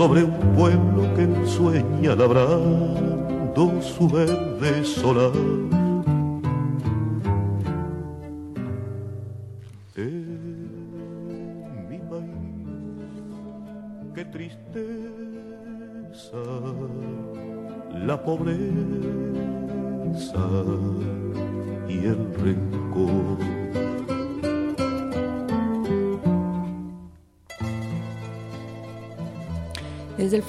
[0.00, 5.30] sobre un pueblo que sueña labrando su verde solar.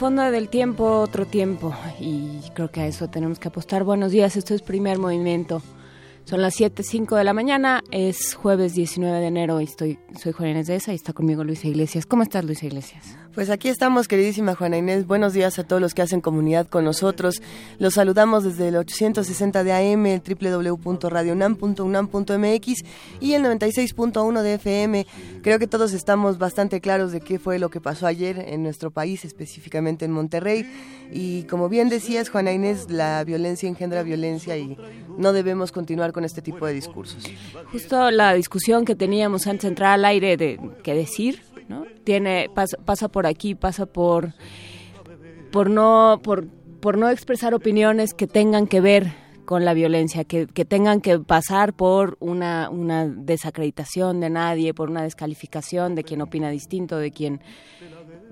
[0.02, 1.76] Fondo del tiempo, otro tiempo.
[2.00, 3.84] Y creo que a eso tenemos que apostar.
[3.84, 5.62] Buenos días, esto es Primer Movimiento.
[6.26, 10.52] Son las 7.05 de la mañana, es jueves 19 de enero y estoy, soy Juana
[10.52, 12.06] Inés de esa y está conmigo Luisa Iglesias.
[12.06, 13.18] ¿Cómo estás, Luisa Iglesias?
[13.34, 15.08] Pues aquí estamos, queridísima Juana Inés.
[15.08, 17.42] Buenos días a todos los que hacen comunidad con nosotros.
[17.80, 22.84] Los saludamos desde el 860 de AM, el www.radionam.unam.mx
[23.22, 25.08] y el 96.1 de FM.
[25.42, 28.92] Creo que todos estamos bastante claros de qué fue lo que pasó ayer en nuestro
[28.92, 30.70] país, específicamente en Monterrey.
[31.09, 34.78] Y como bien decías, Juana Inés, la violencia engendra violencia y
[35.18, 37.24] no debemos continuar con este tipo de discursos.
[37.72, 41.86] Justo la discusión que teníamos antes entrar al aire de qué decir, ¿no?
[42.04, 44.34] Tiene pasa, pasa por aquí, pasa por
[45.52, 46.48] por no por
[46.82, 49.14] por no expresar opiniones que tengan que ver
[49.46, 54.90] con la violencia, que, que tengan que pasar por una, una desacreditación de nadie, por
[54.90, 57.42] una descalificación de quien opina distinto, de quien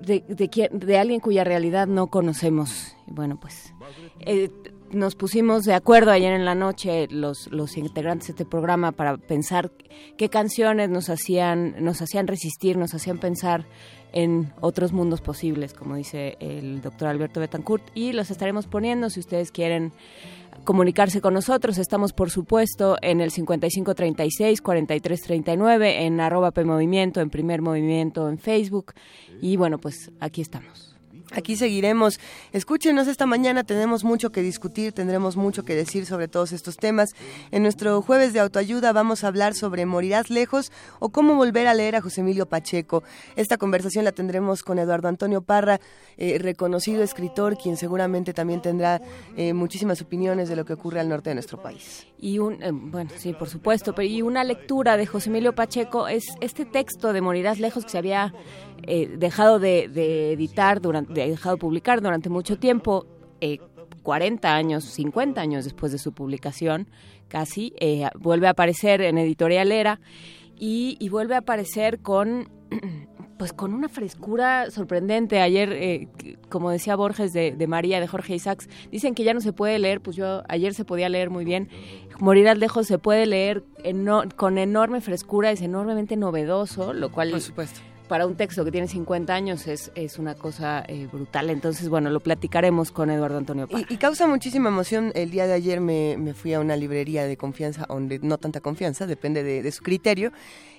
[0.00, 2.96] de, de, quien, de alguien cuya realidad no conocemos.
[3.06, 3.74] Bueno, pues
[4.20, 4.50] eh,
[4.92, 9.16] nos pusimos de acuerdo ayer en la noche los, los integrantes de este programa para
[9.16, 9.70] pensar
[10.16, 13.66] qué canciones nos hacían, nos hacían resistir, nos hacían pensar
[14.12, 19.20] en otros mundos posibles, como dice el doctor Alberto Betancourt, y los estaremos poniendo si
[19.20, 19.92] ustedes quieren
[20.64, 21.78] comunicarse con nosotros.
[21.78, 28.94] Estamos, por supuesto, en el 5536-4339, en arroba PMovimiento, en Primer Movimiento, en Facebook.
[29.40, 30.89] Y bueno, pues aquí estamos.
[31.32, 32.18] Aquí seguiremos.
[32.52, 37.10] Escúchenos esta mañana, tenemos mucho que discutir, tendremos mucho que decir sobre todos estos temas.
[37.52, 41.74] En nuestro jueves de autoayuda vamos a hablar sobre Morirás lejos o cómo volver a
[41.74, 43.04] leer a José Emilio Pacheco.
[43.36, 45.80] Esta conversación la tendremos con Eduardo Antonio Parra,
[46.16, 49.00] eh, reconocido escritor, quien seguramente también tendrá
[49.36, 52.06] eh, muchísimas opiniones de lo que ocurre al norte de nuestro país.
[52.18, 56.08] Y un, eh, bueno, sí, por supuesto, pero y una lectura de José Emilio Pacheco
[56.08, 58.34] es este texto de Morirás lejos que se había
[58.84, 63.06] eh, dejado de, de, editar, durante, de, dejado de publicar durante mucho tiempo,
[63.40, 63.58] eh,
[64.02, 66.88] 40 años, 50 años después de su publicación,
[67.28, 70.00] casi, eh, vuelve a aparecer en Editorialera
[70.56, 72.48] y, y vuelve a aparecer con
[73.38, 75.40] pues con una frescura sorprendente.
[75.40, 76.08] Ayer, eh,
[76.50, 79.78] como decía Borges de, de, María, de Jorge Isaacs, dicen que ya no se puede
[79.78, 81.70] leer, pues yo ayer se podía leer muy bien.
[82.18, 83.64] Morir al lejos se puede leer
[84.36, 87.30] con enorme frescura, es enormemente novedoso, lo cual...
[87.30, 91.48] Por supuesto para un texto que tiene 50 años es, es una cosa eh, brutal.
[91.48, 93.86] Entonces, bueno, lo platicaremos con Eduardo Antonio Parra.
[93.88, 95.12] Y, y, causa muchísima emoción.
[95.14, 98.60] El día de ayer me, me, fui a una librería de confianza, donde no tanta
[98.60, 100.32] confianza, depende de, de su criterio.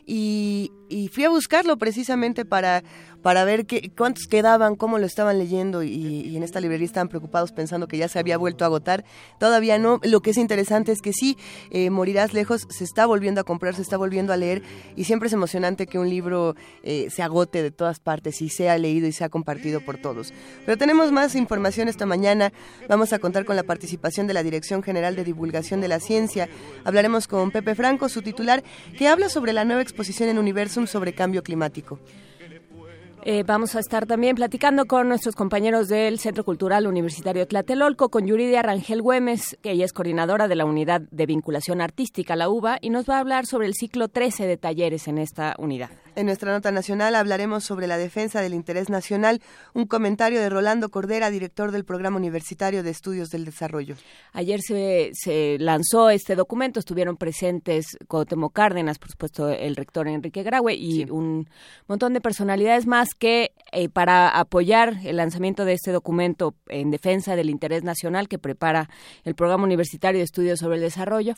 [0.05, 2.83] y, y fui a buscarlo precisamente para
[3.21, 7.51] para ver qué, cuántos quedaban, cómo lo estaban leyendo y, en esta librería estaban preocupados
[7.51, 9.03] pensando que ya se había vuelto a agotar.
[9.39, 9.99] Todavía no.
[10.03, 11.37] Lo que es interesante es que sí,
[11.69, 14.61] eh, Morirás Lejos se está volviendo a comprar, se está volviendo a leer
[14.95, 18.77] y siempre es emocionante que un libro eh, se agote de todas partes y sea
[18.77, 20.33] leído y sea compartido por todos.
[20.65, 22.51] Pero tenemos más información esta mañana.
[22.87, 26.49] Vamos a contar con la participación de la Dirección General de Divulgación de la Ciencia.
[26.83, 28.63] Hablaremos con Pepe Franco, su titular,
[28.97, 31.99] que habla sobre la nueva exposición en Universum sobre cambio climático.
[33.23, 38.25] Eh, vamos a estar también platicando con nuestros compañeros del Centro Cultural Universitario Tlatelolco, con
[38.25, 42.79] Yuridia Rangel Güemes, que ella es coordinadora de la Unidad de Vinculación Artística, la UBA,
[42.81, 45.91] y nos va a hablar sobre el ciclo 13 de talleres en esta unidad.
[46.15, 49.39] En nuestra nota nacional hablaremos sobre la defensa del interés nacional,
[49.75, 53.95] un comentario de Rolando Cordera, director del Programa Universitario de Estudios del Desarrollo.
[54.33, 60.41] Ayer se, se lanzó este documento, estuvieron presentes Cotemo Cárdenas, por supuesto el rector Enrique
[60.41, 61.47] Graue y un
[61.87, 67.35] montón de personalidades más que eh, para apoyar el lanzamiento de este documento en defensa
[67.35, 68.89] del interés nacional que prepara
[69.23, 71.35] el Programa Universitario de Estudios sobre el Desarrollo,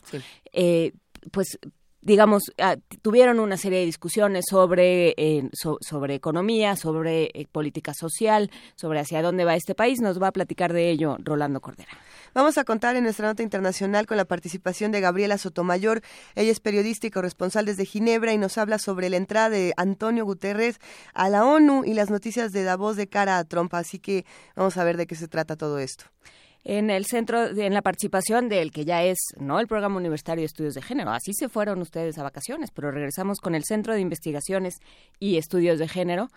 [0.52, 0.92] eh,
[1.30, 1.58] pues
[2.04, 8.50] digamos, ah, tuvieron una serie de discusiones sobre, eh, sobre economía, sobre eh, política social,
[8.76, 10.00] sobre hacia dónde va este país.
[10.00, 11.90] Nos va a platicar de ello Rolando Cordera.
[12.34, 16.02] Vamos a contar en nuestra nota internacional con la participación de Gabriela Sotomayor.
[16.34, 20.24] Ella es periodista y corresponsal desde Ginebra y nos habla sobre la entrada de Antonio
[20.26, 20.80] Guterres
[21.14, 23.72] a la ONU y las noticias de Davos de cara a Trump.
[23.74, 24.26] Así que
[24.56, 26.04] vamos a ver de qué se trata todo esto
[26.64, 29.60] en el centro, en la participación del que ya es, ¿no?
[29.60, 31.10] El Programa Universitario de Estudios de Género.
[31.10, 34.76] Así se fueron ustedes a vacaciones, pero regresamos con el Centro de Investigaciones
[35.20, 36.30] y Estudios de Género.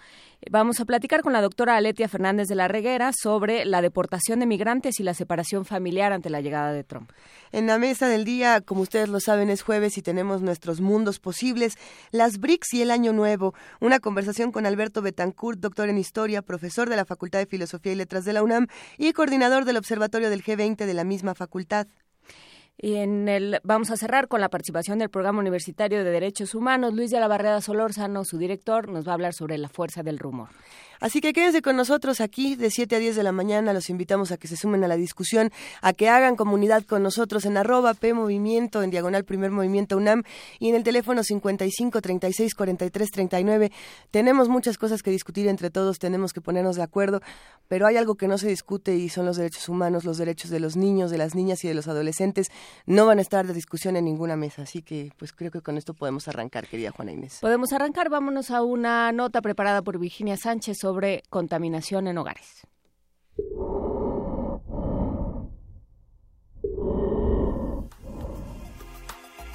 [0.52, 4.46] Vamos a platicar con la doctora Aletia Fernández de la Reguera sobre la deportación de
[4.46, 7.10] migrantes y la separación familiar ante la llegada de Trump.
[7.54, 11.20] En la mesa del día, como ustedes lo saben, es jueves y tenemos nuestros mundos
[11.20, 11.78] posibles,
[12.12, 13.54] las BRICS y el Año Nuevo.
[13.80, 17.96] Una conversación con Alberto Betancourt, doctor en Historia, profesor de la Facultad de Filosofía y
[17.96, 21.88] Letras de la UNAM y coordinador del Observatorio del G20 de la misma facultad.
[22.80, 26.94] Y en el, vamos a cerrar con la participación del Programa Universitario de Derechos Humanos.
[26.94, 30.20] Luis de la Barrera Solórzano, su director, nos va a hablar sobre la fuerza del
[30.20, 30.50] rumor.
[31.00, 33.74] Así que quédense con nosotros aquí de 7 a 10 de la mañana.
[33.74, 35.52] Los invitamos a que se sumen a la discusión,
[35.82, 40.24] a que hagan comunidad con nosotros en arroba P Movimiento, en diagonal Primer Movimiento UNAM
[40.60, 43.72] y en el teléfono 55 36 43 39.
[44.12, 47.22] Tenemos muchas cosas que discutir entre todos, tenemos que ponernos de acuerdo,
[47.68, 50.60] pero hay algo que no se discute y son los derechos humanos, los derechos de
[50.60, 52.50] los niños, de las niñas y de los adolescentes.
[52.86, 55.78] No van a estar de discusión en ninguna mesa, así que pues creo que con
[55.78, 57.40] esto podemos arrancar, querida Juana Inés.
[57.42, 62.66] Podemos arrancar, vámonos a una nota preparada por Virginia Sánchez sobre contaminación en hogares.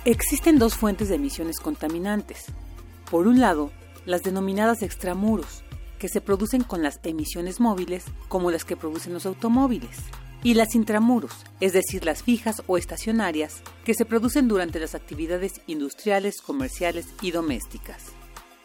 [0.05, 2.45] Existen dos fuentes de emisiones contaminantes.
[3.11, 3.71] Por un lado,
[4.05, 5.65] las denominadas extramuros,
[5.99, 10.01] que se producen con las emisiones móviles, como las que producen los automóviles,
[10.43, 15.63] y las intramuros, es decir, las fijas o estacionarias, que se producen durante las actividades
[15.67, 18.12] industriales, comerciales y domésticas.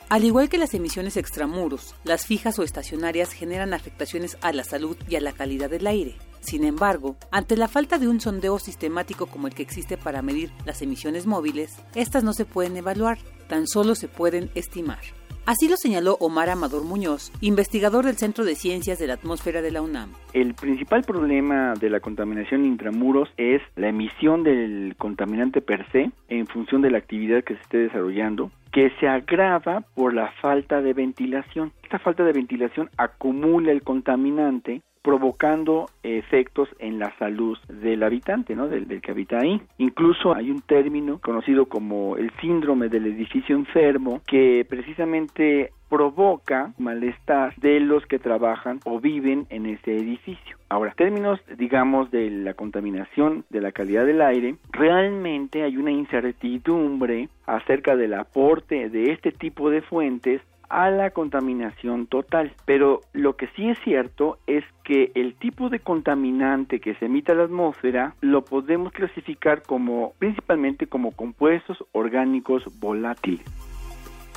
[0.09, 4.95] Al igual que las emisiones extramuros, las fijas o estacionarias generan afectaciones a la salud
[5.09, 6.15] y a la calidad del aire.
[6.39, 10.50] Sin embargo, ante la falta de un sondeo sistemático como el que existe para medir
[10.65, 13.18] las emisiones móviles, estas no se pueden evaluar,
[13.50, 15.00] tan solo se pueden estimar.
[15.45, 19.71] Así lo señaló Omar Amador Muñoz, investigador del Centro de Ciencias de la Atmósfera de
[19.71, 20.12] la UNAM.
[20.33, 26.47] El principal problema de la contaminación intramuros es la emisión del contaminante per se en
[26.47, 30.94] función de la actividad que se esté desarrollando que se agrava por la falta de
[30.94, 31.71] ventilación.
[31.83, 38.68] Esta falta de ventilación acumula el contaminante provocando efectos en la salud del habitante, ¿no?
[38.68, 39.61] Del, que habita ahí.
[39.78, 47.56] Incluso hay un término conocido como el síndrome del edificio enfermo que precisamente provoca malestar
[47.56, 50.57] de los que trabajan o viven en ese edificio.
[50.68, 57.30] Ahora, términos, digamos, de la contaminación de la calidad del aire, realmente hay una incertidumbre
[57.45, 62.54] acerca del aporte de este tipo de fuentes a la contaminación total.
[62.66, 67.31] Pero lo que sí es cierto es que el tipo de contaminante que se emite
[67.31, 73.45] a la atmósfera lo podemos clasificar como principalmente como compuestos orgánicos volátiles.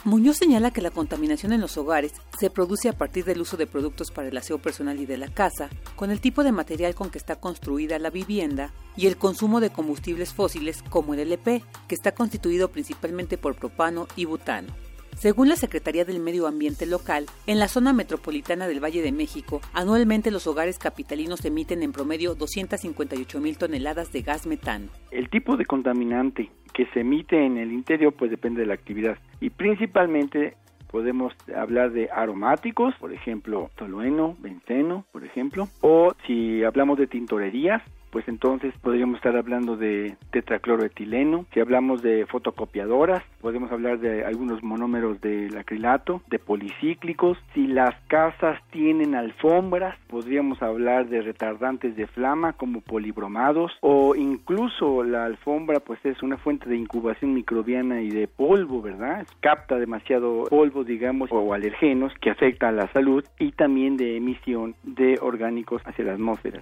[0.02, 3.66] Muñoz señala que la contaminación en los hogares se produce a partir del uso de
[3.66, 7.10] productos para el aseo personal y de la casa, con el tipo de material con
[7.10, 11.94] que está construida la vivienda y el consumo de combustibles fósiles como el LP, que
[11.94, 14.72] está constituido principalmente por propano y butano.
[15.20, 19.60] Según la Secretaría del Medio Ambiente local, en la zona metropolitana del Valle de México,
[19.74, 24.86] anualmente los hogares capitalinos emiten en promedio 258 mil toneladas de gas metano.
[25.10, 29.18] El tipo de contaminante que se emite en el interior pues depende de la actividad
[29.42, 30.56] y principalmente
[30.90, 37.82] podemos hablar de aromáticos, por ejemplo, tolueno, benceno, por ejemplo, o si hablamos de tintorerías,
[38.10, 41.46] pues entonces podríamos estar hablando de tetracloroetileno.
[41.52, 47.38] Si hablamos de fotocopiadoras, podemos hablar de algunos monómeros del acrilato, de policíclicos.
[47.54, 55.02] Si las casas tienen alfombras, podríamos hablar de retardantes de flama como polibromados o incluso
[55.04, 59.26] la alfombra pues es una fuente de incubación microbiana y de polvo, ¿verdad?
[59.40, 64.74] Capta demasiado polvo, digamos, o alergenos que afecta a la salud y también de emisión
[64.82, 66.60] de orgánicos hacia la atmósfera.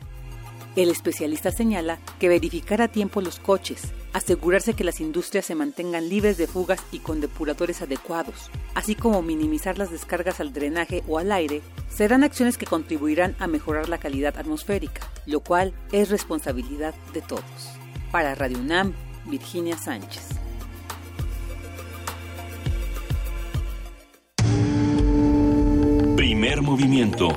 [0.78, 6.08] El especialista señala que verificar a tiempo los coches, asegurarse que las industrias se mantengan
[6.08, 11.18] libres de fugas y con depuradores adecuados, así como minimizar las descargas al drenaje o
[11.18, 16.94] al aire, serán acciones que contribuirán a mejorar la calidad atmosférica, lo cual es responsabilidad
[17.12, 17.42] de todos.
[18.12, 18.94] Para Radio UNAM,
[19.24, 20.28] Virginia Sánchez.
[26.14, 27.30] Primer movimiento.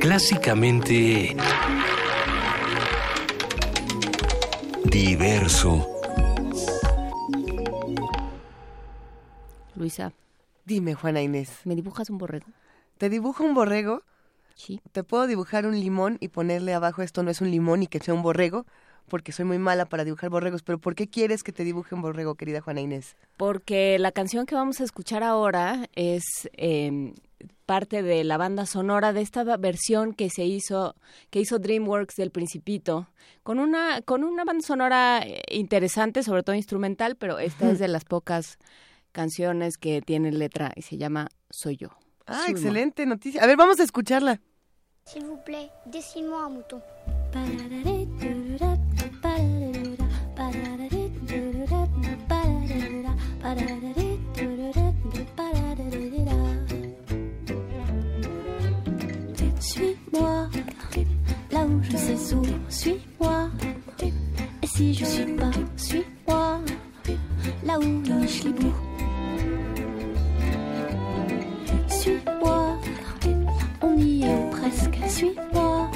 [0.00, 1.36] Clásicamente
[4.90, 5.86] diverso.
[9.76, 10.12] Luisa,
[10.64, 11.60] Dime, Juana Inés.
[11.64, 12.46] ¿me dibujas un borrego?
[12.98, 14.02] ¿Te dibujo un borrego?
[14.54, 14.80] Sí.
[14.92, 18.00] ¿Te puedo dibujar un limón y ponerle abajo esto no es un limón y que
[18.00, 18.66] sea un borrego?
[19.10, 22.00] Porque soy muy mala para dibujar borregos, pero ¿por qué quieres que te dibuje un
[22.00, 23.16] borrego, querida Juana Inés?
[23.36, 26.22] Porque la canción que vamos a escuchar ahora es
[26.56, 27.12] eh,
[27.66, 30.94] parte de la banda sonora de esta versión que se hizo,
[31.30, 33.08] que hizo DreamWorks del Principito,
[33.42, 37.88] con una, con una banda sonora eh, interesante, sobre todo instrumental, pero esta es de
[37.88, 38.58] las pocas
[39.12, 41.88] canciones que tienen letra y se llama Soy yo.
[42.26, 43.42] Ah, Soy excelente noticia.
[43.42, 44.40] A ver, vamos a escucharla.
[45.04, 46.80] S'il vous plaît, dessine-moi un mouton.
[61.82, 63.48] Je sais où, suis-moi.
[64.02, 66.60] Et si je suis pas, suis-moi,
[67.64, 68.72] là où le schlibou.
[71.88, 72.78] Suis-moi,
[73.82, 75.90] on y est presque, suis-moi.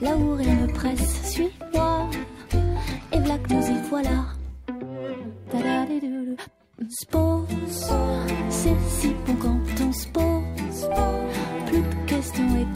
[0.00, 2.08] Là où rien ne presse, suis-moi.
[3.12, 4.24] Et voilà que nous y voilà.
[6.88, 7.46] Se pose,
[8.50, 10.88] c'est si bon quand on se pose.
[11.66, 12.66] Plus de questions et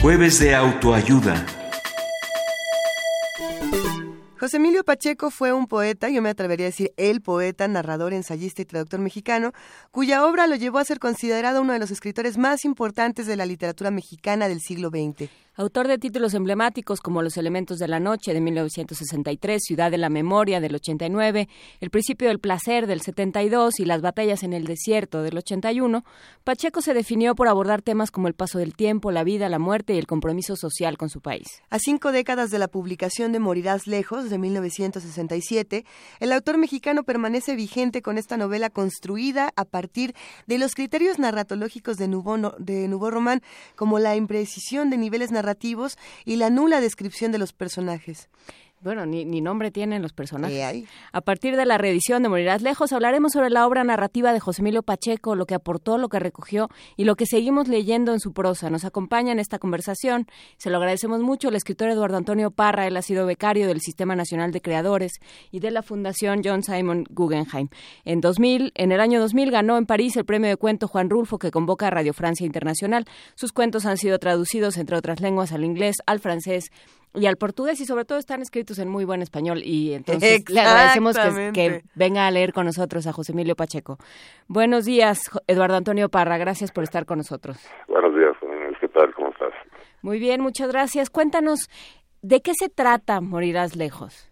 [0.00, 1.44] Jueves de autoayuda.
[4.38, 8.62] José Emilio Pacheco fue un poeta, yo me atrevería a decir el poeta, narrador, ensayista
[8.62, 9.52] y traductor mexicano,
[9.90, 13.46] cuya obra lo llevó a ser considerado uno de los escritores más importantes de la
[13.46, 15.28] literatura mexicana del siglo XX.
[15.58, 20.10] Autor de títulos emblemáticos como Los elementos de la noche de 1963, Ciudad de la
[20.10, 21.48] memoria del 89,
[21.80, 26.04] El principio del placer del 72 y Las batallas en el desierto del 81,
[26.44, 29.94] Pacheco se definió por abordar temas como el paso del tiempo, la vida, la muerte
[29.94, 31.46] y el compromiso social con su país.
[31.70, 35.86] A cinco décadas de la publicación de Morirás lejos de 1967,
[36.20, 40.14] el autor mexicano permanece vigente con esta novela construida a partir
[40.46, 43.40] de los criterios narratológicos de Nouveau, de Roman,
[43.74, 45.45] como la imprecisión de niveles narrativos
[46.24, 48.28] y la nula descripción de los personajes.
[48.86, 50.86] Bueno, ni, ni, nombre tienen los personajes.
[51.10, 54.62] A partir de la reedición de Morirás Lejos, hablaremos sobre la obra narrativa de José
[54.62, 58.32] Emilio Pacheco, lo que aportó, lo que recogió y lo que seguimos leyendo en su
[58.32, 58.70] prosa.
[58.70, 62.86] Nos acompaña en esta conversación, se lo agradecemos mucho, el escritor Eduardo Antonio Parra.
[62.86, 65.14] Él ha sido becario del Sistema Nacional de Creadores
[65.50, 67.70] y de la Fundación John Simon Guggenheim.
[68.04, 71.40] En 2000, en el año 2000, ganó en París el premio de cuento Juan Rulfo,
[71.40, 73.04] que convoca a Radio Francia Internacional.
[73.34, 76.70] Sus cuentos han sido traducidos, entre otras lenguas, al inglés, al francés
[77.16, 80.60] y al portugués y sobre todo están escritos en muy buen español y entonces le
[80.60, 81.16] agradecemos
[81.54, 83.96] que, venga a leer con nosotros a José Emilio Pacheco.
[84.48, 87.56] Buenos días, Eduardo Antonio Parra, gracias por estar con nosotros.
[87.88, 88.36] Buenos días,
[88.80, 89.12] ¿qué tal?
[89.14, 89.52] ¿Cómo estás?
[90.02, 91.10] Muy bien, muchas gracias.
[91.10, 91.70] Cuéntanos,
[92.22, 94.30] ¿de qué se trata Morirás Lejos?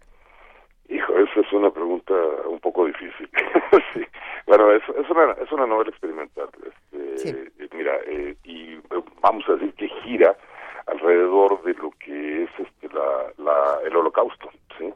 [0.87, 2.13] Hijo, esa es una pregunta
[2.47, 3.27] un poco difícil.
[3.93, 4.01] sí.
[4.45, 6.47] Bueno, es, es, una, es una novela experimental.
[7.15, 8.77] Este, Mira, eh, y
[9.21, 10.37] vamos a decir que gira
[10.87, 14.93] alrededor de lo que es este, la, la, el holocausto, ¿sí?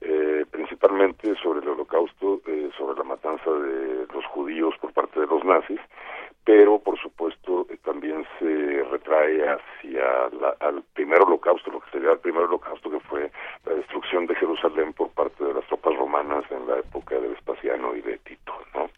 [0.00, 5.26] Eh, principalmente sobre el holocausto, eh, sobre la matanza de los judíos por parte de
[5.26, 5.80] los nazis,
[6.44, 12.12] pero por supuesto eh, también se retrae hacia la, al primer holocausto, lo que sería
[12.12, 13.30] el primer holocausto que fue
[13.66, 17.96] la destrucción de Jerusalén por parte de las tropas romanas en la época de Vespasiano
[17.96, 18.88] y de Tito, ¿no?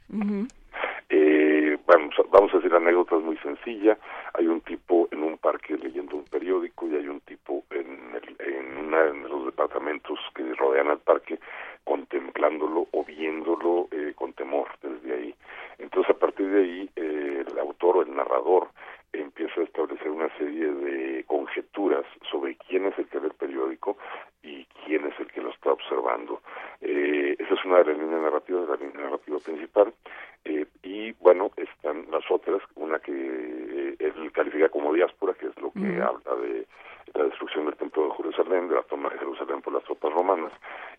[1.08, 3.98] Eh, vamos, a, vamos a decir anécdotas muy sencilla.
[4.34, 8.54] Hay un tipo en un parque leyendo un periódico y hay un tipo en, el,
[8.54, 11.38] en una de los departamentos que rodean al parque
[11.84, 15.34] contemplándolo o viéndolo eh, con temor desde ahí.
[15.78, 18.68] Entonces a partir de ahí eh, el autor o el narrador
[19.12, 23.96] empieza a establecer una serie de conjeturas sobre quién es el que ve el periódico
[24.42, 26.40] y quién es el que lo está observando.
[26.80, 29.92] Eh, esa es una de las líneas narrativas, la línea narrativa principal.
[30.44, 35.60] Eh, y bueno, están las otras, una que eh, él califica como diáspora, que es
[35.60, 36.66] lo que habla de
[37.12, 40.52] la destrucción del templo de Jerusalén, de la toma de Jerusalén por las tropas romanas,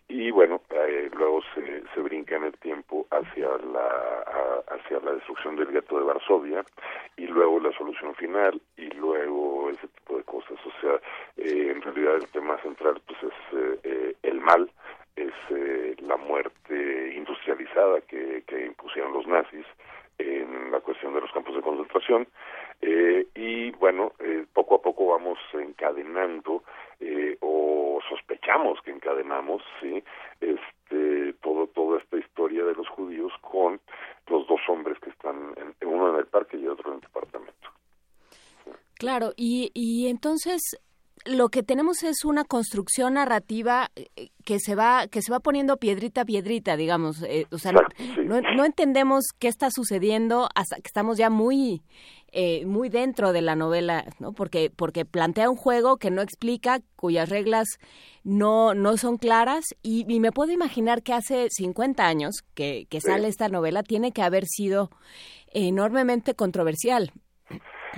[0.08, 3.86] y bueno, eh, luego se, se brinca en el tiempo hacia la
[4.26, 6.64] a- hacia la destrucción del gueto de Varsovia,
[7.16, 9.41] y luego la solución final, y luego
[9.72, 10.58] ese tipo de cosas.
[10.64, 11.00] O sea,
[11.36, 14.70] eh, en realidad el tema central pues es eh, el mal,
[15.16, 19.66] es eh, la muerte industrializada que, impusieron los nazis
[20.18, 22.26] en la cuestión de los campos de concentración.
[23.34, 26.62] Y bueno eh, poco a poco vamos encadenando
[27.00, 30.02] eh, o sospechamos que encadenamos sí
[30.40, 33.80] este todo toda esta historia de los judíos con
[34.28, 37.70] los dos hombres que están en, uno en el parque y otro en el departamento
[39.02, 40.62] Claro, y, y entonces
[41.24, 45.76] lo que tenemos es una construcción narrativa eh, que se va que se va poniendo
[45.76, 47.72] piedrita a piedrita, digamos, eh, o sea,
[48.24, 51.82] no entendemos qué está sucediendo hasta que estamos ya muy
[52.30, 54.34] eh, muy dentro de la novela, ¿no?
[54.34, 57.66] Porque porque plantea un juego que no explica, cuyas reglas
[58.22, 63.00] no no son claras y, y me puedo imaginar que hace 50 años que, que
[63.00, 64.90] sale esta novela tiene que haber sido
[65.52, 67.10] enormemente controversial.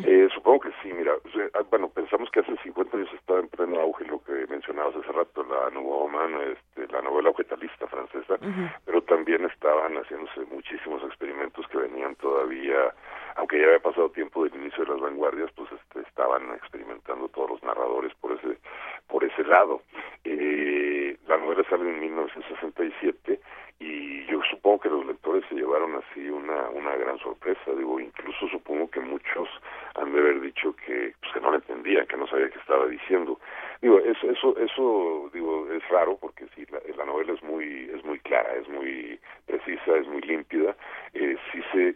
[0.02, 1.12] Eh, supongo que sí, mira,
[1.54, 5.12] ah, bueno, pensamos que hace 50 años estaba en pleno auge lo que mencionabas hace
[5.12, 8.36] rato, la Nouveau Roman, este, la novela objetalista francesa,
[8.84, 12.92] pero también estaban haciéndose muchísimos experimentos que venían todavía,
[13.36, 17.50] aunque ya había pasado tiempo del inicio de las vanguardias, pues este, estaban experimentando todos
[17.50, 18.58] los narradores por ese
[19.06, 19.82] por ese lado.
[20.24, 23.40] Eh, la novela sale en 1967
[23.80, 28.48] y yo supongo que los lectores se llevaron así una una gran sorpresa, digo, incluso
[28.48, 29.48] supongo que muchos
[29.94, 32.86] han de haber dicho que, pues, que no la entendían, que no sabía qué estaba
[32.86, 33.38] diciendo.
[33.80, 38.04] Digo, eso, eso, eso, digo, es raro porque sí, la, la novela es muy, es
[38.04, 40.76] muy clara, es muy precisa, es muy límpida,
[41.12, 41.94] eh, sí se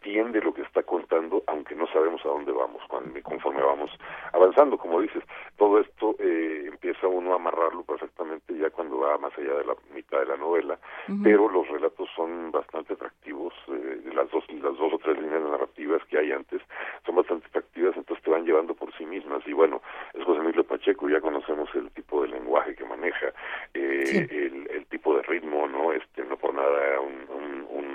[0.00, 2.80] entiende lo que está contando, aunque no sabemos a dónde vamos
[3.22, 3.90] conforme vamos
[4.32, 5.22] avanzando, como dices,
[5.56, 9.74] todo esto eh, empieza uno a amarrarlo perfectamente ya cuando va más allá de la
[9.94, 10.78] mitad de la novela,
[11.22, 16.02] pero los relatos son bastante atractivos, eh, las dos las dos o tres líneas narrativas
[16.06, 16.62] que hay antes
[17.04, 19.46] son bastante atractivas, entonces te van llevando por sí mismas.
[19.46, 19.82] Y bueno,
[20.14, 23.32] es José Emilio Pacheco, ya conocemos el tipo de lenguaje que maneja,
[23.74, 27.89] eh, el, el tipo de ritmo, no, este, no por nada un, un, un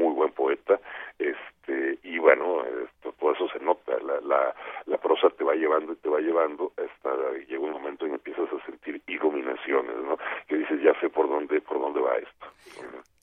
[0.00, 0.80] muy buen poeta,
[1.70, 4.54] este y bueno, esto, todo eso se nota, la, la,
[4.86, 7.10] la prosa te va llevando y te va llevando hasta
[7.48, 10.16] llega un momento en que empiezas a sentir iluminaciones, ¿no?
[10.48, 12.46] Que dices, ya sé por dónde, por dónde va esto.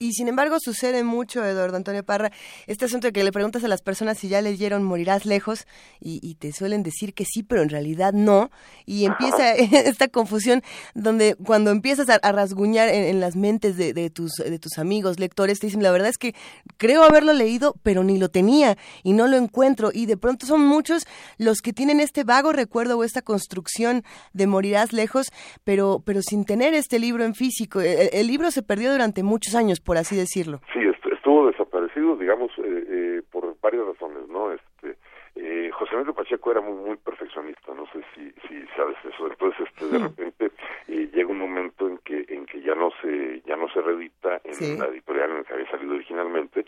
[0.00, 2.30] Y sin embargo sucede mucho, Eduardo Antonio Parra,
[2.68, 5.66] este asunto de que le preguntas a las personas si ya leyeron Morirás lejos
[6.00, 8.50] y, y te suelen decir que sí, pero en realidad no.
[8.86, 10.62] Y empieza esta confusión
[10.94, 14.78] donde cuando empiezas a, a rasguñar en, en las mentes de, de, tus, de tus
[14.78, 16.32] amigos, lectores, te dicen, la verdad es que
[16.76, 19.90] creo haberlo leído, pero ni lo tenía y no lo encuentro.
[19.92, 21.00] Y de pronto son muchos
[21.38, 25.26] los que tienen este vago recuerdo o esta construcción de Morirás lejos,
[25.64, 27.80] pero, pero sin tener este libro en físico.
[27.80, 30.60] El, el libro se perdió durante muchos años por así decirlo.
[30.72, 30.80] Sí,
[31.12, 34.52] estuvo desaparecido, digamos, eh, eh, por varias razones, ¿no?
[34.52, 34.96] Este,
[35.34, 39.26] eh, José Emilio Pacheco era muy, muy perfeccionista, no sé si, si sabes eso.
[39.26, 40.44] Entonces, este, de repente
[40.88, 44.40] eh, llega un momento en que en que ya no se ya no se reedita
[44.44, 44.76] en Sí.
[44.78, 46.64] la editorial en la que había salido originalmente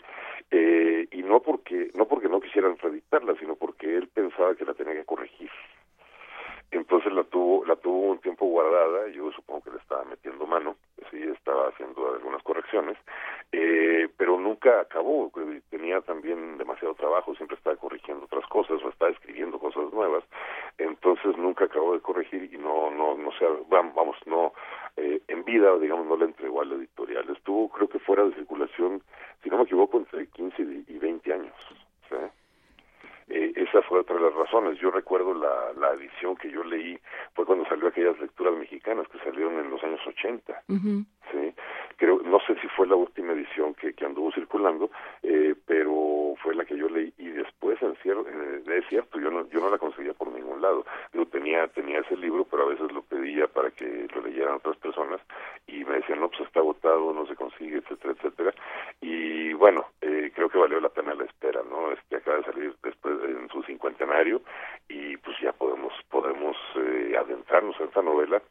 [0.51, 4.73] eh, y no porque no porque no quisieran reeditarla, sino porque él pensaba que la
[4.73, 5.49] tenía que corregir.
[6.71, 10.75] Entonces la tuvo la tuvo un tiempo guardada yo supongo que le estaba metiendo mano
[11.09, 12.97] sí estaba haciendo algunas correcciones
[13.51, 15.31] eh, pero nunca acabó
[15.69, 20.23] tenía también demasiado trabajo siempre estaba corrigiendo otras cosas o estaba escribiendo cosas nuevas
[20.77, 24.53] entonces nunca acabó de corregir y no no no sé vamos no
[24.97, 28.35] eh, en vida digamos no le entregó a la editorial estuvo creo que fuera de
[28.35, 29.01] circulación
[29.43, 31.55] si no me equivoco entre 15 y 20 años
[32.09, 32.15] ¿sí?
[33.33, 34.77] Eh, esa fue otra de las razones.
[34.79, 36.99] Yo recuerdo la, la edición que yo leí
[37.33, 40.63] fue cuando salió aquellas lecturas mexicanas que salieron en los años 80.
[41.31, 41.53] Sí,
[41.95, 44.91] creo, no sé si fue la última edición que, que anduvo circulando,
[45.23, 49.31] eh, pero fue la que yo leí y después en cier- eh, es cierto, yo
[49.31, 50.85] no, yo no la conseguía por ningún lado.
[51.13, 54.75] Yo tenía, tenía ese libro, pero a veces lo pedía para que lo leyeran otras
[54.77, 55.21] personas
[55.67, 58.53] y me decían, no, pues está agotado, no se consigue, etcétera, etcétera.
[58.99, 60.10] Y bueno, eh,
[60.41, 61.91] creo que valió la pena la espera, ¿no?
[61.91, 64.41] Este acaba de salir después en su cincuentenario
[64.89, 68.41] y pues ya podemos podemos eh, adentrarnos en esta novela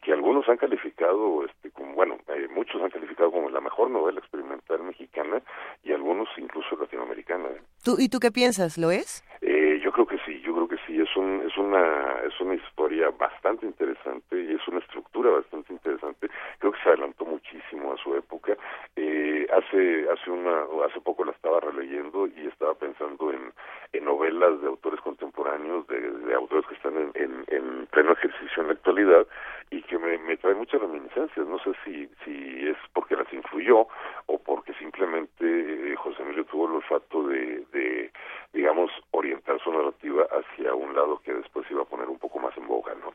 [0.00, 4.20] que algunos han calificado este como bueno eh, muchos han calificado como la mejor novela
[4.20, 5.42] experimental mexicana
[5.82, 7.48] y algunos incluso latinoamericana.
[7.82, 8.78] ¿Tú, ¿Y tú qué piensas?
[8.78, 9.24] ¿Lo es?
[9.40, 12.54] Eh, yo creo que sí, yo creo que sí, es un, es una, es una
[12.54, 16.19] historia bastante interesante y es una estructura bastante interesante.
[16.82, 18.56] Se adelantó muchísimo a su época.
[18.96, 23.52] Eh, hace, hace una, hace poco la estaba releyendo y estaba pensando en,
[23.92, 28.62] en novelas de autores contemporáneos, de, de autores que están en, en, en pleno ejercicio
[28.62, 29.26] en la actualidad
[29.70, 31.46] y que me, me trae muchas reminiscencias.
[31.46, 33.86] No sé si, si es porque las influyó
[34.26, 38.12] o porque simplemente eh, José Emilio tuvo el olfato de, de
[38.52, 42.56] digamos, orientar su narrativa hacia un lado que después iba a poner un poco más
[42.56, 43.12] en boga, ¿no?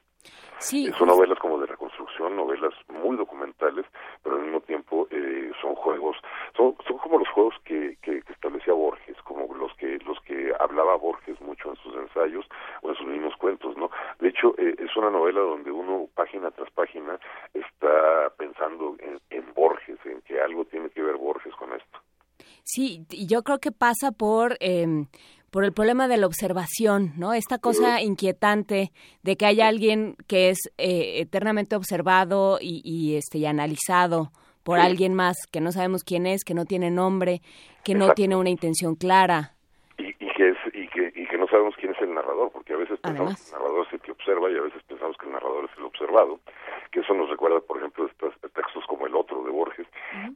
[0.57, 3.85] Sí, Son novelas como de reconstrucción, novelas muy documentales,
[4.23, 6.17] pero al mismo tiempo eh, son juegos,
[6.55, 10.53] son, son como los juegos que, que, que establecía Borges, como los que los que
[10.59, 12.47] hablaba Borges mucho en sus ensayos
[12.81, 13.91] o en sus mismos cuentos, ¿no?
[14.19, 17.19] De hecho, eh, es una novela donde uno página tras página
[17.53, 21.99] está pensando en, en Borges, en que algo tiene que ver Borges con esto.
[22.63, 25.05] Sí, yo creo que pasa por eh,
[25.51, 27.33] por el problema de la observación, ¿no?
[27.33, 28.91] Esta cosa inquietante
[29.23, 34.31] de que haya alguien que es eh, eternamente observado y, y, este y analizado
[34.63, 34.85] por Sí.
[34.85, 37.41] alguien más que no sabemos quién es, que no tiene nombre,
[37.85, 39.53] que no tiene una intención clara.
[39.97, 42.73] y, y que es y que y que no sabemos quién es el narrador porque
[42.73, 43.41] a veces pensamos Además.
[43.41, 45.77] que el narrador es el que observa y a veces pensamos que el narrador es
[45.77, 46.39] el observado
[46.91, 49.87] que eso nos recuerda por ejemplo estos textos como el otro de Borges.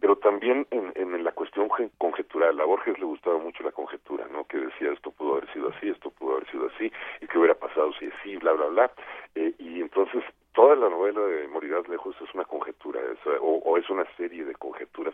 [0.01, 4.45] Pero también en, en la cuestión conjetural a Borges le gustaba mucho la conjetura no
[4.45, 7.55] que decía esto pudo haber sido así esto pudo haber sido así y qué hubiera
[7.55, 8.91] pasado si así bla bla bla
[9.35, 12.78] Eh, y entonces toda la novela de Morirás lejos es una conjetura
[13.41, 15.13] o, es una serie de conjeturas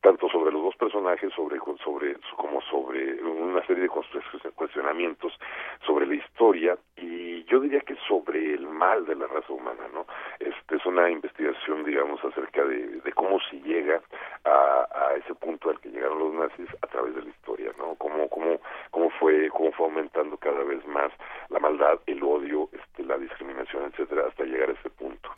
[0.00, 3.88] tanto sobre los dos personajes sobre sobre como sobre una serie de
[4.54, 5.32] cuestionamientos
[5.84, 10.06] sobre la historia y yo diría que sobre el mal de la raza humana no
[10.38, 14.00] este es una investigación digamos acerca de, cómo se llega
[14.44, 17.94] a, a ese punto al que llegaron los nazis a través de la historia no
[17.96, 18.60] cómo cómo
[18.90, 21.12] cómo fue cómo fue aumentando cada vez más
[21.48, 25.30] la maldad el odio este la discriminación etcétera hasta llegar a ese punto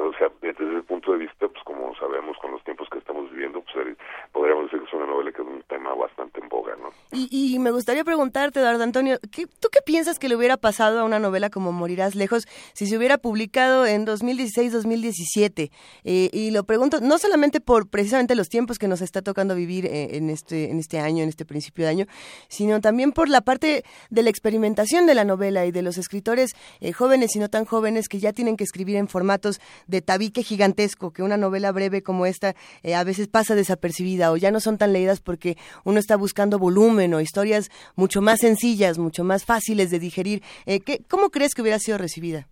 [0.00, 3.30] o sea, desde ese punto de vista, pues como sabemos con los tiempos que estamos
[3.30, 3.96] viviendo, pues eh,
[4.32, 6.90] podríamos decir que es una novela que es un tema bastante en boga, ¿no?
[7.12, 11.00] Y, y me gustaría preguntarte, Eduardo Antonio, ¿qué, ¿tú qué piensas que le hubiera pasado
[11.00, 15.70] a una novela como Morirás Lejos si se hubiera publicado en 2016-2017?
[16.04, 19.86] Eh, y lo pregunto no solamente por precisamente los tiempos que nos está tocando vivir
[19.86, 22.06] eh, en, este, en este año, en este principio de año,
[22.48, 26.50] sino también por la parte de la experimentación de la novela y de los escritores
[26.80, 30.42] eh, jóvenes y no tan jóvenes que ya tienen que escribir en formatos de tabique
[30.42, 34.60] gigantesco, que una novela breve como esta eh, a veces pasa desapercibida o ya no
[34.60, 39.44] son tan leídas porque uno está buscando volumen o historias mucho más sencillas, mucho más
[39.44, 40.42] fáciles de digerir.
[40.66, 42.46] Eh, ¿qué, ¿Cómo crees que hubiera sido recibida?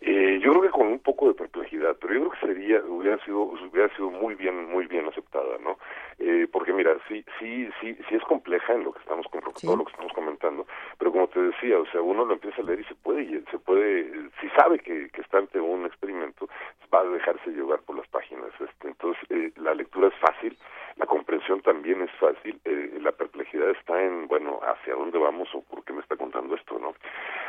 [0.00, 3.24] Eh, yo creo que con un poco de perplejidad, pero yo creo que sería, hubiera
[3.24, 5.78] sido, hubiera sido muy bien, muy bien aceptada, ¿no?
[6.18, 9.76] Eh, porque mira, sí, sí, sí, sí es compleja en lo que estamos con todo
[9.76, 10.66] lo que estamos comentando,
[10.98, 13.58] pero como te decía, o sea, uno lo empieza a leer y se puede, se
[13.58, 16.48] puede, si sabe que, que está ante un experimento,
[16.92, 20.56] va a dejarse llevar por las páginas, este, entonces eh, la lectura es fácil,
[20.96, 25.62] la comprensión también es fácil, eh, la perplejidad está en, bueno, hacia dónde vamos o
[25.62, 26.94] por qué me está contando esto, ¿no?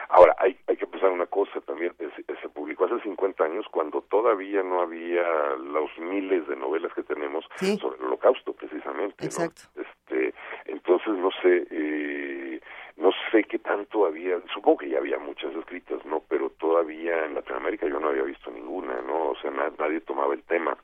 [0.10, 4.63] Ahora, hay, hay que pensar una cosa también, se publicó hace 50 años cuando todavía
[4.63, 5.23] no había
[5.58, 7.45] los miles de novelas que tenemos
[7.80, 9.25] sobre el holocausto, precisamente.
[9.25, 9.61] Exacto.
[9.75, 10.33] Este,
[10.65, 12.59] entonces, no sé, eh,
[12.97, 16.21] no sé qué tanto había, supongo que ya había muchas escritas, ¿no?
[16.29, 19.31] Pero todavía en Latinoamérica yo no había visto ninguna, ¿no?
[19.31, 20.77] O sea, nadie tomaba el tema.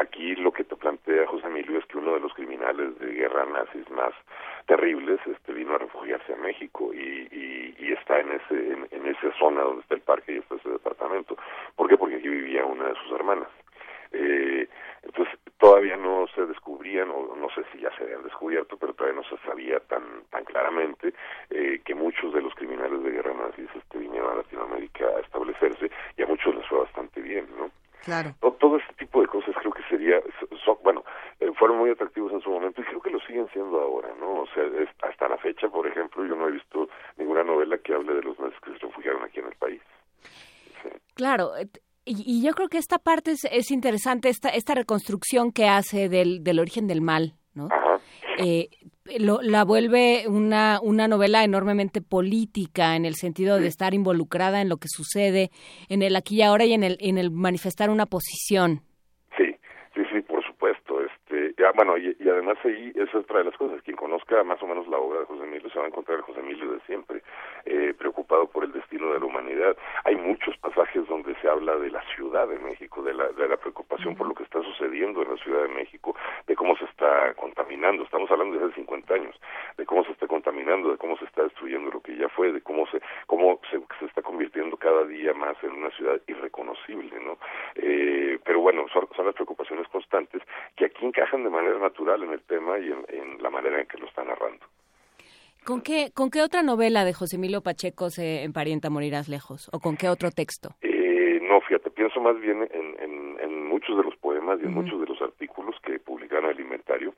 [0.00, 3.44] Aquí lo que te plantea José Emilio es que uno de los criminales de guerra
[3.44, 4.14] nazis más
[4.66, 9.06] terribles este vino a refugiarse a México y, y, y está en ese en, en,
[9.06, 11.36] esa zona donde está el parque y está ese departamento.
[11.76, 11.96] ¿Por qué?
[11.96, 13.48] Porque aquí vivía una de sus hermanas.
[14.12, 14.68] Eh,
[15.02, 19.20] entonces todavía no se descubrían o no sé si ya se habían descubierto pero todavía
[19.20, 21.14] no se sabía tan tan claramente
[21.50, 25.90] eh, que muchos de los criminales de guerra nazis este, vinieron a Latinoamérica a establecerse
[26.16, 27.70] y a muchos les fue bastante bien no
[28.04, 28.34] claro.
[28.40, 30.20] Todo, todo este tipo de cosas creo que sería
[30.64, 31.04] son, bueno
[31.38, 34.40] eh, fueron muy atractivos en su momento y creo que lo siguen siendo ahora no
[34.40, 37.92] o sea es, hasta la fecha por ejemplo yo no he visto ninguna novela que
[37.92, 39.82] hable de los nazis que se refugiaron aquí en el país.
[40.82, 40.88] Sí.
[41.14, 41.52] claro
[42.10, 46.08] y, y, yo creo que esta parte es, es, interesante, esta, esta reconstrucción que hace
[46.08, 47.68] del, del origen del mal, ¿no?
[48.38, 48.68] Eh,
[49.18, 54.68] lo, la vuelve una, una novela enormemente política en el sentido de estar involucrada en
[54.68, 55.50] lo que sucede
[55.88, 58.80] en el aquí y ahora y en el, en el manifestar una posición.
[59.36, 59.56] Sí,
[59.94, 61.00] sí, sí, por supuesto.
[61.02, 63.80] Este, ya, bueno, y, y, además ahí es otra de las cosas.
[63.80, 66.22] Quien conozca más o menos la obra de José Emilio se va a encontrar a
[66.22, 67.22] José Emilio de siempre,
[67.64, 69.74] eh, preocupado por el destino de la humanidad.
[70.04, 73.56] Hay muchos pasajes donde se habla de la Ciudad de México, de la, de la
[73.56, 76.14] preocupación por lo que está sucediendo en la Ciudad de México,
[76.46, 78.02] de cómo se está contaminando.
[78.02, 79.40] Estamos hablando de hace 50 años,
[79.78, 82.60] de cómo se está contaminando, de cómo se está destruyendo lo que ya fue, de
[82.60, 87.38] cómo se cómo se, se está convirtiendo cada día más en una ciudad irreconocible, ¿no?
[87.76, 90.42] Eh, pero bueno, son, son las preocupaciones constantes
[90.76, 93.86] que aquí encajan de manera natural en el tema y en, en la manera en
[93.86, 94.64] que lo está narrando.
[95.64, 99.68] ¿Con qué, ¿Con qué otra novela de José Emilio Pacheco se emparenta Morirás Lejos?
[99.72, 100.70] ¿O con qué otro texto?
[100.80, 104.68] Eh, no, fíjate, pienso más bien en, en, en muchos de los poemas y en
[104.68, 104.82] uh -huh.
[104.82, 107.12] muchos de los artículos que publicaron en el inventario.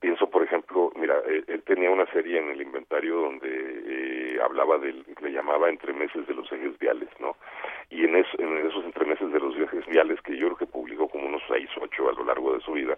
[0.00, 4.76] Pienso, por ejemplo, mira, él, él tenía una serie en el inventario donde eh, hablaba
[4.78, 7.36] del, le llamaba entremeses de los ejes viales, ¿no?
[7.90, 11.08] Y en, eso, en esos entremeses de los ejes viales, que yo creo que publicó
[11.08, 12.96] como unos seis, ocho a lo largo de su vida,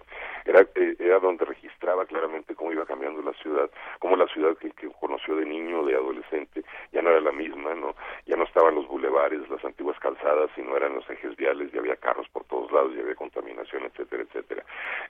[0.51, 4.71] era, eh, era donde registraba claramente cómo iba cambiando la ciudad, cómo la ciudad que,
[4.73, 7.95] que conoció de niño, de adolescente, ya no era la misma, ¿no?
[8.27, 11.97] Ya no estaban los bulevares, las antiguas calzadas, sino eran los ejes viales, ya había
[11.97, 14.65] carros por todos lados, ya había contaminación, etcétera, etcétera.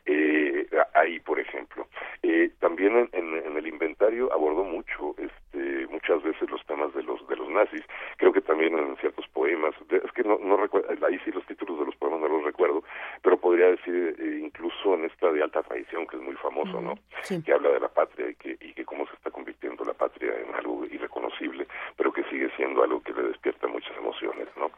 [0.07, 1.87] Eh, ahí, por ejemplo.
[2.23, 7.03] Eh, también en, en, en, el inventario abordó mucho, este, muchas veces los temas de
[7.03, 7.83] los de los nazis.
[8.17, 11.79] Creo que también en ciertos poemas, es que no, no recuerdo, ahí sí los títulos
[11.81, 12.83] de los poemas no los recuerdo,
[13.23, 16.81] pero podría decir eh, incluso en esta de alta tradición que es muy famoso, uh
[16.81, 16.85] -huh.
[16.85, 16.95] ¿no?
[17.23, 17.43] Sí.
[17.43, 20.33] Que habla de la patria y que y que cómo se está convirtiendo la patria
[20.45, 24.71] en algo irreconocible, pero que sigue siendo algo que le despierta muchas emociones, ¿no?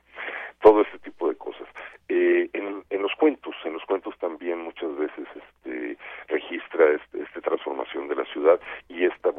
[0.61, 1.68] Todo este tipo de cosas.
[2.09, 5.96] Eh, en, en, los cuentos, en los cuentos también muchas veces este,
[6.29, 9.31] registra este, esta transformación de la ciudad y esta,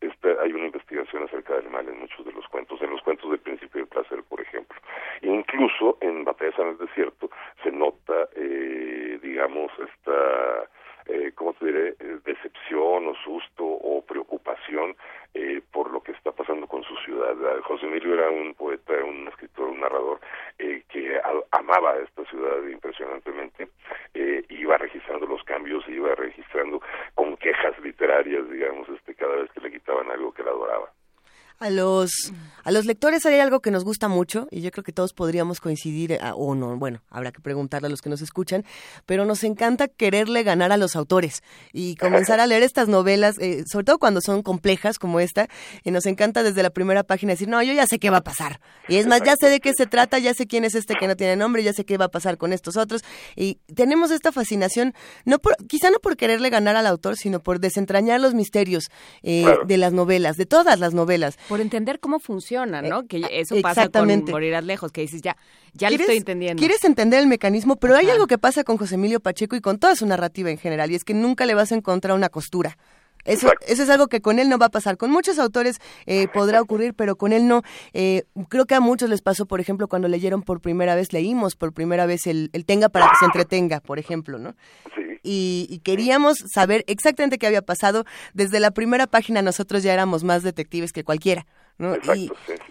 [0.00, 3.30] esta, hay una investigación acerca del mal en muchos de los cuentos, en los cuentos
[3.30, 4.78] del Príncipe del Placer, por ejemplo.
[5.22, 7.30] Incluso en Batallas en el Desierto
[7.62, 10.68] se nota, eh, digamos, esta
[11.06, 14.94] eh, ¿cómo te diré?, eh, decepción o susto o preocupación
[15.32, 17.34] eh, por lo que está pasando con su ciudad.
[17.62, 20.20] José Emilio era un poeta, un escritor, un narrador
[20.58, 21.18] eh, que
[21.52, 23.68] amaba esta ciudad impresionantemente,
[24.14, 26.82] eh, iba registrando los cambios, iba registrando
[27.14, 30.90] con quejas literarias, digamos, este cada vez que le quitaban algo que la adoraba.
[31.60, 32.32] A los,
[32.68, 35.58] a los lectores hay algo que nos gusta mucho y yo creo que todos podríamos
[35.58, 38.62] coincidir, eh, o no, bueno, habrá que preguntarle a los que nos escuchan,
[39.06, 43.64] pero nos encanta quererle ganar a los autores y comenzar a leer estas novelas, eh,
[43.66, 45.48] sobre todo cuando son complejas como esta,
[45.82, 48.22] y nos encanta desde la primera página decir, no, yo ya sé qué va a
[48.22, 48.60] pasar.
[48.86, 51.08] Y es más, ya sé de qué se trata, ya sé quién es este que
[51.08, 53.02] no tiene nombre, ya sé qué va a pasar con estos otros.
[53.34, 54.92] Y tenemos esta fascinación,
[55.24, 58.90] no por, quizá no por quererle ganar al autor, sino por desentrañar los misterios
[59.22, 63.06] eh, de las novelas, de todas las novelas por entender cómo funciona, ¿no?
[63.06, 65.36] Que eso pasa con Morirás Lejos, que dices, ya,
[65.74, 66.60] ya lo estoy entendiendo.
[66.60, 69.78] Quieres entender el mecanismo, pero hay algo que pasa con José Emilio Pacheco y con
[69.78, 72.76] toda su narrativa en general, y es que nunca le vas a encontrar una costura.
[73.24, 74.96] Eso, eso es algo que con él no va a pasar.
[74.96, 77.62] Con muchos autores eh, podrá ocurrir, pero con él no.
[77.92, 81.54] Eh, creo que a muchos les pasó, por ejemplo, cuando leyeron por primera vez, leímos
[81.54, 84.54] por primera vez el, el Tenga para que se entretenga, por ejemplo, ¿no?
[85.22, 88.04] Y, y, queríamos saber exactamente qué había pasado.
[88.32, 91.44] Desde la primera página nosotros ya éramos más detectives que cualquiera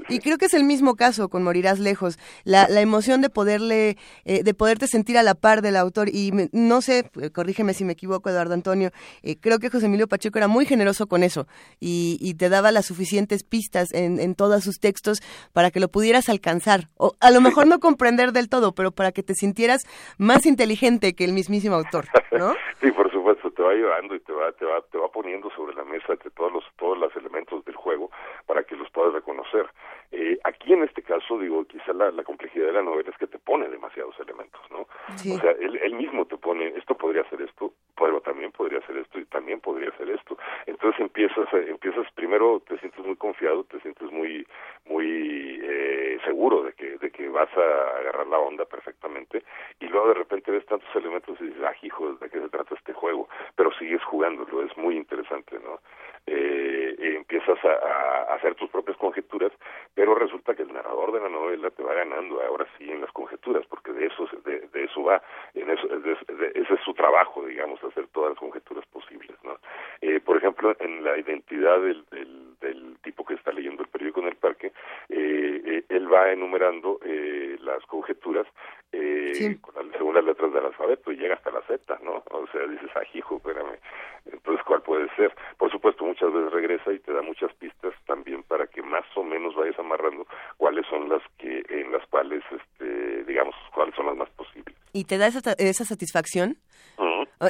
[0.10, 3.98] y, creo que es el mismo caso con Morirás Lejos, la, la emoción de poderle,
[4.26, 7.86] eh, de poderte sentir a la par del autor y no sé, eh, corrígeme si
[7.86, 8.92] me equivoco Eduardo Antonio,
[9.24, 11.48] eh, creo que José Emilio Pacheco era muy generoso con eso
[11.80, 15.20] y, y te daba las suficientes pistas en, en, todos sus textos
[15.54, 19.12] para que lo pudieras alcanzar, o a lo mejor no comprender del todo, pero para
[19.12, 19.84] que te sintieras
[20.18, 22.54] más inteligente que el mismísimo autor, ¿no?
[22.82, 25.76] sí, por supuesto, te va llevando y te va, te va, te va poniendo sobre
[25.76, 28.10] la mesa todos los, todos los elementos del juego
[28.46, 29.68] para que los puedas reconocer.
[30.12, 33.28] Eh, aquí en este caso, digo, quizá la, la, complejidad de la novela es que
[33.28, 34.88] te pone demasiados elementos, ¿no?
[35.34, 38.98] O sea, él, él, mismo te pone, esto podría ser esto, pero también podría ser
[38.98, 40.38] esto y también podría ser esto.
[40.66, 44.48] Entonces empiezas, eh, empiezas primero, te sientes muy confiado, te sientes muy,
[44.86, 49.44] muy eh, seguro de que, de que vas a agarrar la onda perfectamente
[49.80, 52.76] y luego de repente ves tantos elementos y dices, ah, hijo, ¿de qué se trata
[52.76, 53.28] este juego?
[53.56, 55.80] Pero sigues jugándolo, es muy interesante, ¿no?
[56.26, 59.52] Eh, empiezas a, a, hacer tus propias conjeturas,
[59.98, 63.12] pero resulta que el narrador de la novela te va ganando ahora sí en las
[63.14, 65.24] conjeturas, porque de eso de, de eso va,
[65.56, 69.58] en eso, de, de, ese es su trabajo, digamos, hacer todas las conjeturas posibles, ¿no?
[70.02, 74.20] Eh, por ejemplo, en la identidad del, del, del, tipo que está leyendo el periódico
[74.20, 74.68] en el parque,
[75.10, 78.46] eh, eh él va enumerando eh, las conjeturas
[78.92, 79.58] sí.
[79.58, 82.24] con las, según las letras del alfabeto y llega hasta la Z, ¿no?
[82.30, 83.78] O sea, dices, ah, hijo, espérame,
[84.32, 85.34] entonces, ¿cuál puede ser?
[85.58, 89.24] Por supuesto, muchas veces regresa y te da muchas pistas también para que más o
[89.24, 94.18] menos vayas amarrando cuáles son las que, en las cuales, este, digamos, cuáles son las
[94.18, 94.76] más posibles.
[94.94, 96.58] ¿Y te da esa, esa satisfacción?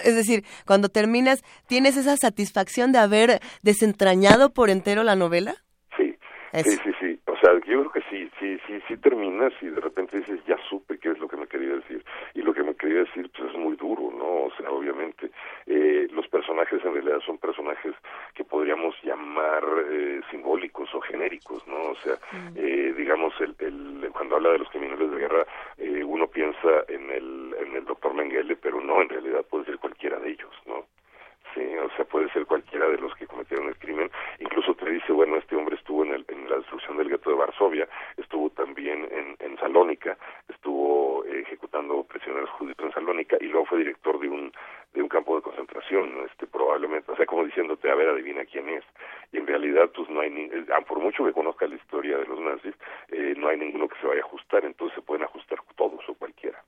[0.04, 5.56] Es decir, cuando terminas, ¿tienes esa satisfacción de haber desentrañado por entero la novela?
[5.96, 6.14] Sí,
[6.54, 7.07] sí, sí, sí.
[7.38, 10.58] O sea, yo creo que sí, sí, sí, sí terminas y de repente dices, ya
[10.68, 12.04] supe qué es lo que me quería decir.
[12.34, 14.46] Y lo que me quería decir, pues es muy duro, ¿no?
[14.46, 15.30] O sea, obviamente,
[15.68, 17.94] eh, los personajes en realidad son personajes
[18.34, 21.92] que podríamos llamar eh, simbólicos o genéricos, ¿no?
[21.92, 22.16] O sea,
[22.56, 25.46] eh, digamos, el, el, cuando habla de los criminales de guerra,
[25.78, 29.78] eh, uno piensa en el, en el doctor Mengele, pero no, en realidad puede ser
[29.78, 30.86] cualquiera de ellos, ¿no?
[31.58, 34.12] Sí, o sea, puede ser cualquiera de los que cometieron el crimen.
[34.40, 37.36] Incluso te dice, bueno, este hombre estuvo en, el, en la destrucción del gueto de
[37.36, 40.16] Varsovia, estuvo también en, Salónica,
[40.48, 44.52] estuvo eh, ejecutando prisioneros judíos en Salónica y luego fue director de un
[44.94, 48.70] de un campo de concentración, este probablemente, o sea, como diciéndote, a ver, adivina quién
[48.70, 48.84] es.
[49.32, 52.26] Y en realidad, pues no hay, ni, eh, por mucho que conozca la historia de
[52.26, 52.76] los nazis,
[53.10, 56.14] eh, no hay ninguno que se vaya a ajustar, entonces se pueden ajustar todos o
[56.14, 56.64] cualquiera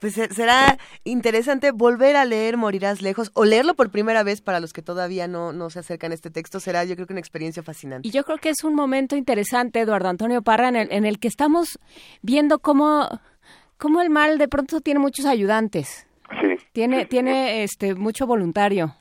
[0.00, 4.72] pues será interesante volver a leer Morirás Lejos o leerlo por primera vez para los
[4.72, 6.60] que todavía no, no se acercan a este texto.
[6.60, 8.06] Será yo creo que una experiencia fascinante.
[8.06, 11.18] Y yo creo que es un momento interesante, Eduardo Antonio Parra, en el, en el
[11.18, 11.78] que estamos
[12.22, 13.08] viendo cómo,
[13.78, 16.06] cómo el mal de pronto tiene muchos ayudantes.
[16.42, 16.56] Sí.
[16.72, 18.94] Tiene, sí, tiene este mucho voluntario.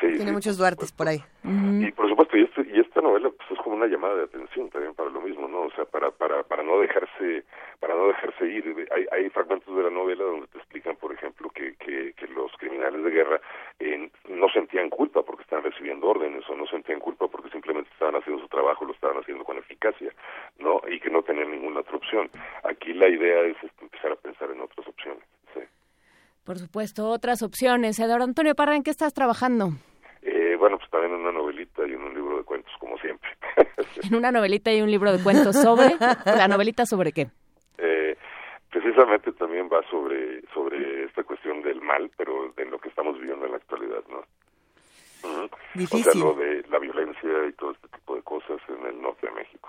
[0.00, 1.22] Sí, tiene muchos Duartes por ahí.
[1.44, 1.88] Uh -huh.
[1.88, 4.68] Y por supuesto, y, este, y esta novela pues, es como una llamada de atención
[4.68, 5.62] también para lo mismo, ¿no?
[5.62, 7.44] O sea, para, para, para no dejarse
[7.80, 8.88] para no dejarse ir.
[8.92, 12.52] Hay, hay fragmentos de la novela donde te explican, por ejemplo, que, que, que los
[12.58, 13.40] criminales de guerra
[13.78, 18.16] eh, no sentían culpa porque estaban recibiendo órdenes o no sentían culpa porque simplemente estaban
[18.16, 20.12] haciendo su trabajo, lo estaban haciendo con eficacia,
[20.58, 20.82] ¿no?
[20.86, 22.30] Y que no tenían ninguna otra opción.
[22.64, 25.24] Aquí la idea es este, empezar a pensar en otras opciones.
[25.54, 25.60] ¿sí?
[26.44, 27.98] Por supuesto, otras opciones.
[27.98, 29.70] Eduardo Antonio Parra, ¿en qué estás trabajando?
[30.22, 32.23] Eh, bueno, pues también en una novelita y en un libro
[32.54, 33.28] cuentos, como siempre.
[34.02, 35.96] en una novelita y un libro de cuentos sobre...
[36.24, 37.26] ¿La novelita sobre qué?
[37.78, 38.16] Eh,
[38.70, 43.44] precisamente también va sobre sobre esta cuestión del mal, pero en lo que estamos viviendo
[43.46, 44.18] en la actualidad, ¿no?
[45.28, 45.50] Uh -huh.
[45.74, 46.10] Difícil.
[46.10, 49.26] O sea, lo de la violencia y todo este tipo de cosas en el norte
[49.26, 49.68] de México.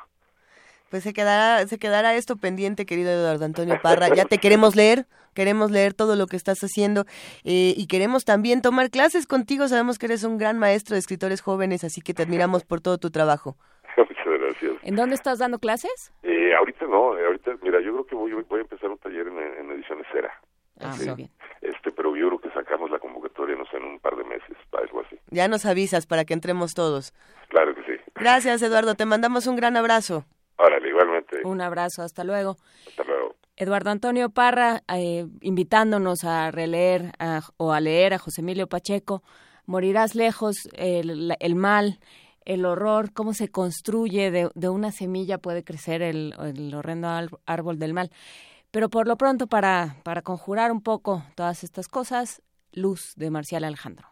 [0.95, 4.07] Pues se quedará, se quedará esto pendiente, querido Eduardo Antonio Parra.
[4.15, 7.01] Ya te queremos leer, queremos leer todo lo que estás haciendo
[7.43, 9.67] eh, y queremos también tomar clases contigo.
[9.67, 12.97] Sabemos que eres un gran maestro de escritores jóvenes, así que te admiramos por todo
[12.97, 13.57] tu trabajo.
[13.97, 14.71] Muchas gracias.
[14.83, 16.13] ¿En dónde estás dando clases?
[16.23, 19.27] Eh, ahorita no, eh, ahorita, mira, yo creo que voy, voy a empezar un taller
[19.27, 20.31] en, en ediciones Cera.
[20.79, 21.07] Ah, Sí.
[21.07, 21.31] muy bien.
[21.59, 24.55] Este, pero yo creo que sacamos la convocatoria, no sé, en un par de meses,
[24.71, 25.17] algo así.
[25.29, 27.13] Ya nos avisas para que entremos todos.
[27.49, 27.99] Claro que sí.
[28.15, 28.95] Gracias, Eduardo.
[28.95, 30.23] Te mandamos un gran abrazo.
[30.57, 31.41] Órale, igualmente.
[31.45, 32.57] Un abrazo, hasta luego.
[32.87, 33.35] Hasta luego.
[33.57, 39.23] Eduardo Antonio Parra, eh, invitándonos a releer a- o a leer a José Emilio Pacheco,
[39.67, 41.99] Morirás lejos, el, mal,
[42.45, 47.07] el horror, cómo se construye de, de una semilla puede crecer el, el horrendo
[47.47, 48.11] árbol del mal.
[48.69, 52.43] Pero por lo pronto, para, para conjurar un poco todas estas cosas,
[52.73, 54.07] Luz de Marcial Alejandro.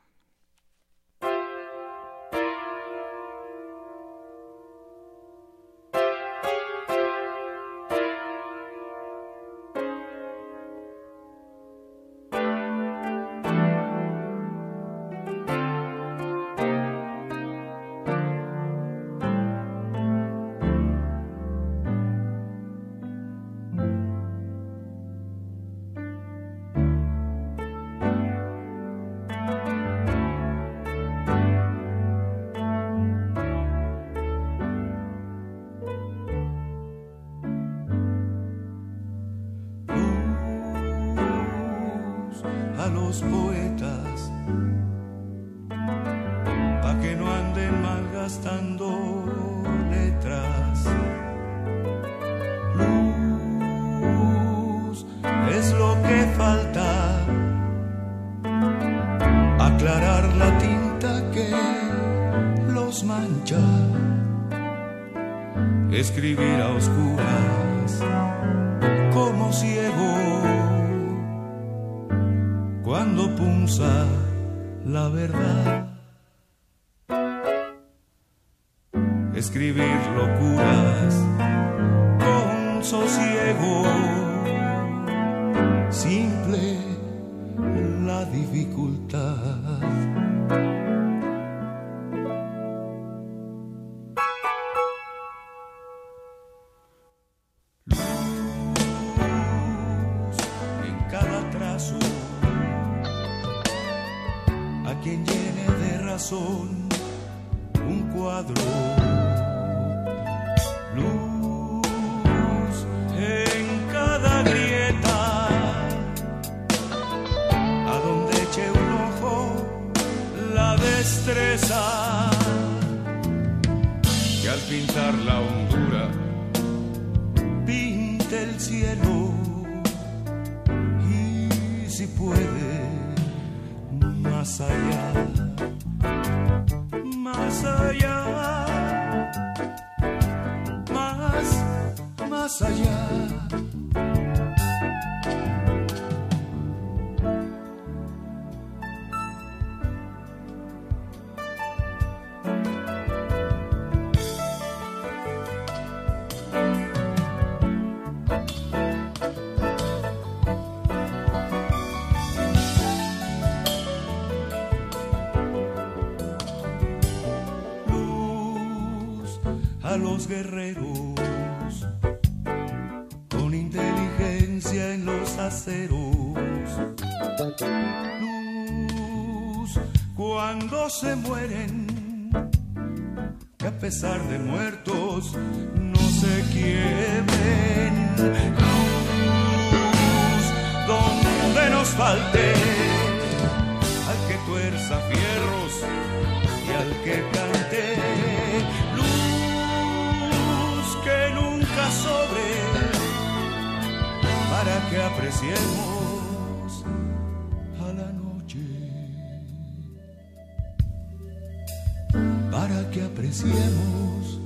[212.91, 214.39] Que apreciemos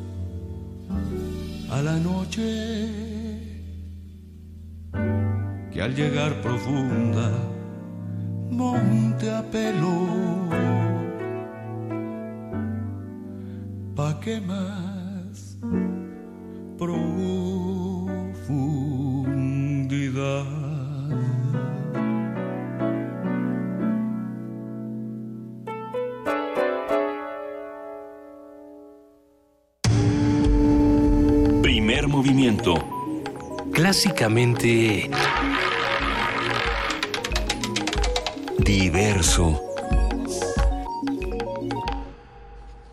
[1.69, 2.47] a la noche
[5.71, 7.29] que al llegar profunda
[8.49, 9.97] monte a pelo
[13.95, 15.57] pa' qué más
[16.77, 17.76] profundidad.
[33.99, 35.09] Clásicamente
[38.59, 39.59] Diverso.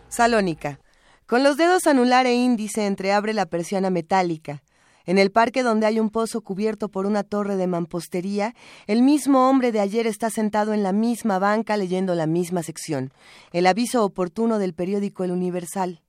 [0.09, 0.81] Salónica.
[1.27, 4.63] Con los dedos anular e índice entreabre la persiana metálica.
[5.05, 8.55] En el parque donde hay un pozo cubierto por una torre de mampostería,
[8.87, 13.13] el mismo hombre de ayer está sentado en la misma banca leyendo la misma sección,
[13.53, 16.01] el aviso oportuno del periódico El Universal.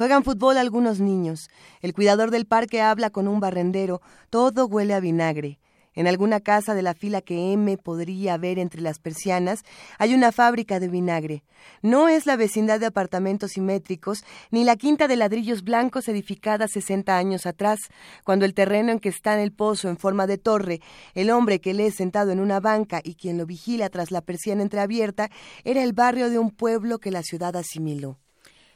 [0.00, 1.50] Juegan fútbol algunos niños.
[1.82, 4.00] El cuidador del parque habla con un barrendero.
[4.30, 5.58] Todo huele a vinagre.
[5.92, 9.62] En alguna casa de la fila que M podría ver entre las persianas
[9.98, 11.44] hay una fábrica de vinagre.
[11.82, 17.14] No es la vecindad de apartamentos simétricos ni la quinta de ladrillos blancos edificada 60
[17.18, 17.80] años atrás,
[18.24, 20.80] cuando el terreno en que está en el pozo en forma de torre,
[21.12, 24.62] el hombre que lee sentado en una banca y quien lo vigila tras la persiana
[24.62, 25.28] entreabierta,
[25.62, 28.19] era el barrio de un pueblo que la ciudad asimiló.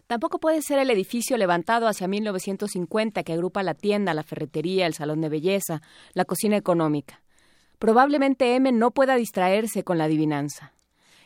[0.06, 4.94] Tampoco puede ser el edificio levantado hacia 1950 que agrupa la tienda, la ferretería, el
[4.94, 5.80] salón de belleza,
[6.12, 7.22] la cocina económica.
[7.78, 10.74] Probablemente M no pueda distraerse con la adivinanza.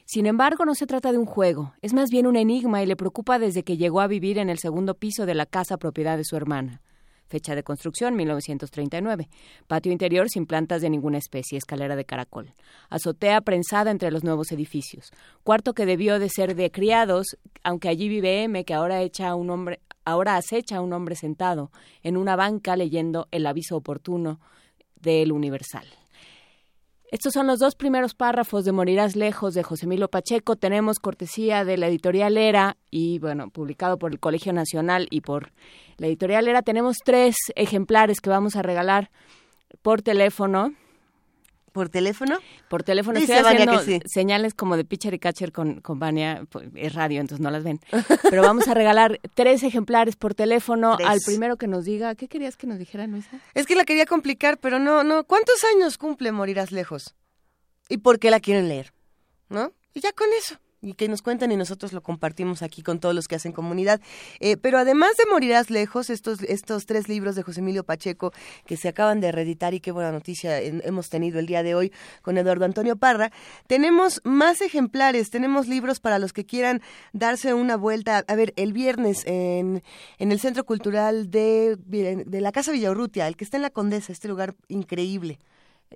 [0.04, 2.96] Sin embargo, no se trata de un juego, es más bien un enigma y le
[2.96, 6.24] preocupa desde que llegó a vivir en el segundo piso de la casa propiedad de
[6.24, 6.80] su hermana.
[7.28, 9.28] Fecha de construcción 1939.
[9.66, 12.54] Patio interior sin plantas de ninguna especie, escalera de caracol.
[12.88, 15.10] Azotea prensada entre los nuevos edificios.
[15.44, 19.50] Cuarto que debió de ser de criados, aunque allí vive M, que ahora echa un
[19.50, 21.70] hombre, ahora acecha a un hombre sentado
[22.02, 24.40] en una banca leyendo el aviso oportuno
[24.96, 25.86] del Universal.
[27.10, 30.56] Estos son los dos primeros párrafos de Morirás lejos de José Emilio Pacheco.
[30.56, 35.52] Tenemos cortesía de la editorial Era y, bueno, publicado por el Colegio Nacional y por
[35.96, 36.60] la editorial Era.
[36.60, 39.10] Tenemos tres ejemplares que vamos a regalar
[39.80, 40.74] por teléfono.
[41.78, 42.38] ¿Por teléfono?
[42.68, 43.20] Por teléfono.
[43.20, 44.00] Dice Estoy haciendo que sí.
[44.04, 46.42] señales como de pitcher y catcher con, con Vania.
[46.50, 47.78] pues, Es radio, entonces no las ven.
[48.28, 51.08] Pero vamos a regalar tres ejemplares por teléfono Tres.
[51.08, 52.16] al primero que nos diga.
[52.16, 53.38] ¿Qué querías que nos dijera, Luisa?
[53.54, 55.22] Es que la quería complicar, pero no, no.
[55.22, 57.14] ¿Cuántos años cumple Morirás Lejos?
[57.88, 58.92] ¿Y por qué la quieren leer?
[59.48, 59.70] ¿No?
[59.94, 60.56] Y ya con eso.
[60.80, 64.00] Y que nos cuenten y nosotros lo compartimos aquí con todos los que hacen comunidad.
[64.38, 68.32] Eh, pero además de Morirás Lejos, estos, estos tres libros de José Emilio Pacheco
[68.64, 71.92] que se acaban de reeditar y qué buena noticia hemos tenido el día de hoy
[72.22, 73.32] con Eduardo Antonio Parra,
[73.66, 76.80] tenemos más ejemplares, tenemos libros para los que quieran
[77.12, 78.24] darse una vuelta.
[78.28, 79.82] A ver, el viernes en,
[80.18, 84.12] en el Centro Cultural de, de la Casa Villaurrutia, el que está en la Condesa,
[84.12, 85.38] este lugar increíble.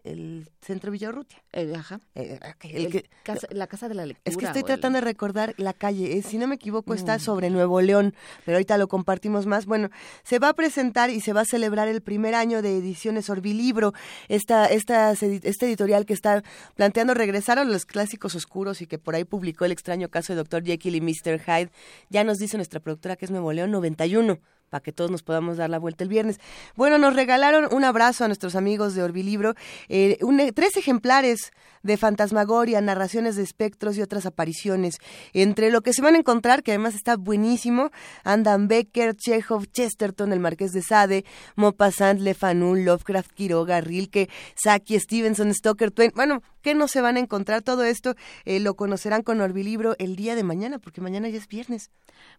[0.05, 1.43] El Centro Villaurrutia.
[1.53, 2.01] Eh, ajá.
[2.15, 4.23] Eh, ok, el El que- casa- la casa de la lectura.
[4.31, 6.17] es que estoy el- tratando de recordar la calle.
[6.17, 7.21] eh, si no me equivoco, está Mm.
[7.21, 8.15] sobre Nuevo León,
[8.45, 9.67] pero ahorita lo compartimos más.
[9.67, 9.91] Bueno,
[10.25, 13.93] se va a presentar y se va a celebrar el primer año de ediciones Orbilibro,
[14.29, 16.43] esta, esta, este editorial que está
[16.75, 20.39] planteando regresar a los clásicos oscuros y que por ahí publicó el extraño caso de
[20.39, 20.65] Dr.
[20.65, 21.39] Jekyll y Mr.
[21.41, 21.71] Hyde.
[22.09, 24.39] Ya nos dice nuestra productora que es Nuevo León 91
[24.73, 26.41] para que todos nos podamos dar la vuelta el viernes.
[26.77, 29.53] Bueno, nos regalaron un abrazo a nuestros amigos de Orbilibro,
[29.91, 31.51] eh, un- tres ejemplares
[31.83, 34.97] de Fantasmagoria, narraciones de espectros y otras apariciones.
[35.35, 37.91] Entre lo que se van a encontrar, que además está buenísimo,
[38.25, 44.99] andan Becker, Chekhov, Chesterton, el Marqués de Sade, Maupassant, Le Fanu, Lovecraft, Quiroga, Rilke, Saki,
[45.01, 46.13] Stevenson, Stoker, Twain.
[46.15, 47.63] Bueno, ¿qué no se van a encontrar?
[47.63, 51.49] Todo esto eh, lo conocerán con Orbilibro el día de mañana, porque mañana ya es
[51.49, 51.91] viernes.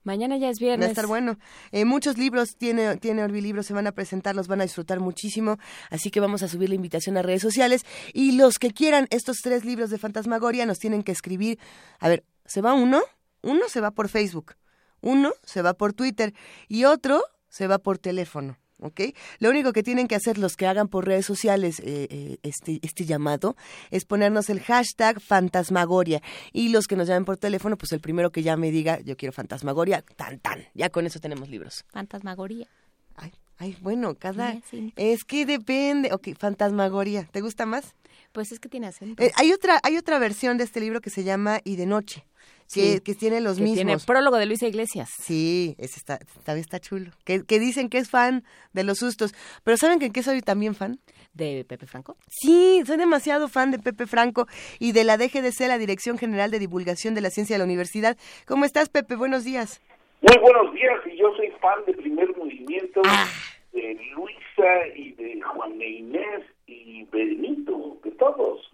[0.03, 0.89] Mañana ya es Va a viernes.
[0.89, 1.37] estar bueno.
[1.71, 5.57] Eh, muchos libros tiene, tiene Orbilibro, se van a presentar, los van a disfrutar muchísimo.
[5.89, 7.83] Así que vamos a subir la invitación a redes sociales.
[8.13, 11.59] Y los que quieran estos tres libros de Fantasmagoria nos tienen que escribir.
[11.99, 13.01] A ver, ¿se va uno?
[13.41, 14.55] Uno se va por Facebook,
[15.01, 16.33] uno se va por Twitter
[16.69, 18.57] y otro se va por teléfono.
[18.83, 19.01] ¿Ok?
[19.39, 22.79] Lo único que tienen que hacer los que hagan por redes sociales eh, eh, este,
[22.81, 23.55] este llamado
[23.91, 26.21] es ponernos el hashtag Fantasmagoria.
[26.51, 29.17] Y los que nos llamen por teléfono, pues el primero que ya me diga, yo
[29.17, 30.65] quiero Fantasmagoria, tan tan.
[30.73, 31.85] Ya con eso tenemos libros.
[31.91, 32.67] Fantasmagoría.
[33.15, 34.53] Ay, ay bueno, cada...
[34.53, 34.93] Ya, sí.
[34.95, 36.11] Es que depende.
[36.11, 37.27] Ok, Fantasmagoria.
[37.31, 37.95] ¿Te gusta más?
[38.33, 39.23] Pues es que tiene acento.
[39.23, 42.25] Eh, hay, otra, hay otra versión de este libro que se llama Y de Noche,
[42.73, 43.75] que, Sí, que tiene los que mismos.
[43.77, 45.09] tiene prólogo de Luisa Iglesias.
[45.21, 47.11] Sí, ese está, también está chulo.
[47.25, 49.33] Que, que dicen que es fan de los sustos.
[49.63, 50.99] Pero ¿saben que en qué soy también fan?
[51.33, 52.17] ¿De Pepe Franco?
[52.29, 54.47] Sí, soy demasiado fan de Pepe Franco
[54.79, 58.17] y de la DGDC, la Dirección General de Divulgación de la Ciencia de la Universidad.
[58.47, 59.15] ¿Cómo estás, Pepe?
[59.15, 59.79] Buenos días.
[60.21, 63.27] Muy buenos días, y yo soy fan de Primer Movimiento, Ah.
[63.73, 67.99] de Luisa y de Juan de Inés y Benito,
[68.31, 68.69] todos.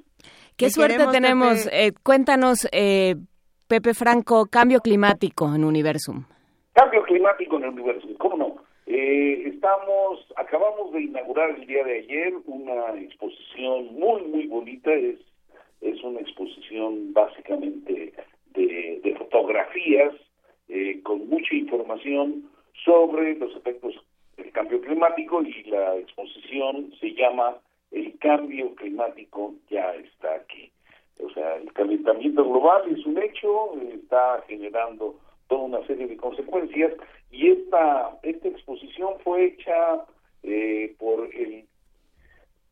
[0.56, 1.66] Qué Te suerte tenemos.
[1.66, 1.88] Pepe.
[1.88, 3.16] Eh, cuéntanos, eh,
[3.68, 6.26] Pepe Franco, cambio climático en Universum.
[6.74, 8.56] Cambio climático en el universo, ¿cómo no?
[8.86, 15.20] Eh, estamos, acabamos de inaugurar el día de ayer una exposición muy, muy bonita, es,
[15.82, 18.14] es una exposición básicamente
[18.54, 20.14] de, de fotografías
[20.72, 22.48] eh, con mucha información
[22.86, 23.96] sobre los efectos
[24.38, 27.58] del cambio climático y la exposición se llama
[28.00, 30.72] El cambio climático ya está aquí.
[31.22, 35.20] O sea, el calentamiento global es un hecho, está generando
[35.50, 36.94] toda una serie de consecuencias
[37.30, 40.06] y esta esta exposición fue hecha
[40.44, 41.66] eh, por el,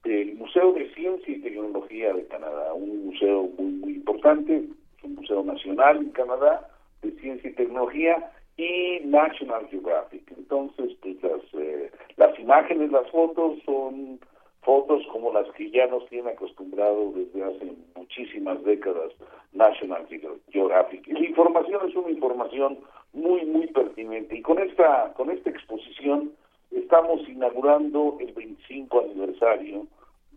[0.05, 4.63] el Museo de Ciencia y Tecnología de Canadá, un museo muy muy importante,
[5.03, 6.69] un museo nacional en Canadá
[7.01, 10.31] de ciencia y tecnología y National Geographic.
[10.37, 14.19] Entonces, pues las, eh, las imágenes, las fotos son
[14.67, 19.13] fotos como las que ya nos tiene acostumbrado desde hace muchísimas décadas
[19.53, 20.05] National
[20.49, 21.07] Geographic.
[21.07, 22.77] Y la información es una información
[23.13, 24.35] muy, muy pertinente.
[24.35, 26.33] Y con esta, con esta exposición
[26.71, 29.87] estamos inaugurando el 25 aniversario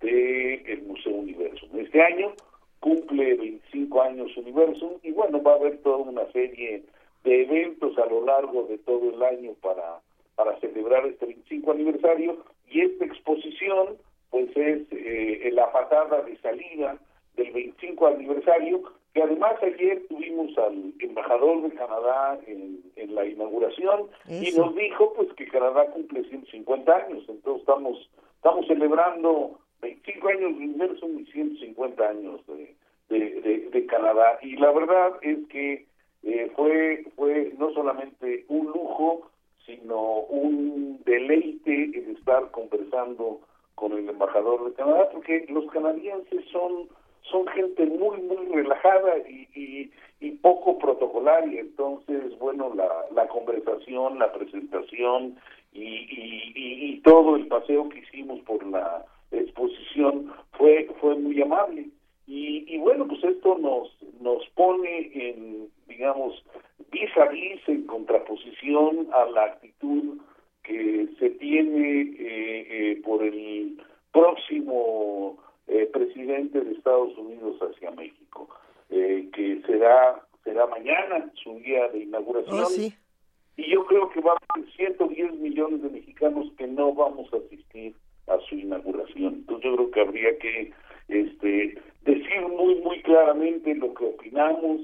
[0.00, 1.66] del el Museo Universo.
[1.74, 2.32] Este año
[2.78, 6.84] cumple 25 años Universum y bueno, va a haber toda una serie
[7.24, 9.98] de eventos a lo largo de todo el año para,
[10.36, 12.36] para celebrar este 25 aniversario
[12.70, 13.98] y esta exposición
[14.30, 16.98] pues es eh, la patada de salida
[17.36, 18.82] del 25 aniversario,
[19.14, 22.80] que además ayer tuvimos al embajador de Canadá en,
[23.14, 29.58] la inauguración y nos dijo pues que Canadá cumple 150 años, entonces estamos estamos celebrando
[29.82, 32.76] 25 años de inmerso y 150 años de,
[33.08, 34.38] de, Canadá.
[34.42, 35.86] Y la verdad es que
[36.22, 39.30] eh, fue fue no solamente un lujo
[39.66, 43.40] sino un deleite el estar conversando
[43.80, 46.88] con el embajador de Canadá, porque los canadienses son
[47.22, 51.60] son gente muy, muy relajada y, y, poco protocolaria.
[51.60, 55.36] Entonces, bueno, la, la conversación, la presentación
[55.72, 61.88] y, y, y, todo el paseo que hicimos por la exposición fue, fue muy amable.
[62.26, 66.42] Y, y bueno, pues esto nos, nos pone en, digamos,
[66.90, 70.20] vis a vis, en contraposición a la actitud
[70.62, 73.80] que se tiene eh, eh, por el
[74.12, 78.48] próximo eh, presidente de Estados Unidos hacia México,
[78.88, 82.64] que será será mañana su día de inauguración.
[82.64, 87.32] Oh, y yo creo que va a haber 110 millones de mexicanos que no vamos
[87.32, 87.94] a asistir
[88.26, 89.34] a su inauguración.
[89.34, 90.72] Entonces yo creo que habría que
[91.08, 94.80] este decir muy muy claramente lo que opinamos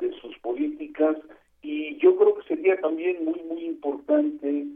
[0.00, 1.16] de sus políticas
[1.62, 4.66] y yo creo que sería también muy muy importante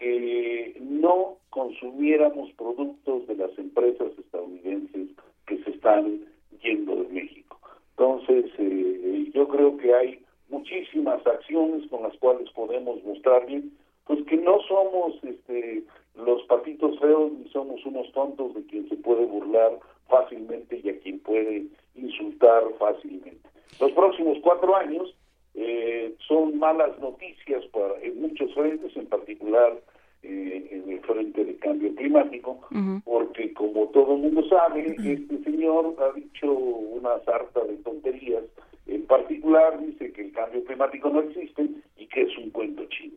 [0.00, 5.08] que no consumiéramos productos de las empresas estadounidenses
[5.46, 6.20] que se están
[6.62, 7.60] yendo de México.
[7.90, 13.62] Entonces, eh, yo creo que hay muchísimas acciones con las cuales podemos mostrarle
[14.06, 15.84] pues que no somos este
[16.16, 19.78] los patitos feos ni somos unos tontos de quien se puede burlar
[20.08, 23.48] fácilmente y a quien puede insultar fácilmente.
[23.80, 25.14] Los próximos cuatro años
[25.54, 29.80] eh, son malas noticias para, en muchos frentes, en particular
[30.22, 32.60] eh, en el frente de cambio climático,
[33.04, 38.44] porque como todo el mundo sabe, este señor ha dicho una sarta de tonterías,
[38.86, 43.14] en particular dice que el cambio climático no existe y que es un cuento chino.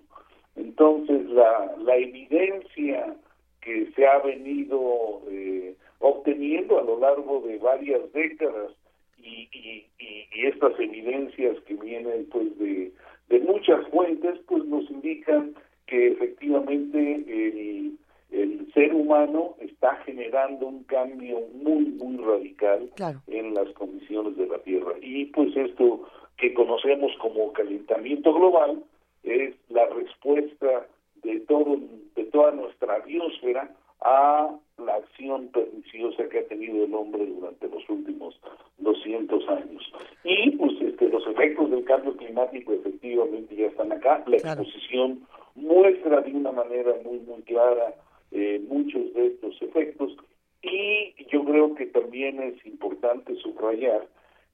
[0.56, 3.16] Entonces, la, la evidencia
[3.62, 8.72] que se ha venido eh, obteniendo a lo largo de varias décadas
[9.18, 12.92] y, y, y, estas evidencias que vienen pues de,
[13.30, 15.56] de muchas fuentes pues nos indican
[15.88, 17.98] que efectivamente el,
[18.32, 22.90] el ser humano está generando un cambio muy muy radical
[23.28, 26.02] en las condiciones de la Tierra y pues esto
[26.38, 28.84] que conocemos como calentamiento global
[29.24, 30.88] es la respuesta
[31.24, 31.78] de todo
[32.16, 33.70] de toda nuestra biosfera
[34.02, 38.38] a la acción perniciosa que ha tenido el hombre durante los últimos
[38.80, 39.94] 200 años.
[40.24, 44.24] Y pues este, los efectos del cambio climático efectivamente ya están acá.
[44.28, 45.26] La exposición
[45.56, 47.96] muestra de una manera muy, muy clara
[48.32, 50.16] eh, muchos de estos efectos.
[50.62, 54.08] Y yo creo que también es importante subrayar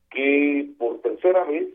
[0.10, 1.68] que por tercera vez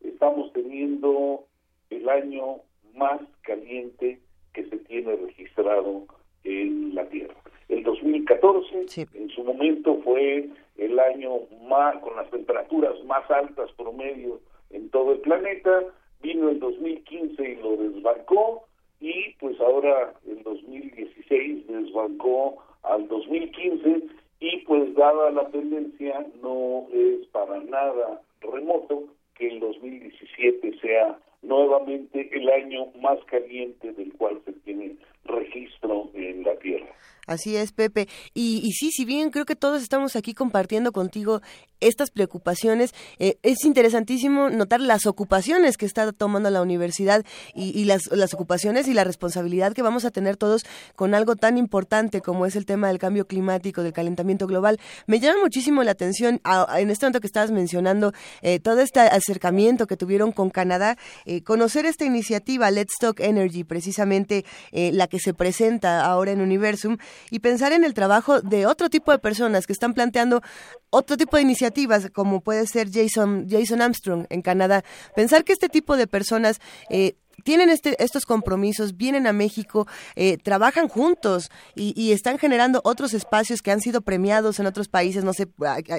[0.00, 1.44] estamos teniendo
[1.90, 2.60] el año
[2.94, 4.20] más caliente
[4.52, 6.06] que se tiene registrado
[6.44, 7.34] en la Tierra.
[7.68, 14.40] El 2014 en su momento fue el año más con las temperaturas más altas promedio
[14.70, 15.84] en todo el planeta,
[16.24, 18.66] vino el 2015 y lo desbancó
[18.98, 24.02] y pues ahora el 2016 desbancó al 2015
[24.40, 29.04] y pues dada la tendencia no es para nada remoto
[29.34, 36.42] que el 2017 sea nuevamente el año más caliente del cual se tiene registro en
[36.42, 36.88] la Tierra.
[37.26, 38.08] Así es, Pepe.
[38.34, 41.40] Y, y sí, si bien creo que todos estamos aquí compartiendo contigo
[41.84, 48.06] estas preocupaciones, eh, es interesantísimo notar las ocupaciones que está tomando la universidad y, las,
[48.10, 50.62] las, ocupaciones y la responsabilidad que vamos a tener todos
[50.96, 54.80] con algo tan importante como es el tema del cambio climático, del calentamiento global.
[55.06, 56.40] Me llama muchísimo la atención
[56.76, 58.12] en este momento que estabas mencionando
[58.42, 60.96] eh, todo este acercamiento que tuvieron con Canadá,
[61.26, 66.96] eh, conocer esta iniciativa Let's Talk Energy, precisamente la que se presenta ahora en Universum,
[67.30, 70.42] y pensar en el trabajo de otro tipo de personas que están planteando
[70.90, 74.84] otro tipo de iniciativas, como puede ser Jason, Jason Armstrong en Canadá.
[75.16, 76.60] Pensar que este tipo de personas
[76.90, 83.12] eh, tienen este, estos compromisos, vienen a México, eh, trabajan juntos y, están generando otros
[83.12, 85.48] espacios que han sido premiados en otros países, no sé,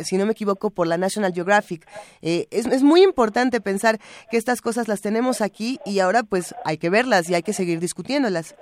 [0.03, 1.85] si no me equivoco, por la National Geographic.
[2.21, 3.99] Eh, es, es, muy importante pensar
[4.31, 7.53] que estas cosas las tenemos aquí y ahora pues hay que verlas y hay que
[7.53, 8.55] seguir discutiéndolas.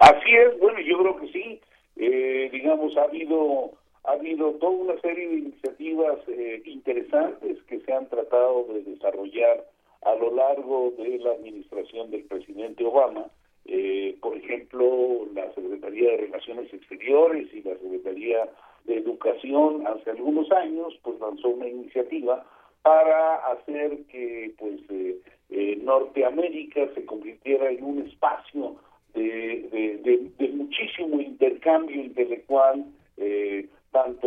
[0.00, 1.60] Así es, bueno, yo creo que sí.
[1.96, 3.72] Digamos, ha habido
[4.04, 9.64] ha habido toda una serie de iniciativas eh, interesantes que se han tratado de desarrollar
[10.02, 13.26] a lo largo de la administración del presidente Obama.
[13.64, 18.50] Eh, por ejemplo, la Secretaría de Relaciones Exteriores y la Secretaría
[18.84, 22.44] de Educación hace algunos años pues lanzó una iniciativa
[22.82, 28.76] para hacer que pues eh, Norteamérica se convirtiera en un espacio
[29.14, 32.84] de, de muchísimo intercambio intelectual
[33.16, 34.26] eh, tanto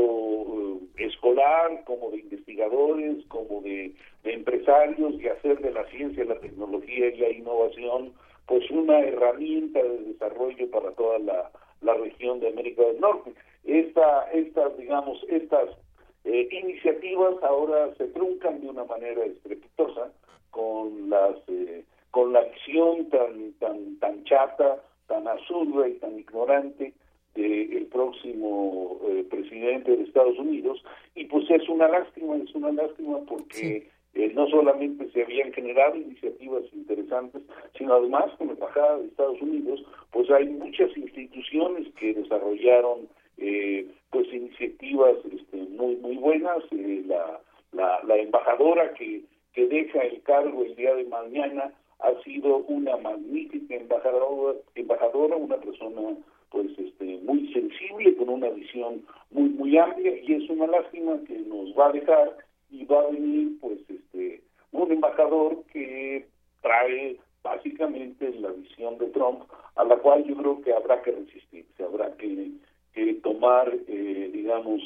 [0.96, 7.08] eh, escolar como de investigadores, como de, empresarios, y hacer de la ciencia, la tecnología
[7.10, 8.14] y la innovación
[8.46, 13.34] pues una herramienta de desarrollo para toda la, región de América del Norte.
[13.66, 15.70] Esta, estas, digamos, estas
[16.24, 20.12] eh, iniciativas ahora se truncan de una manera estrepitosa
[20.52, 26.94] con las eh, con la acción tan tan tan chata, tan absurda y tan ignorante
[27.38, 30.84] el próximo eh, presidente de Estados Unidos.
[31.16, 35.96] Y pues es una lástima, es una lástima porque eh, no solamente se habían generado
[35.96, 37.42] iniciativas interesantes,
[37.78, 43.88] sino además con la Embajada de Estados Unidos, pues hay muchas instituciones que desarrollaron eh,
[44.10, 47.40] pues iniciativas este, muy muy buenas, la,
[47.72, 49.22] la, la embajadora que,
[49.54, 55.58] que deja el cargo el día de mañana ha sido una magnífica embajadora, embajadora una
[55.58, 56.16] persona
[56.50, 61.40] pues este muy sensible con una visión muy muy amplia y es una lástima que
[61.40, 62.38] nos va a dejar
[62.70, 64.42] y va a venir pues este
[64.72, 66.26] un embajador que
[66.62, 69.44] trae básicamente la visión de Trump
[69.76, 72.52] a la cual yo creo que habrá que resistirse habrá que,
[72.94, 74.82] que tomar eh, digamos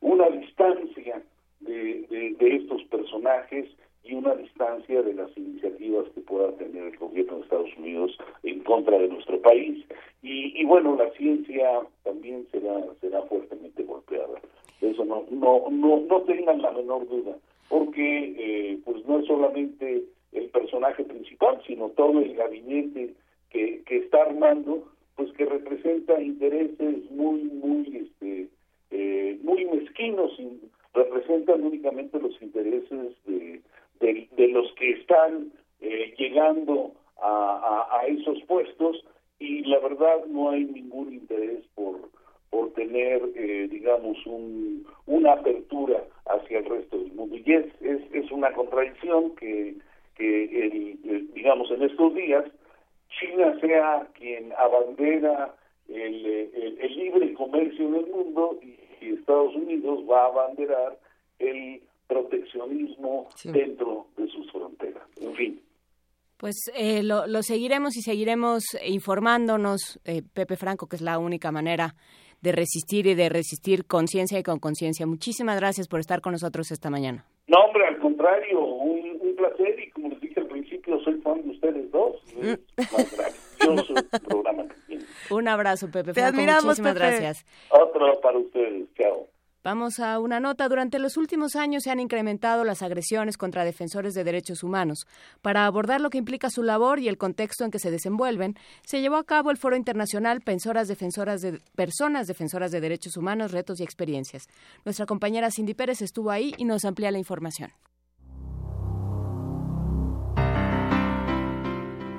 [0.00, 1.22] una distancia
[1.60, 3.66] de, de, de estos personajes
[4.02, 8.60] y una distancia de las iniciativas que pueda tener el gobierno de Estados Unidos en
[8.60, 9.84] contra de nuestro país.
[10.22, 14.40] Y, bueno la ciencia también será será fuertemente golpeada.
[14.80, 17.36] Eso no no no no tengan la menor duda
[17.68, 23.14] porque eh, pues no es solamente el personaje principal sino todo el gabinete
[23.50, 24.84] que, que está armando
[25.16, 28.48] pues que representa intereses muy muy este
[28.90, 30.32] eh, muy mezquinos
[30.94, 33.60] representan únicamente los intereses de
[34.00, 39.04] de, los que están eh, llegando a, a, esos puestos
[39.38, 42.10] y la verdad no hay ningún interés por
[42.50, 47.36] por tener eh, digamos un, una apertura hacia el resto del mundo.
[47.36, 49.76] Y es es, una contradicción que
[50.16, 52.44] que el, digamos en estos días
[53.18, 55.54] China sea quien abandera
[55.88, 56.26] el,
[56.80, 60.98] el, libre comercio en el mundo y Estados Unidos va a abanderar
[61.38, 61.80] el
[62.10, 65.04] proteccionismo dentro de sus fronteras.
[65.20, 65.60] En fin.
[66.36, 71.94] Pues eh, lo, seguiremos y seguiremos informándonos, eh, Pepe Franco, que es la única manera
[72.40, 75.06] de resistir y de resistir conciencia y con conciencia.
[75.06, 77.26] Muchísimas gracias por estar con nosotros esta mañana.
[77.46, 81.50] No, hombre, al contrario, un, placer y como les dije al principio, soy fan de
[81.50, 82.16] ustedes dos.
[84.26, 84.64] programa
[85.30, 86.40] Un abrazo, Pepe Franco.
[86.40, 87.46] Muchísimas gracias.
[87.70, 88.88] Otro para ustedes.
[88.94, 89.29] Chao.
[89.62, 90.68] Vamos a una nota.
[90.70, 95.06] Durante los últimos años se han incrementado las agresiones contra defensores de derechos humanos.
[95.42, 99.02] Para abordar lo que implica su labor y el contexto en que se desenvuelven, se
[99.02, 103.80] llevó a cabo el Foro Internacional Pensoras Defensoras de Personas Defensoras de Derechos Humanos, Retos
[103.80, 104.48] y Experiencias.
[104.86, 107.70] Nuestra compañera Cindy Pérez estuvo ahí y nos amplía la información.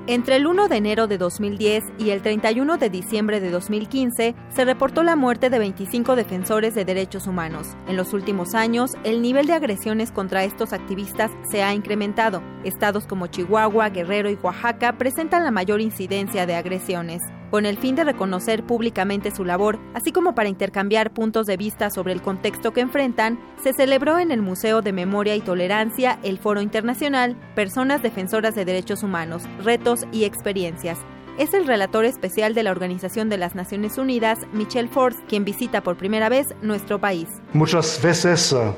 [0.07, 4.65] Entre el 1 de enero de 2010 y el 31 de diciembre de 2015 se
[4.65, 7.67] reportó la muerte de 25 defensores de derechos humanos.
[7.87, 12.41] En los últimos años, el nivel de agresiones contra estos activistas se ha incrementado.
[12.63, 17.21] Estados como Chihuahua, Guerrero y Oaxaca presentan la mayor incidencia de agresiones.
[17.51, 21.89] Con el fin de reconocer públicamente su labor, así como para intercambiar puntos de vista
[21.89, 26.39] sobre el contexto que enfrentan, se celebró en el Museo de Memoria y Tolerancia el
[26.39, 30.97] Foro Internacional Personas Defensoras de Derechos Humanos, Retos y Experiencias,
[31.37, 35.81] es el relator especial de la Organización de las Naciones Unidas, Michel Ford, quien visita
[35.81, 37.27] por primera vez nuestro país.
[37.53, 38.71] Muchas veces eh,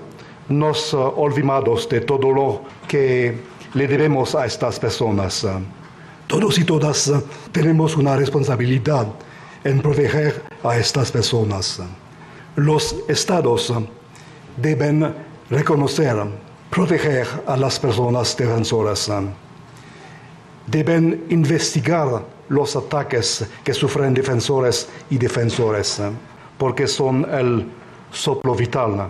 [0.50, 3.38] nos eh, olvidamos de todo lo que
[3.74, 5.46] le debemos a estas personas.
[6.34, 7.14] Todos y todas
[7.52, 9.06] tenemos una responsabilidad
[9.64, 11.80] en proteger a estas personas.
[12.56, 13.72] Los estados
[14.58, 15.14] deben
[15.52, 16.16] reconocer,
[16.72, 19.12] proteger a las personas defensoras.
[20.66, 26.02] Deben investigar los ataques que sufren defensores y defensores,
[26.58, 27.68] porque son el
[28.12, 29.08] soplo vital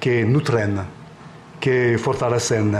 [0.00, 0.80] que nutren,
[1.60, 2.74] que fortalecen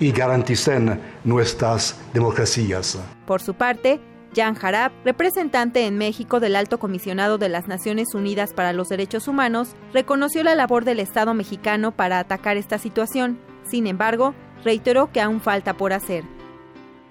[0.00, 2.98] y garantizan nuestras democracias.
[3.26, 4.00] Por su parte,
[4.34, 9.26] Jan Harab, representante en México del Alto Comisionado de las Naciones Unidas para los Derechos
[9.28, 13.38] Humanos, reconoció la labor del Estado mexicano para atacar esta situación.
[13.68, 16.24] Sin embargo, reiteró que aún falta por hacer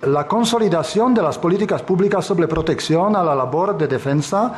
[0.02, 4.54] la consolidación de las políticas públicas sobre protección a la labor de defensa,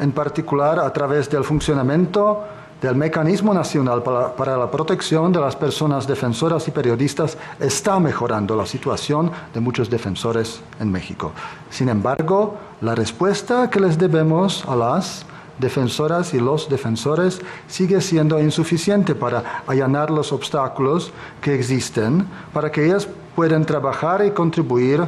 [0.00, 2.42] en particular a través del funcionamiento
[2.80, 8.66] del Mecanismo Nacional para, la Protección de las Personas Defensoras y Periodistas, está mejorando la
[8.66, 11.32] situación de muchos defensores en México.
[11.70, 15.26] Sin embargo, la respuesta que les debemos a las
[15.58, 21.12] defensoras y los defensores sigue siendo insuficiente para allanar los obstáculos
[21.42, 23.06] que existen para que ellas
[23.36, 25.04] puedan trabajar y contribuir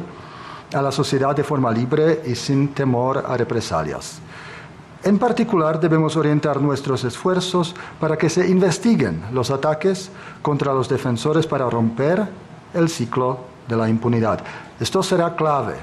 [0.73, 4.19] a la sociedad de forma libre y sin temor a represalias.
[5.03, 10.09] En particular, debemos orientar nuestros esfuerzos para que se investiguen los ataques
[10.41, 12.25] contra los defensores para romper
[12.73, 14.41] el ciclo de la impunidad.
[14.79, 15.75] Esto será clave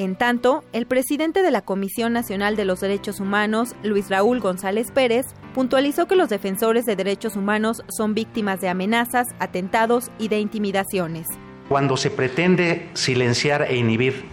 [0.00, 4.90] en tanto, el presidente de la Comisión Nacional de los Derechos Humanos, Luis Raúl González
[4.90, 10.40] Pérez, puntualizó que los defensores de derechos humanos son víctimas de amenazas, atentados y de
[10.40, 11.26] intimidaciones.
[11.68, 14.24] Cuando se pretende silenciar e inhibir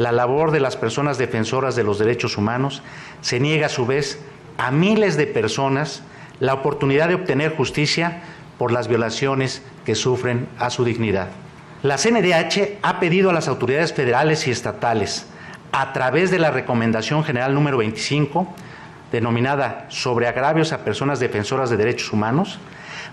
[0.00, 2.82] la labor de las personas defensoras de los derechos humanos,
[3.20, 4.18] se niega a su vez
[4.56, 6.02] a miles de personas
[6.38, 8.22] la oportunidad de obtener justicia
[8.56, 11.28] por las violaciones que sufren a su dignidad.
[11.82, 15.26] La CNDH ha pedido a las autoridades federales y estatales,
[15.70, 18.48] a través de la Recomendación General número 25,
[19.12, 22.58] denominada Sobre agravios a personas defensoras de derechos humanos,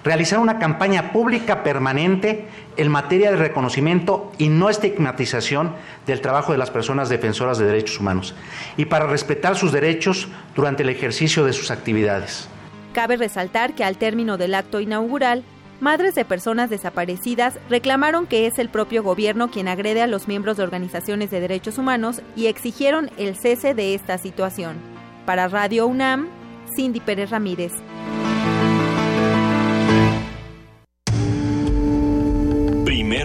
[0.07, 2.47] realizar una campaña pública permanente
[2.77, 5.73] en materia de reconocimiento y no estigmatización
[6.05, 8.33] del trabajo de las personas defensoras de derechos humanos
[8.77, 12.47] y para respetar sus derechos durante el ejercicio de sus actividades.
[12.93, 15.43] Cabe resaltar que al término del acto inaugural,
[15.81, 20.55] madres de personas desaparecidas reclamaron que es el propio gobierno quien agrede a los miembros
[20.55, 24.77] de organizaciones de derechos humanos y exigieron el cese de esta situación.
[25.25, 26.29] Para Radio UNAM,
[26.77, 27.73] Cindy Pérez Ramírez.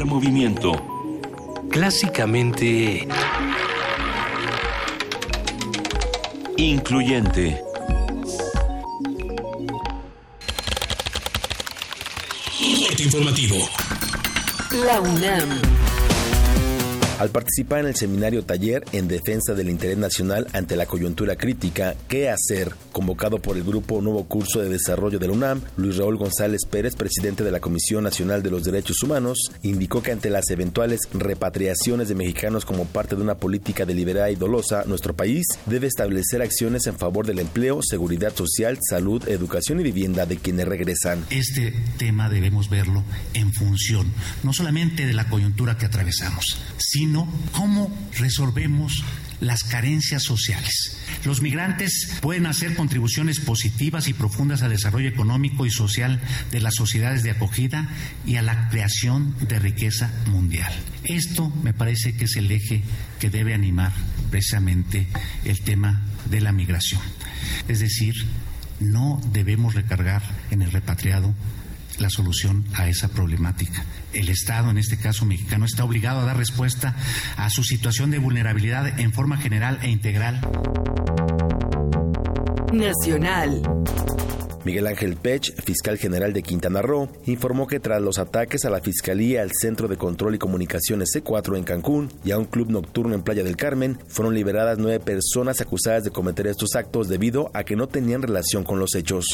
[0.02, 0.72] Primer movimiento.
[1.70, 3.06] Clásicamente...
[6.56, 7.62] Incluyente.
[12.98, 13.56] informativo.
[14.86, 15.91] La UNAM
[17.22, 21.94] al participar en el seminario taller en defensa del interés nacional ante la coyuntura crítica,
[22.08, 22.74] ¿qué hacer?
[22.90, 26.94] convocado por el Grupo Nuevo Curso de Desarrollo de la UNAM, Luis Raúl González Pérez,
[26.94, 32.08] presidente de la Comisión Nacional de los Derechos Humanos, indicó que ante las eventuales repatriaciones
[32.08, 36.86] de mexicanos como parte de una política deliberada y dolosa, nuestro país debe establecer acciones
[36.86, 41.24] en favor del empleo, seguridad social, salud, educación y vivienda de quienes regresan.
[41.30, 43.02] Este tema debemos verlo
[43.34, 44.12] en función
[44.42, 47.11] no solamente de la coyuntura que atravesamos, sino
[47.52, 49.04] cómo resolvemos
[49.40, 50.98] las carencias sociales.
[51.24, 56.74] Los migrantes pueden hacer contribuciones positivas y profundas al desarrollo económico y social de las
[56.76, 57.88] sociedades de acogida
[58.24, 60.72] y a la creación de riqueza mundial.
[61.04, 62.82] Esto me parece que es el eje
[63.18, 63.92] que debe animar
[64.30, 65.08] precisamente
[65.44, 67.02] el tema de la migración.
[67.68, 68.14] Es decir,
[68.78, 71.34] no debemos recargar en el repatriado
[71.98, 73.84] la solución a esa problemática.
[74.12, 76.94] El Estado, en este caso mexicano, está obligado a dar respuesta
[77.36, 80.40] a su situación de vulnerabilidad en forma general e integral.
[82.72, 83.62] Nacional.
[84.64, 88.80] Miguel Ángel Pech, fiscal general de Quintana Roo, informó que tras los ataques a la
[88.80, 93.14] Fiscalía, al Centro de Control y Comunicaciones C4 en Cancún y a un club nocturno
[93.14, 97.64] en Playa del Carmen, fueron liberadas nueve personas acusadas de cometer estos actos debido a
[97.64, 99.26] que no tenían relación con los hechos.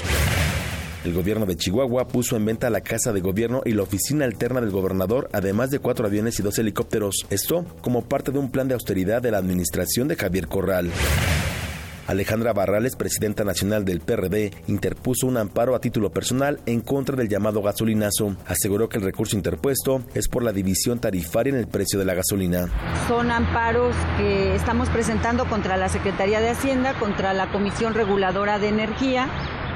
[1.08, 4.60] El gobierno de Chihuahua puso en venta la casa de gobierno y la oficina alterna
[4.60, 7.24] del gobernador, además de cuatro aviones y dos helicópteros.
[7.30, 10.90] Esto como parte de un plan de austeridad de la administración de Javier Corral.
[12.06, 17.28] Alejandra Barrales, presidenta nacional del PRD, interpuso un amparo a título personal en contra del
[17.28, 18.36] llamado gasolinazo.
[18.46, 22.14] Aseguró que el recurso interpuesto es por la división tarifaria en el precio de la
[22.14, 22.68] gasolina.
[23.08, 28.68] Son amparos que estamos presentando contra la Secretaría de Hacienda, contra la Comisión Reguladora de
[28.68, 29.28] Energía,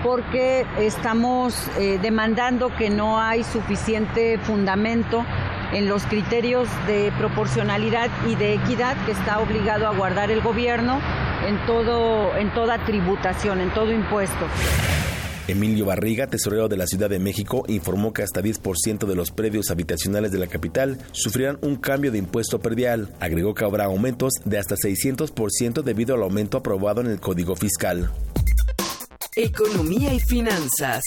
[0.02, 5.24] porque estamos eh, demandando que no hay suficiente fundamento
[5.72, 11.00] en los criterios de proporcionalidad y de equidad que está obligado a guardar el gobierno
[11.46, 14.46] en, todo, en toda tributación, en todo impuesto.
[15.48, 19.70] Emilio Barriga, tesorero de la Ciudad de México, informó que hasta 10% de los predios
[19.70, 23.12] habitacionales de la capital sufrirán un cambio de impuesto perdial.
[23.18, 28.10] Agregó que habrá aumentos de hasta 600% debido al aumento aprobado en el Código Fiscal.
[29.34, 31.02] Economía y finanzas.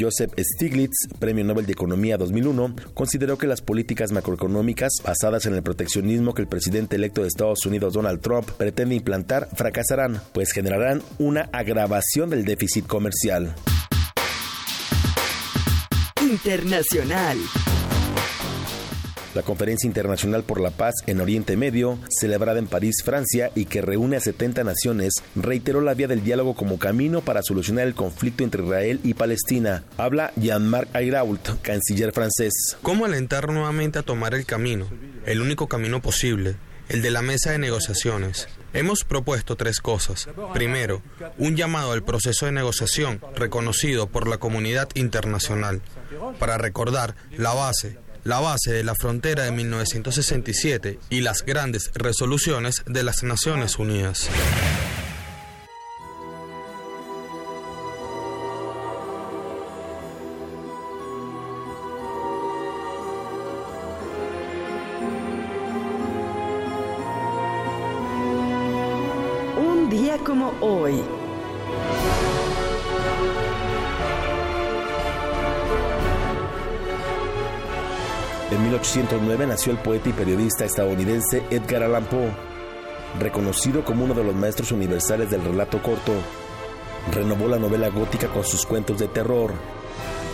[0.00, 5.62] Joseph Stiglitz, Premio Nobel de Economía 2001, consideró que las políticas macroeconómicas basadas en el
[5.62, 11.02] proteccionismo que el presidente electo de Estados Unidos Donald Trump pretende implantar fracasarán, pues generarán
[11.18, 13.54] una agravación del déficit comercial.
[16.22, 17.36] Internacional.
[19.36, 23.82] La Conferencia Internacional por la Paz en Oriente Medio, celebrada en París, Francia, y que
[23.82, 28.44] reúne a 70 naciones, reiteró la vía del diálogo como camino para solucionar el conflicto
[28.44, 29.84] entre Israel y Palestina.
[29.98, 32.78] Habla Jean-Marc Ayrault, canciller francés.
[32.80, 34.88] ¿Cómo alentar nuevamente a tomar el camino,
[35.26, 36.56] el único camino posible,
[36.88, 38.48] el de la mesa de negociaciones?
[38.72, 40.30] Hemos propuesto tres cosas.
[40.54, 41.02] Primero,
[41.36, 45.82] un llamado al proceso de negociación reconocido por la comunidad internacional
[46.38, 52.82] para recordar la base la base de la frontera de 1967 y las grandes resoluciones
[52.84, 54.28] de las Naciones Unidas.
[69.56, 71.00] Un día como hoy.
[78.56, 82.30] En 1809 nació el poeta y periodista estadounidense Edgar Allan Poe,
[83.20, 86.12] reconocido como uno de los maestros universales del relato corto.
[87.12, 89.52] Renovó la novela gótica con sus cuentos de terror.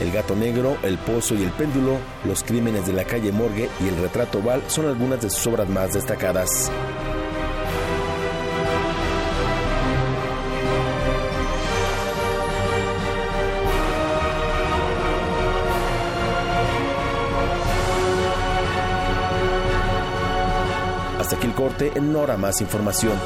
[0.01, 3.89] El gato negro, El pozo y el péndulo, Los crímenes de la calle Morgue y
[3.89, 6.70] El retrato Val son algunas de sus obras más destacadas.
[21.63, 23.17] Corte, en hora más información.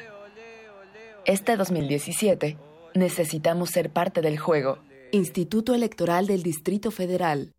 [1.25, 2.57] Este 2017
[2.95, 4.79] necesitamos ser parte del juego.
[5.11, 7.53] Instituto Electoral del Distrito Federal.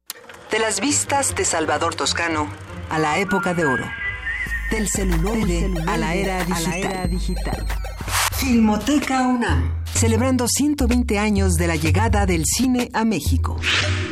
[0.49, 2.47] De las vistas de Salvador Toscano
[2.89, 3.83] a la época de oro.
[4.71, 5.35] Del celular
[5.85, 6.45] a la era
[7.07, 7.65] digital.
[8.37, 9.83] Filmoteca UNAM.
[9.93, 13.59] Celebrando 120 años de la llegada del cine a México.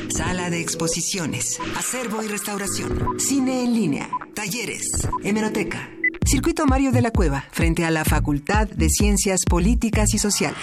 [0.10, 5.90] Sala de exposiciones, acervo y restauración, cine en línea, talleres, hemeroteca.
[6.32, 10.62] Circuito Mario de la Cueva, frente a la Facultad de Ciencias Políticas y Sociales.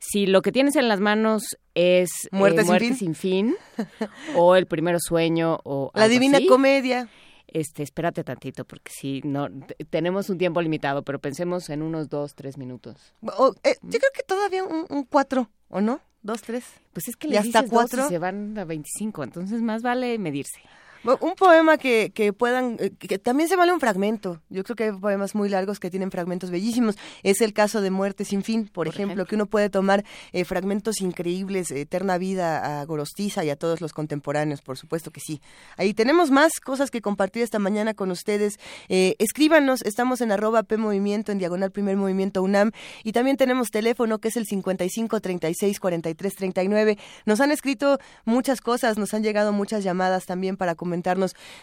[0.00, 2.96] Si lo que tienes en las manos es eh, Muerte sin fin.
[2.96, 3.56] sin fin,
[4.36, 7.08] o El primero sueño, o La Divina así, Comedia.
[7.46, 9.48] Este, espérate tantito, porque sí, no,
[9.88, 13.14] tenemos un tiempo limitado, pero pensemos en unos dos, tres minutos.
[13.22, 16.00] Eh, yo creo que todavía un, un cuatro, ¿o no?
[16.24, 16.64] Dos, tres.
[16.94, 18.08] Pues es que le hasta dices dos y cuatro.
[18.08, 20.58] se van a 25, entonces más vale medirse.
[21.04, 24.40] Un poema que, que puedan, eh, que también se vale un fragmento.
[24.48, 26.96] Yo creo que hay poemas muy largos que tienen fragmentos bellísimos.
[27.22, 30.02] Es el caso de Muerte sin fin, por, ejemplo, que uno puede tomar
[30.32, 35.20] eh, fragmentos increíbles, Eterna Vida a Gorostiza y a todos los contemporáneos, por supuesto que
[35.20, 35.42] sí.
[35.76, 38.58] Ahí tenemos más cosas que compartir esta mañana con ustedes.
[38.88, 42.70] Eh, escríbanos, estamos en arroba P Movimiento, en diagonal Primer Movimiento UNAM,
[43.02, 46.98] y también tenemos teléfono que es el 55 36 43 39.
[47.26, 50.74] Nos han escrito muchas cosas, nos han llegado muchas llamadas también para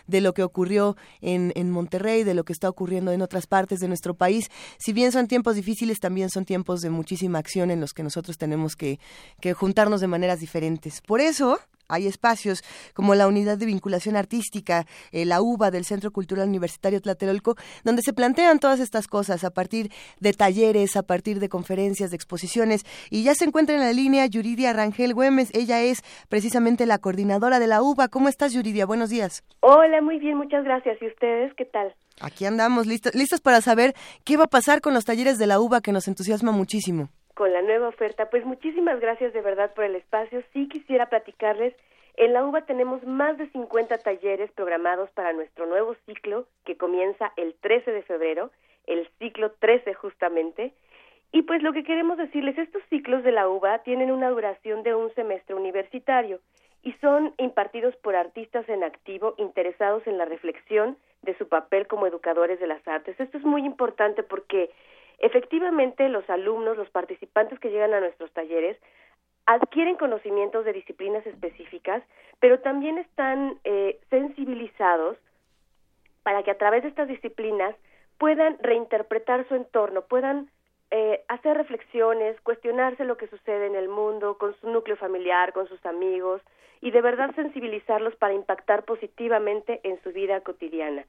[0.08, 3.80] de lo que ocurrió en, en Monterrey, de lo que está ocurriendo en otras partes
[3.80, 4.50] de nuestro país.
[4.78, 8.38] Si bien son tiempos difíciles, también son tiempos de muchísima acción en los que nosotros
[8.38, 9.00] tenemos que,
[9.40, 11.02] que juntarnos de maneras diferentes.
[11.02, 11.60] Por eso,
[11.92, 12.64] hay espacios
[12.94, 18.02] como la Unidad de Vinculación Artística, eh, la UBA del Centro Cultural Universitario Tlatelolco, donde
[18.02, 22.86] se plantean todas estas cosas a partir de talleres, a partir de conferencias, de exposiciones.
[23.10, 25.52] Y ya se encuentra en la línea Yuridia Rangel Güemes.
[25.54, 28.08] Ella es precisamente la coordinadora de la UBA.
[28.08, 28.86] ¿Cómo estás, Yuridia?
[28.86, 29.44] Buenos días.
[29.60, 30.98] Hola, muy bien, muchas gracias.
[31.02, 31.94] ¿Y ustedes qué tal?
[32.22, 35.60] Aquí andamos, listos, listos para saber qué va a pasar con los talleres de la
[35.60, 37.10] UBA, que nos entusiasma muchísimo.
[37.34, 40.44] Con la nueva oferta, pues muchísimas gracias de verdad por el espacio.
[40.54, 41.74] Sí quisiera platicarles,
[42.18, 47.32] en la UBA tenemos más de 50 talleres programados para nuestro nuevo ciclo que comienza
[47.38, 48.52] el 13 de febrero,
[48.86, 50.74] el ciclo 13 justamente.
[51.32, 54.94] Y pues lo que queremos decirles, estos ciclos de la UBA tienen una duración de
[54.94, 56.42] un semestre universitario
[56.84, 62.08] y son impartidos por artistas en activo interesados en la reflexión de su papel como
[62.08, 63.18] educadores de las artes.
[63.20, 64.72] Esto es muy importante porque
[65.20, 68.78] efectivamente los alumnos, los participantes que llegan a nuestros talleres,
[69.46, 72.04] adquieren conocimientos de disciplinas específicas,
[72.40, 75.18] pero también están eh, sensibilizados
[76.24, 77.76] para que a través de estas disciplinas
[78.18, 80.50] puedan reinterpretar su entorno, puedan
[80.92, 85.68] eh, hacer reflexiones, cuestionarse lo que sucede en el mundo, con su núcleo familiar, con
[85.68, 86.42] sus amigos,
[86.82, 91.06] y de verdad sensibilizarlos para impactar positivamente en su vida cotidiana.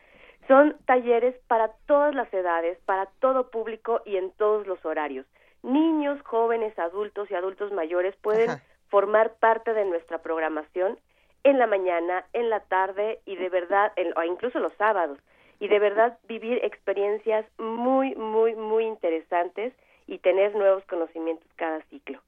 [0.48, 5.26] Son talleres para todas las edades, para todo público y en todos los horarios.
[5.62, 8.62] Niños, jóvenes, adultos y adultos mayores pueden Ajá.
[8.88, 10.98] formar parte de nuestra programación
[11.44, 15.18] en la mañana, en la tarde y de verdad, en- o incluso los sábados,
[15.62, 19.72] y de verdad vivir experiencias muy, muy, muy interesantes
[20.08, 22.18] y tener nuevos conocimientos cada ciclo.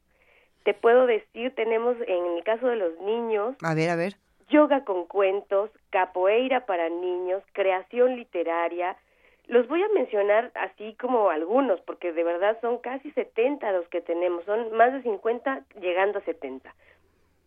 [0.62, 4.14] Te puedo decir, tenemos en el caso de los niños, A ver, a ver.
[4.48, 8.96] yoga con cuentos, capoeira para niños, creación literaria.
[9.48, 14.00] Los voy a mencionar así como algunos, porque de verdad son casi 70 los que
[14.00, 16.72] tenemos, son más de 50 llegando a 70.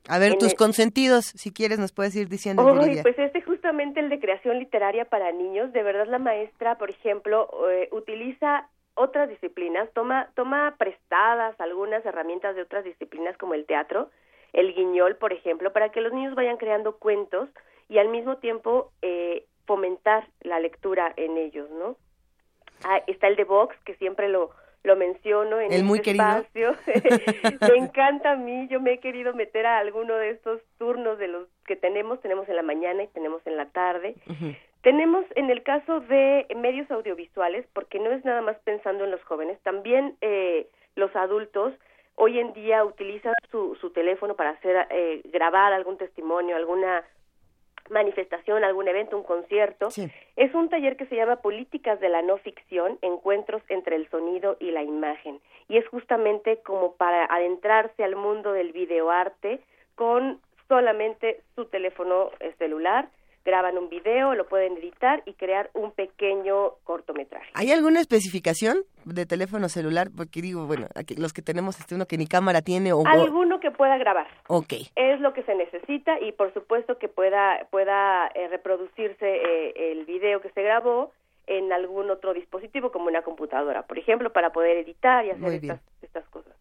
[0.09, 2.61] A ver, En tus el- consentidos, si quieres, nos puedes ir diciendo.
[3.03, 7.49] Pues este justamente el de creación literaria para niños, de verdad la maestra, por ejemplo,
[7.69, 14.09] eh, utiliza otras disciplinas, toma, toma prestadas algunas herramientas de otras disciplinas como el teatro,
[14.53, 17.49] el guiñol, por ejemplo, para que los niños vayan creando cuentos
[17.89, 21.97] y al mismo tiempo eh, fomentar la lectura en ellos, ¿no?
[22.85, 24.51] Ah, está el de Vox, que siempre lo,
[24.83, 26.37] lo menciono en El muy este querido.
[26.39, 26.75] espacio.
[27.73, 31.27] me encanta a mí, yo me he querido meter a alguno de estos turnos de
[31.27, 34.15] los que tenemos, tenemos en la mañana y tenemos en la tarde.
[34.81, 39.23] Tenemos en el caso de medios audiovisuales, porque no es nada más pensando en los
[39.23, 41.73] jóvenes, también eh, los adultos
[42.15, 47.03] hoy en día utilizan su, su teléfono para hacer eh, grabar algún testimonio, alguna
[47.89, 49.89] manifestación, algún evento, un concierto.
[50.35, 54.57] Es un taller que se llama Políticas de la no ficción, encuentros entre el sonido
[54.59, 55.39] y la imagen.
[55.67, 59.59] Y es justamente como para adentrarse al mundo del videoarte
[59.95, 63.09] con solamente su teléfono eh, celular,
[63.47, 67.49] graban un video, lo pueden editar y crear un pequeño cortometraje.
[67.53, 70.09] ¿Hay alguna especificación de teléfono celular?
[70.15, 73.07] Porque digo, bueno, aquí los que tenemos este uno que ni cámara tiene o...
[73.07, 74.27] Alguno que pueda grabar.
[74.49, 74.73] Ok.
[74.95, 80.03] es lo que se necesita y por supuesto que pueda pueda eh, reproducirse eh, el
[80.03, 81.13] video que se grabó
[81.47, 85.79] en algún otro dispositivo como una computadora, por ejemplo, para poder editar y hacer estas,
[86.01, 86.53] estas cosas.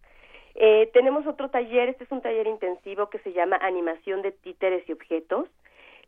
[0.55, 4.89] Eh, tenemos otro taller, este es un taller intensivo que se llama animación de títeres
[4.89, 5.49] y objetos.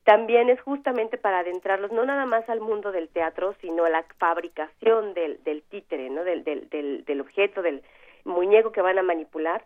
[0.05, 4.05] También es justamente para adentrarlos no nada más al mundo del teatro, sino a la
[4.19, 6.25] fabricación del, del títere, ¿no?
[6.25, 7.83] del, del, del, del objeto, del
[8.25, 9.65] muñeco que van a manipular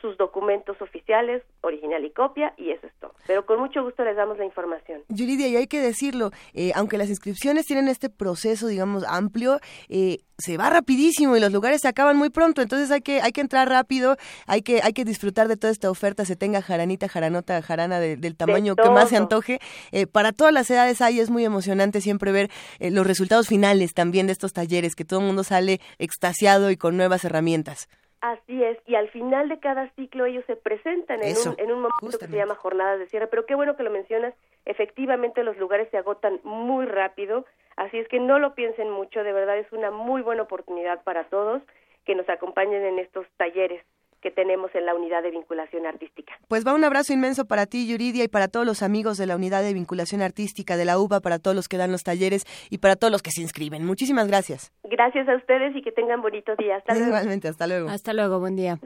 [0.01, 3.14] sus documentos oficiales, original y copia, y eso es todo.
[3.27, 5.02] Pero con mucho gusto les damos la información.
[5.09, 9.59] Yuridia, y hay que decirlo, eh, aunque las inscripciones tienen este proceso, digamos, amplio,
[9.89, 13.31] eh, se va rapidísimo y los lugares se acaban muy pronto, entonces hay que hay
[13.32, 14.16] que entrar rápido,
[14.47, 18.16] hay que hay que disfrutar de toda esta oferta, se tenga jaranita, jaranota, jarana de-
[18.16, 19.59] del tamaño que más se antoje.
[19.93, 23.93] Eh, para todas las edades hay, es muy emocionante siempre ver eh, los resultados finales
[23.93, 27.86] también de estos talleres, que todo el mundo sale extasiado y con nuevas herramientas.
[28.21, 31.81] Así es, y al final de cada ciclo ellos se presentan en un, en un
[31.81, 34.35] momento que se llama jornadas de cierre, pero qué bueno que lo mencionas,
[34.67, 39.33] efectivamente los lugares se agotan muy rápido, así es que no lo piensen mucho, de
[39.33, 41.63] verdad es una muy buena oportunidad para todos
[42.05, 43.83] que nos acompañen en estos talleres
[44.21, 46.33] que tenemos en la unidad de vinculación artística.
[46.49, 49.37] Pues va un abrazo inmenso para ti, Yuridia, y para todos los amigos de la
[49.37, 52.79] unidad de vinculación artística de la UBA, para todos los que dan los talleres y
[52.79, 53.85] para todos los que se inscriben.
[53.85, 54.73] Muchísimas gracias.
[54.85, 56.79] Gracias a ustedes y que tengan bonitos días.
[56.79, 57.09] Hasta luego.
[57.09, 57.89] Igualmente, hasta luego.
[57.89, 58.79] Hasta luego, buen día.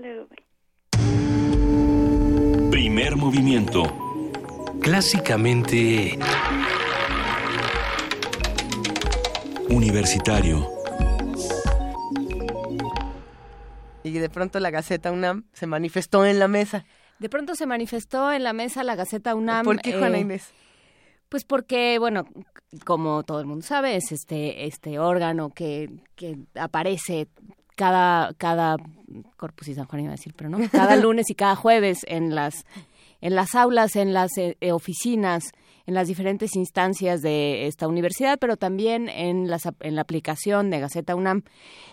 [2.70, 3.82] Primer movimiento.
[4.80, 6.18] Clásicamente...
[9.70, 10.73] Universitario
[14.04, 16.84] Y de pronto la Gaceta UNAM se manifestó en la mesa.
[17.18, 19.64] De pronto se manifestó en la mesa la Gaceta UNAM.
[19.64, 20.52] ¿Por qué, Juana eh, Inés?
[21.28, 22.26] Pues porque, bueno,
[22.84, 27.28] como todo el mundo sabe, es este, este órgano que, que aparece
[27.76, 28.76] cada, cada
[29.36, 32.34] Corpus y San Juan iba a decir, pero no, cada lunes y cada jueves en
[32.34, 32.64] las,
[33.20, 35.44] en las aulas, en las eh, eh, oficinas,
[35.86, 40.80] en las diferentes instancias de esta universidad, pero también en, las, en la aplicación de
[40.80, 41.42] Gaceta UNAM.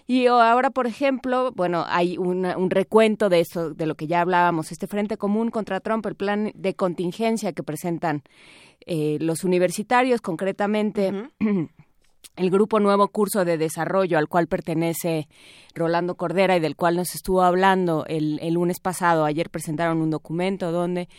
[0.08, 4.22] Y ahora, por ejemplo, bueno, hay una- un recuento de esto, de lo que ya
[4.22, 8.24] hablábamos, este Frente Común contra Trump, el plan de contingencia que presentan
[8.86, 11.12] eh, los universitarios, concretamente
[12.38, 15.28] el grupo Nuevo Curso de Desarrollo al cual pertenece
[15.76, 19.26] Rolando Cordera y del cual nos estuvo hablando el, el lunes pasado.
[19.26, 21.10] Ayer presentaron un documento donde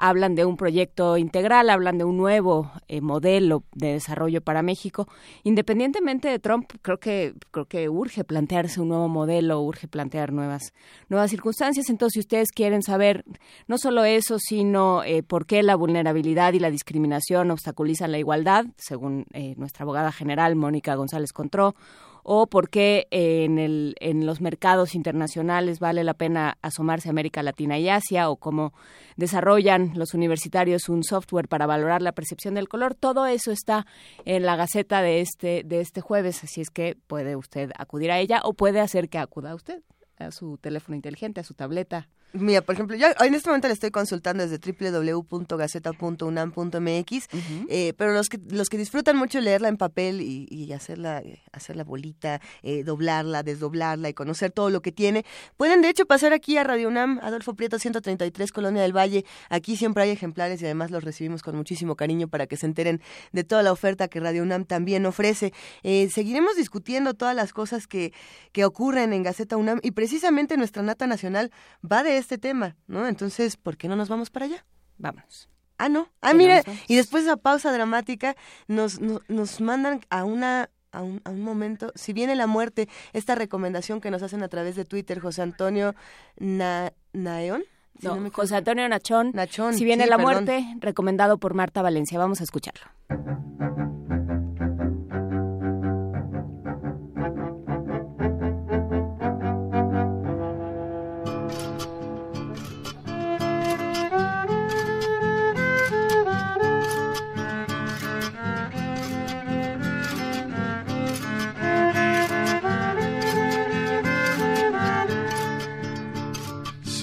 [0.00, 5.06] hablan de un proyecto integral, hablan de un nuevo eh, modelo de desarrollo para México.
[5.44, 10.72] Independientemente de Trump, creo que creo que urge plantearse un nuevo modelo, urge plantear nuevas
[11.10, 11.90] nuevas circunstancias.
[11.90, 13.24] Entonces, si ustedes quieren saber
[13.68, 18.64] no solo eso, sino eh, por qué la vulnerabilidad y la discriminación obstaculizan la igualdad,
[18.78, 21.74] según eh, nuestra abogada general Mónica González Contró,
[22.22, 27.10] o por qué eh, en, el, en los mercados internacionales vale la pena asomarse a
[27.10, 28.72] América Latina y Asia, o cómo
[29.16, 32.94] desarrollan los universitarios un software para valorar la percepción del color.
[32.94, 33.86] Todo eso está
[34.24, 38.18] en la gaceta de este, de este jueves, así es que puede usted acudir a
[38.18, 39.82] ella o puede hacer que acuda usted
[40.18, 42.08] a su teléfono inteligente, a su tableta.
[42.32, 47.28] Mira, por ejemplo, yo en este momento le estoy consultando desde www.gaceta.unam.mx,
[47.68, 51.82] eh, pero los que los que disfrutan mucho leerla en papel y, y hacerla hacerla
[51.82, 55.24] bolita, eh, doblarla, desdoblarla y conocer todo lo que tiene,
[55.56, 59.24] pueden de hecho pasar aquí a Radio UNAM, Adolfo Prieto 133, Colonia del Valle.
[59.48, 63.02] Aquí siempre hay ejemplares y además los recibimos con muchísimo cariño para que se enteren
[63.32, 65.52] de toda la oferta que Radio UNAM también ofrece.
[65.82, 68.12] Eh, seguiremos discutiendo todas las cosas que,
[68.52, 71.50] que ocurren en Gaceta UNAM y precisamente nuestra nata nacional
[71.84, 73.06] va de este tema, ¿no?
[73.06, 74.64] Entonces, ¿por qué no nos vamos para allá?
[74.98, 75.48] Vámonos.
[75.78, 76.08] Ah, no.
[76.20, 78.36] Ah, mira, y después de esa pausa dramática
[78.68, 82.88] nos, nos, nos mandan a una a un, a un momento, si viene la muerte,
[83.12, 85.94] esta recomendación que nos hacen a través de Twitter, José Antonio
[86.36, 87.62] Na, Naeón.
[87.98, 90.32] Si No, José Antonio Nachón, Nachón, si viene sí, la perdón.
[90.44, 92.18] muerte, recomendado por Marta Valencia.
[92.18, 92.86] Vamos a escucharlo.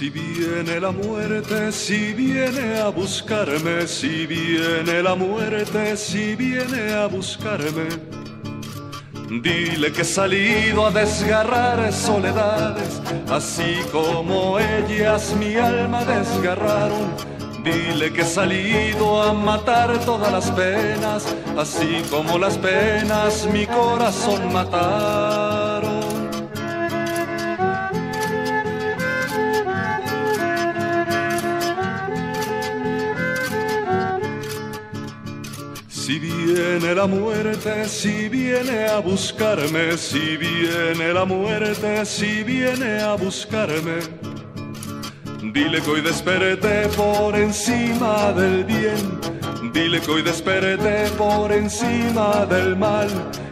[0.07, 7.07] Si viene la muerte, si viene a buscarme, si viene la muerte, si viene a
[7.07, 7.89] buscarme.
[9.29, 17.13] Dile que he salido a desgarrar soledades, así como ellas mi alma desgarraron.
[17.65, 24.53] Dile que he salido a matar todas las penas, así como las penas mi corazón
[24.53, 25.47] mataron.
[36.07, 43.15] Si viene la muerte, si viene a buscarme, si viene la muerte, si viene a
[43.15, 43.99] buscarme.
[45.51, 49.19] Dile que hoy desperté por encima del bien,
[49.73, 53.09] dile que hoy desperté por encima del mal,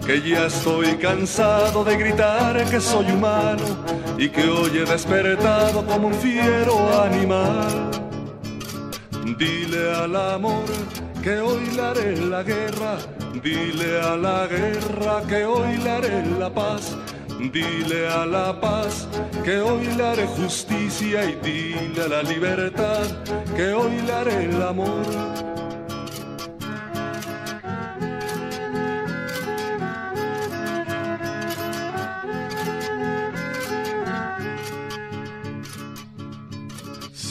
[0.07, 3.83] que ya estoy cansado de gritar que soy humano
[4.17, 7.91] y que hoy he despertado como un fiero animal.
[9.37, 10.63] Dile al amor
[11.25, 12.99] que hoy le haré la guerra,
[13.41, 16.95] dile a la guerra que hoy le haré la paz,
[17.51, 19.07] dile a la paz
[19.43, 23.07] que hoy le haré justicia y dile a la libertad
[23.55, 25.44] que hoy le haré el amor.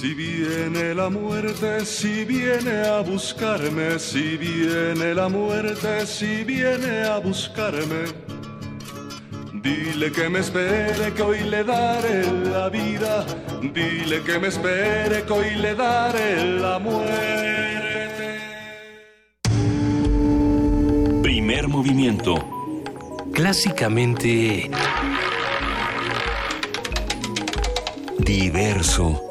[0.05, 7.17] Si viene la muerte, si viene a buscarme, si viene la muerte, si viene a
[7.17, 8.05] buscarme.
[9.63, 13.25] Dile que me espere, que hoy le daré la vida.
[13.63, 18.41] Dile que me espere, que hoy le daré la muerte.
[21.23, 22.35] Primer movimiento.
[23.33, 24.71] Clásicamente
[28.19, 29.24] Diverso.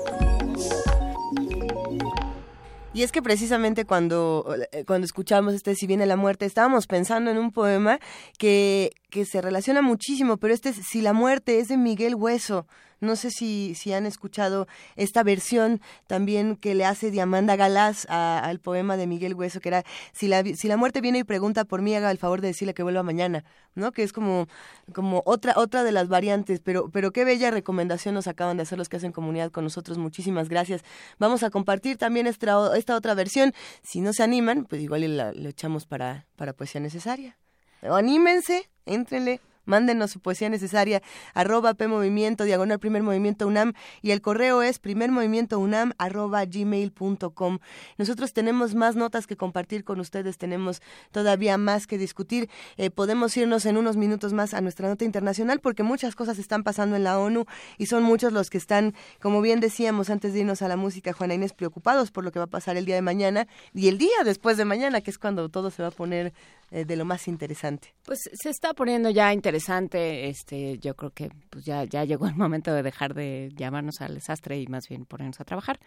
[2.93, 7.31] Y es que precisamente cuando, eh, cuando escuchamos este Si viene la muerte, estábamos pensando
[7.31, 7.99] en un poema
[8.37, 12.67] que, que se relaciona muchísimo, pero este es Si la muerte es de Miguel Hueso.
[13.03, 18.59] No sé si, si han escuchado esta versión también que le hace Diamanda Galás al
[18.59, 21.81] poema de Miguel Hueso, que era si la, si la muerte viene y pregunta por
[21.81, 23.43] mí, haga el favor de decirle que vuelva mañana,
[23.75, 23.91] ¿no?
[23.91, 24.47] Que es como,
[24.93, 28.77] como otra, otra de las variantes, pero, pero qué bella recomendación nos acaban de hacer
[28.77, 29.97] los que hacen comunidad con nosotros.
[29.97, 30.81] Muchísimas gracias.
[31.19, 33.53] Vamos a compartir también esta, esta otra versión.
[33.81, 37.38] Si no se animan, pues igual lo echamos para, para poesía necesaria.
[37.81, 39.41] Anímense, éntrenle.
[39.65, 41.02] Mándenos su poesía necesaria,
[41.34, 47.60] arroba P Movimiento, diagonal Primer Movimiento UNAM, y el correo es primermovimientounam, arroba gmail.com.
[47.98, 50.81] Nosotros tenemos más notas que compartir con ustedes, tenemos
[51.11, 52.49] todavía más que discutir.
[52.77, 56.64] Eh, podemos irnos en unos minutos más a nuestra nota internacional porque muchas cosas están
[56.64, 57.45] pasando en la ONU
[57.77, 61.14] y son muchos los que están, como bien decíamos antes de irnos a la música,
[61.14, 63.98] Juana Inés, preocupados por lo que va a pasar el día de mañana y el
[63.98, 66.34] día después de mañana, que es cuando todo se va a poner
[66.75, 67.93] eh, de lo más interesante.
[68.03, 72.35] Pues se está poniendo ya interesante, este, yo creo que pues ya, ya llegó el
[72.35, 75.79] momento de dejar de llamarnos al desastre y más bien ponernos a trabajar.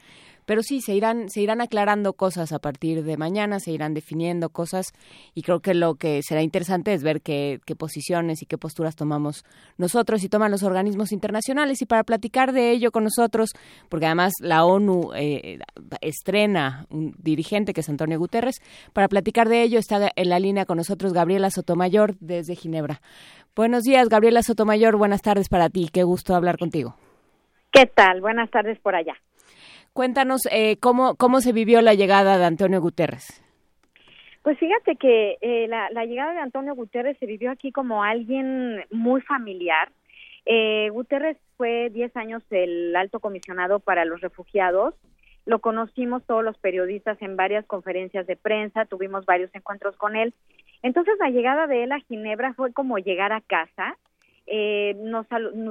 [0.44, 4.50] Pero sí, se irán, se irán aclarando cosas a partir de mañana, se irán definiendo
[4.50, 4.92] cosas
[5.34, 8.94] y creo que lo que será interesante es ver qué, qué posiciones y qué posturas
[8.94, 9.44] tomamos
[9.78, 11.82] nosotros y toman los organismos internacionales.
[11.82, 13.50] Y para platicar de ello con nosotros,
[13.88, 15.58] porque además la ONU eh,
[16.00, 18.60] estrena un dirigente que es Antonio Guterres,
[18.92, 23.00] para platicar de ello está en la línea con nosotros Gabriela Sotomayor desde Ginebra.
[23.56, 26.94] Buenos días, Gabriela Sotomayor, buenas tardes para ti, qué gusto hablar contigo.
[27.72, 28.20] ¿Qué tal?
[28.20, 29.14] Buenas tardes por allá.
[29.92, 33.42] Cuéntanos eh, cómo, cómo se vivió la llegada de Antonio Guterres.
[34.42, 38.84] Pues fíjate que eh, la, la llegada de Antonio Guterres se vivió aquí como alguien
[38.90, 39.90] muy familiar.
[40.44, 44.94] Eh, Guterres fue 10 años el alto comisionado para los refugiados.
[45.46, 50.34] Lo conocimos todos los periodistas en varias conferencias de prensa, tuvimos varios encuentros con él.
[50.82, 53.96] Entonces la llegada de él a Ginebra fue como llegar a casa.
[54.46, 55.26] Eh, nos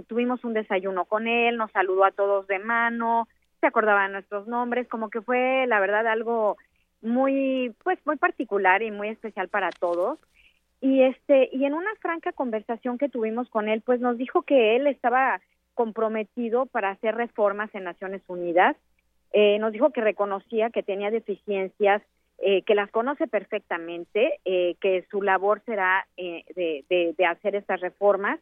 [0.07, 3.27] tuvimos un desayuno con él, nos saludó a todos de mano,
[3.61, 6.57] se acordaba nuestros nombres, como que fue la verdad algo
[7.01, 10.19] muy pues muy particular y muy especial para todos
[10.81, 14.75] y este y en una franca conversación que tuvimos con él pues nos dijo que
[14.75, 15.39] él estaba
[15.75, 18.75] comprometido para hacer reformas en Naciones Unidas
[19.37, 22.01] Eh, nos dijo que reconocía que tenía deficiencias
[22.37, 27.53] eh, que las conoce perfectamente eh, que su labor será eh, de, de, de hacer
[27.53, 28.39] estas reformas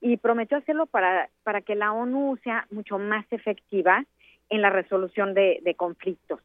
[0.00, 4.06] y prometió hacerlo para para que la ONU sea mucho más efectiva
[4.48, 6.40] en la resolución de, de conflictos.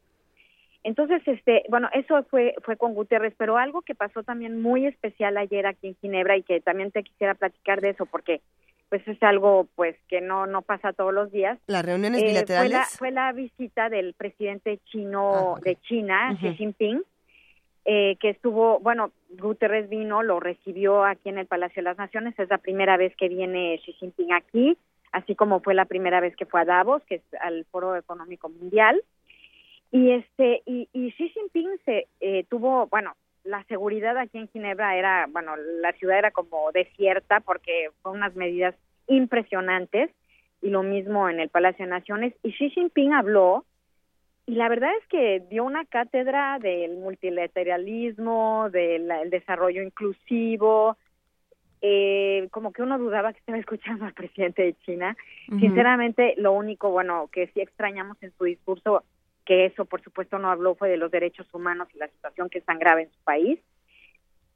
[0.84, 5.38] Entonces, este, bueno, eso fue fue con Guterres, pero algo que pasó también muy especial
[5.38, 8.42] ayer aquí en Ginebra y que también te quisiera platicar de eso porque
[8.90, 11.60] pues es algo pues que no no pasa todos los días.
[11.68, 12.72] Las reuniones Eh, fue, bilaterales.
[12.72, 16.36] la, fue la visita del presidente chino de China.
[16.40, 17.04] Xi Jinping,
[17.86, 22.38] eh, que estuvo, bueno, Guterres vino, lo recibió aquí en el Palacio de las Naciones,
[22.40, 24.78] es la primera vez que viene Xi Jinping aquí,
[25.12, 28.50] así como fue la primera vez que fue a Davos, que es al Foro Económico
[28.50, 29.02] Mundial.
[29.92, 33.16] Y este y, y Xi Jinping se eh, tuvo, bueno,
[33.48, 38.36] la seguridad aquí en Ginebra era, bueno, la ciudad era como desierta porque fue unas
[38.36, 38.76] medidas
[39.08, 40.12] impresionantes
[40.62, 43.66] y lo mismo en el Palacio de Naciones y Xi Jinping habló
[44.46, 50.98] y la verdad es que dio una cátedra del multilateralismo, del el desarrollo inclusivo,
[51.82, 55.18] eh, como que uno dudaba que estaba escuchando al presidente de China.
[55.60, 59.04] Sinceramente, lo único, bueno, que sí extrañamos en su discurso,
[59.48, 62.60] que eso por supuesto no habló, fue de los derechos humanos y la situación que
[62.60, 63.60] es tan grave en su país.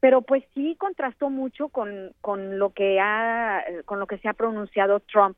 [0.01, 4.33] Pero pues sí contrastó mucho con, con lo que ha, con lo que se ha
[4.33, 5.37] pronunciado Trump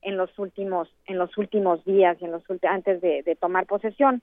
[0.00, 4.22] en los últimos, en los últimos días, y en los antes de, de tomar posesión.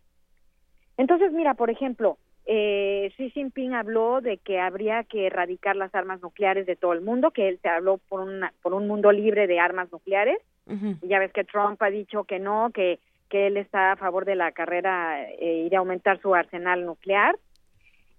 [0.98, 2.18] Entonces, mira, por ejemplo,
[2.48, 7.02] eh, Xi Jinping habló de que habría que erradicar las armas nucleares de todo el
[7.02, 10.40] mundo, que él se habló por, una, por un mundo libre de armas nucleares.
[10.68, 13.00] Y ya ves que Trump ha dicho que no, que,
[13.30, 17.36] que él está a favor de la carrera eh, y de aumentar su arsenal nuclear.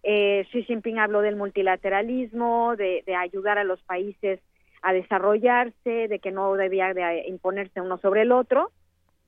[0.03, 4.41] Eh, Xi Jinping habló del multilateralismo, de, de ayudar a los países
[4.83, 8.71] a desarrollarse, de que no debía de imponerse uno sobre el otro.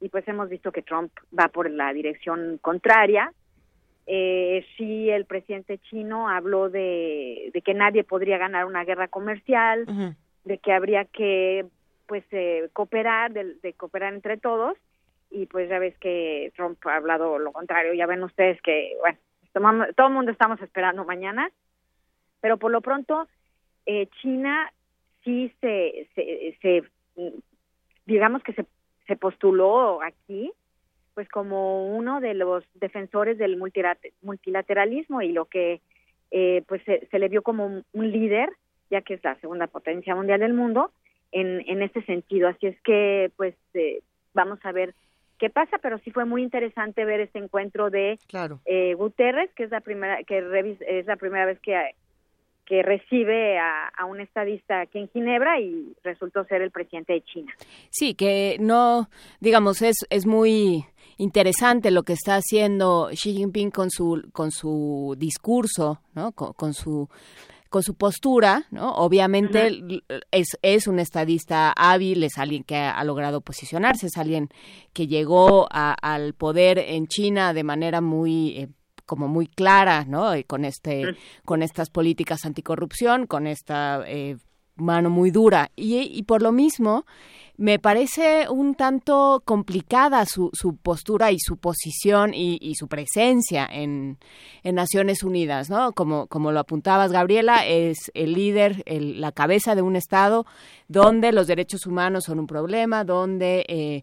[0.01, 3.33] Y pues hemos visto que Trump va por la dirección contraria.
[4.07, 9.85] Eh, sí, el presidente chino habló de, de que nadie podría ganar una guerra comercial,
[10.45, 11.67] de que habría que
[12.07, 14.79] pues eh, cooperar, de, de cooperar entre todos
[15.31, 19.19] y pues ya ves que Trump ha hablado lo contrario, ya ven ustedes que bueno,
[19.53, 21.51] tomamos- todo el mundo estamos esperando mañana,
[22.41, 23.29] pero por lo pronto
[23.87, 24.73] eh, China
[25.25, 26.83] sí se, se, se,
[28.07, 28.67] digamos que se,
[29.07, 30.53] se postuló aquí
[31.19, 35.81] pues como uno de los defensores del multilateralismo y lo que
[36.31, 38.51] eh, pues se, le vio como un, líder,
[38.89, 40.93] ya que es la segunda potencia mundial del mundo,
[41.33, 42.47] en, en este sentido.
[42.47, 44.01] Así es que pues eh,
[44.33, 44.95] vamos a ver
[45.39, 48.19] qué pasa, pero sí fue muy interesante ver este encuentro de
[48.65, 51.75] eh, Guterres, que es la primera que es la primera vez que
[52.69, 57.23] que recibe a, a, un estadista aquí en Ginebra y resultó ser el presidente de
[57.23, 57.55] China.
[57.89, 59.09] Sí, que no,
[59.41, 60.85] digamos, es, es muy
[61.17, 66.33] interesante lo que está haciendo Xi Jinping con su, con su discurso, ¿no?
[66.33, 67.09] con, su
[67.69, 68.93] con su postura, ¿no?
[68.95, 74.49] Obviamente es, es un estadista hábil, es alguien que ha, logrado posicionarse, es alguien
[74.93, 78.69] que llegó al poder en China de manera muy eh,
[79.05, 80.37] como muy clara, ¿no?
[80.37, 84.37] Y con este, con estas políticas anticorrupción, con esta eh,
[84.79, 85.71] mano muy dura.
[85.77, 87.05] Y, por lo mismo,
[87.57, 94.19] me parece un tanto complicada su, su postura y su posición y, su presencia en,
[94.63, 95.93] en, Naciones Unidas, ¿no?
[95.93, 100.47] Como, como lo apuntabas, Gabriela, es el líder, la cabeza de un Estado
[100.89, 104.03] donde los derechos humanos son un problema, donde eh,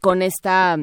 [0.00, 0.76] con esta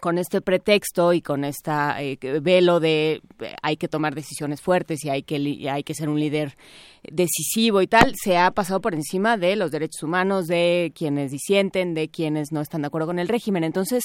[0.00, 5.04] con este pretexto y con esta eh, velo de eh, hay que tomar decisiones fuertes
[5.04, 5.36] y hay que
[5.70, 6.56] hay que ser un líder
[7.02, 11.94] decisivo y tal, se ha pasado por encima de los derechos humanos de quienes disienten,
[11.94, 13.64] de quienes no están de acuerdo con el régimen.
[13.64, 14.04] Entonces,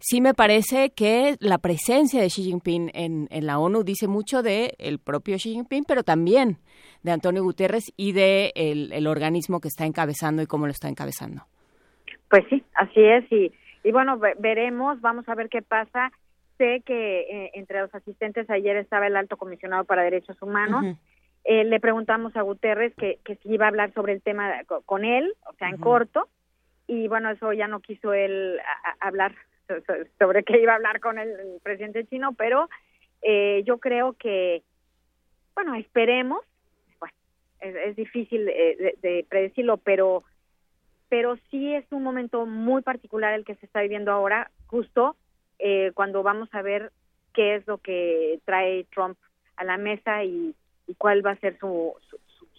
[0.00, 4.42] sí me parece que la presencia de Xi Jinping en, en la ONU dice mucho
[4.42, 6.58] de el propio Xi Jinping, pero también
[7.02, 10.88] de Antonio Guterres y de el, el organismo que está encabezando y cómo lo está
[10.88, 11.42] encabezando.
[12.30, 13.52] Pues sí, así es y
[13.88, 16.12] y bueno, veremos, vamos a ver qué pasa.
[16.58, 20.94] Sé que eh, entre los asistentes ayer estaba el alto comisionado para derechos humanos.
[21.44, 25.06] Eh, le preguntamos a Guterres que, que si iba a hablar sobre el tema con
[25.06, 26.28] él, o sea, en corto,
[26.86, 28.60] y bueno, eso ya no quiso él
[29.00, 29.34] hablar
[30.18, 32.68] sobre qué iba a hablar con el, presidente chino, pero
[33.22, 34.64] eh, yo creo que,
[35.54, 36.44] bueno, esperemos,
[37.00, 37.14] bueno,
[37.60, 40.24] es, difícil de predecirlo, pero
[41.08, 45.16] pero sí es un momento muy particular el que se está viviendo ahora, justo
[45.58, 46.92] eh, cuando vamos a ver
[47.34, 49.18] qué es lo que trae Trump
[49.56, 50.54] a la mesa y,
[50.96, 51.94] cuál va a ser su,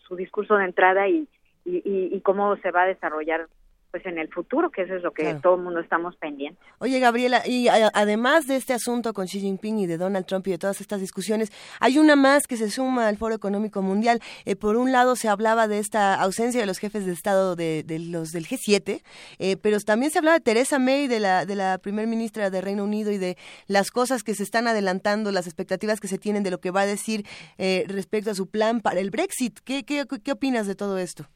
[0.07, 1.27] su, discurso de entrada y,
[1.65, 3.47] y, cómo se va a desarrollar
[3.91, 6.63] pues en el futuro, que eso es lo que todo el mundo estamos pendientes.
[6.77, 10.51] Oye, Gabriela, y además de este asunto con Xi Jinping y de Donald Trump y
[10.51, 14.21] de todas estas discusiones, hay una más que se suma al Foro Económico Mundial.
[14.45, 17.83] Eh, por un lado se hablaba de esta ausencia de los jefes de Estado de,
[18.09, 19.01] los del G7,
[19.39, 22.61] eh, pero también se hablaba de Teresa May, de la, de la primer ministra de
[22.61, 23.37] Reino Unido y de
[23.67, 26.81] las cosas que se están adelantando, las expectativas que se tienen de lo que va
[26.81, 27.25] a decir
[27.57, 29.59] eh, respecto a su plan para el Brexit.
[29.63, 31.27] ¿Qué, qué, qué opinas de todo esto?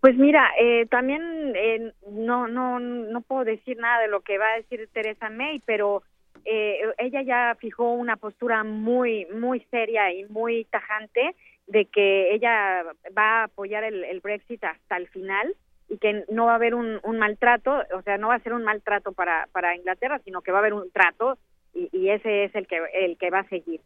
[0.00, 4.52] Pues mira, eh, también eh, no, no, no puedo decir nada de lo que va
[4.52, 6.02] a decir Teresa May, pero
[6.46, 11.34] eh, ella ya fijó una postura muy, muy seria y muy tajante
[11.66, 12.82] de que ella
[13.16, 15.54] va a apoyar el, Brexit hasta el final
[15.88, 18.64] y que no va a haber un, maltrato, o sea, no va a ser un
[18.64, 21.36] maltrato para, para Inglaterra, sino que va a haber un trato
[21.74, 23.80] y, y ese es el que, el que va a seguir.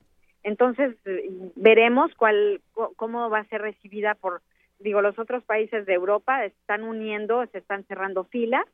[0.45, 0.95] Entonces,
[1.57, 2.61] veremos cuál,
[2.97, 4.43] cómo va a ser recibida por
[4.78, 8.66] digo, los otros países de Europa están uniendo, se están cerrando filas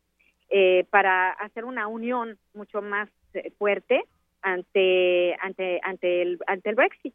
[0.48, 4.02] eh, para hacer una unión mucho más eh, fuerte
[4.43, 7.14] ante ante ante el ante el Brexit.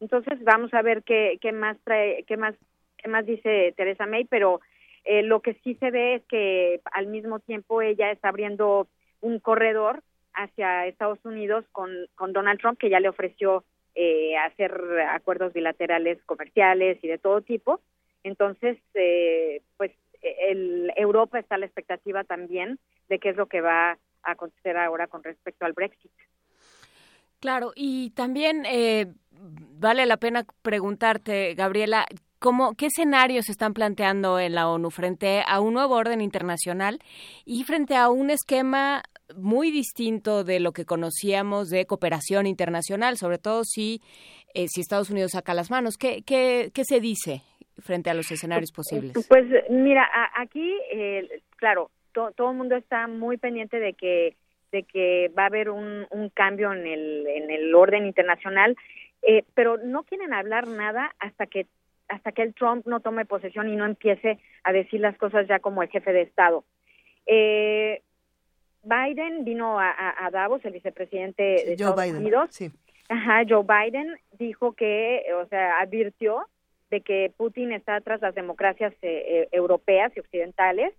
[0.00, 2.54] Entonces vamos a ver qué qué más trae, qué más
[2.98, 4.60] qué más dice Teresa May, pero
[5.04, 8.88] eh, lo que sí se ve es que al mismo tiempo ella está abriendo
[9.22, 10.02] un corredor
[10.34, 13.64] hacia Estados Unidos con, con Donald Trump, que ya le ofreció
[14.44, 14.72] hacer
[15.08, 17.80] acuerdos bilaterales comerciales y de todo tipo.
[18.24, 19.92] Entonces, eh, pues
[20.22, 22.78] el, Europa está a la expectativa también
[23.08, 23.92] de qué es lo que va
[24.22, 26.10] a acontecer ahora con respecto al Brexit.
[27.40, 32.06] Claro, y también eh, vale la pena preguntarte, Gabriela,
[32.38, 37.00] ¿cómo, ¿qué escenarios están planteando en la ONU frente a un nuevo orden internacional
[37.44, 39.02] y frente a un esquema
[39.36, 44.00] muy distinto de lo que conocíamos de cooperación internacional, sobre todo si,
[44.54, 45.98] eh, si Estados Unidos saca las manos?
[45.98, 47.42] ¿Qué, qué, qué se dice
[47.78, 49.12] frente a los escenarios posibles?
[49.28, 54.36] Pues mira, aquí, eh, claro, todo el mundo está muy pendiente de que
[54.74, 58.76] de que va a haber un, un cambio en el, en el orden internacional,
[59.22, 61.66] eh, pero no quieren hablar nada hasta que
[62.08, 65.60] hasta que el Trump no tome posesión y no empiece a decir las cosas ya
[65.60, 66.64] como el jefe de Estado.
[67.24, 68.02] Eh,
[68.82, 72.50] Biden vino a, a, Davos, el vicepresidente de Estados Unidos.
[72.50, 72.70] Sí.
[73.08, 76.46] Ajá, Joe Biden dijo que, o sea, advirtió
[76.90, 80.92] de que Putin está tras las democracias eh, eh, europeas y occidentales.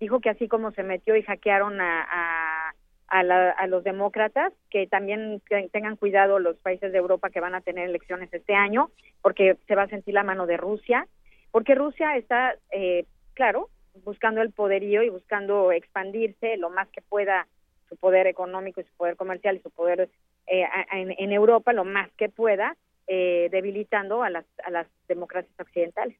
[0.00, 2.72] Dijo que así como se metió y hackearon a,
[3.08, 5.42] a, la- a los demócratas que también
[5.72, 8.90] tengan cuidado los países de Europa que van a tener elecciones este año,
[9.22, 11.06] porque se va a sentir la mano de Rusia,
[11.50, 13.70] porque Rusia está, eh, claro,
[14.04, 17.46] buscando el poderío y buscando expandirse lo más que pueda
[17.88, 20.10] su poder económico y su poder comercial y su poder
[20.46, 22.76] eh, a- en Europa lo más que pueda,
[23.08, 26.18] eh, debilitando a las, a las democracias occidentales.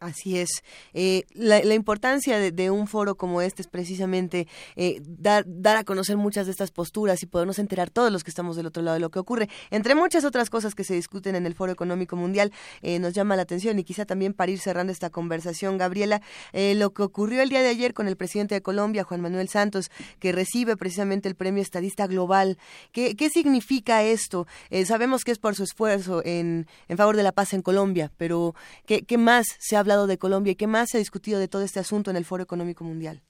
[0.00, 0.62] Así es.
[0.94, 4.46] Eh, la, importancia de, un foro como este es precisamente
[4.76, 8.30] eh, dar, dar a conocer muchas de estas posturas y podernos enterar todos los que
[8.30, 9.48] estamos del otro lado de lo que ocurre.
[9.70, 13.34] Entre muchas otras cosas que se discuten en el Foro Económico Mundial, eh, nos llama
[13.34, 16.22] la atención y quizá también para ir cerrando esta conversación, Gabriela,
[16.52, 19.48] eh, lo que ocurrió el día de ayer con el presidente de Colombia, Juan Manuel
[19.48, 22.56] Santos, que recibe precisamente el premio Estadista Global.
[22.92, 24.46] ¿Qué, significa esto?
[24.86, 28.54] Sabemos que es por su esfuerzo en, en favor de la paz en Colombia, pero
[28.86, 31.48] ¿qué, qué más se ha hablado de Colombia y qué más se ha discutido de
[31.48, 33.22] todo este asunto en el Foro Económico Mundial?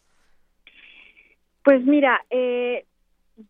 [1.64, 2.84] Pues mira, eh,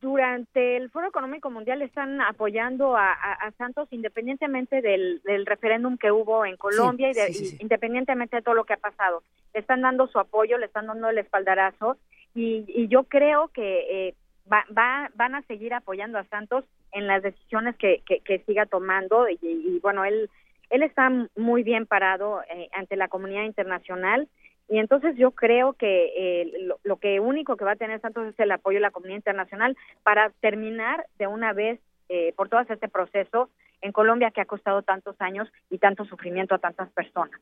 [0.01, 5.97] durante el Foro Económico Mundial están apoyando a, a- a Santos independientemente del, del referéndum
[5.97, 7.57] que hubo en Colombia Sí, y, de- sí, sí, sí.
[7.59, 9.23] y independientemente de todo lo que ha pasado.
[9.55, 11.97] Le están dando su apoyo, le están dando el espaldarazo
[12.35, 14.15] y, y yo creo que eh,
[14.53, 18.67] va, va- van a seguir apoyando a Santos en las decisiones que, que, que siga
[18.67, 20.29] tomando y, y, bueno, él,
[20.71, 24.29] él está muy bien parado eh, ante la comunidad internacional
[24.69, 28.29] y entonces yo creo que eh, lo, lo que único que va a tener Santos
[28.29, 31.81] es el apoyo de la comunidad internacional para terminar de una vez
[32.11, 33.51] eh, por todo este proceso
[33.83, 37.39] en Colombia que ha costado tantos años y tanto sufrimiento a tantas personas.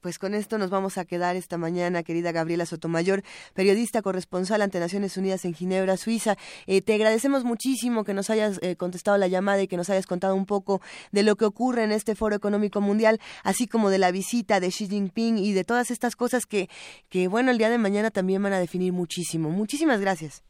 [0.00, 3.22] Pues con esto nos vamos a quedar esta mañana, querida Gabriela Sotomayor,
[3.54, 6.36] periodista corresponsal ante Naciones Unidas en Ginebra, Suiza.
[6.66, 10.06] Eh, te agradecemos muchísimo que nos hayas eh, contestado la llamada y que nos hayas
[10.06, 10.80] contado un poco
[11.12, 14.68] de lo que ocurre en este Foro Económico Mundial, así como de la visita de
[14.68, 16.68] Xi Jinping y de todas estas cosas que,
[17.08, 19.50] que bueno, el día de mañana también van a definir muchísimo.
[19.50, 20.44] Muchísimas gracias.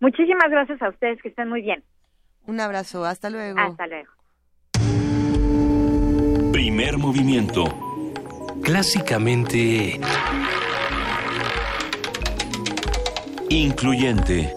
[0.00, 1.82] Muchísimas gracias a ustedes, que estén muy bien.
[2.46, 3.58] Un abrazo, hasta luego.
[3.58, 4.10] Hasta luego.
[6.52, 7.85] Primer movimiento.
[8.62, 10.00] Clásicamente...
[13.48, 14.52] Incluyente.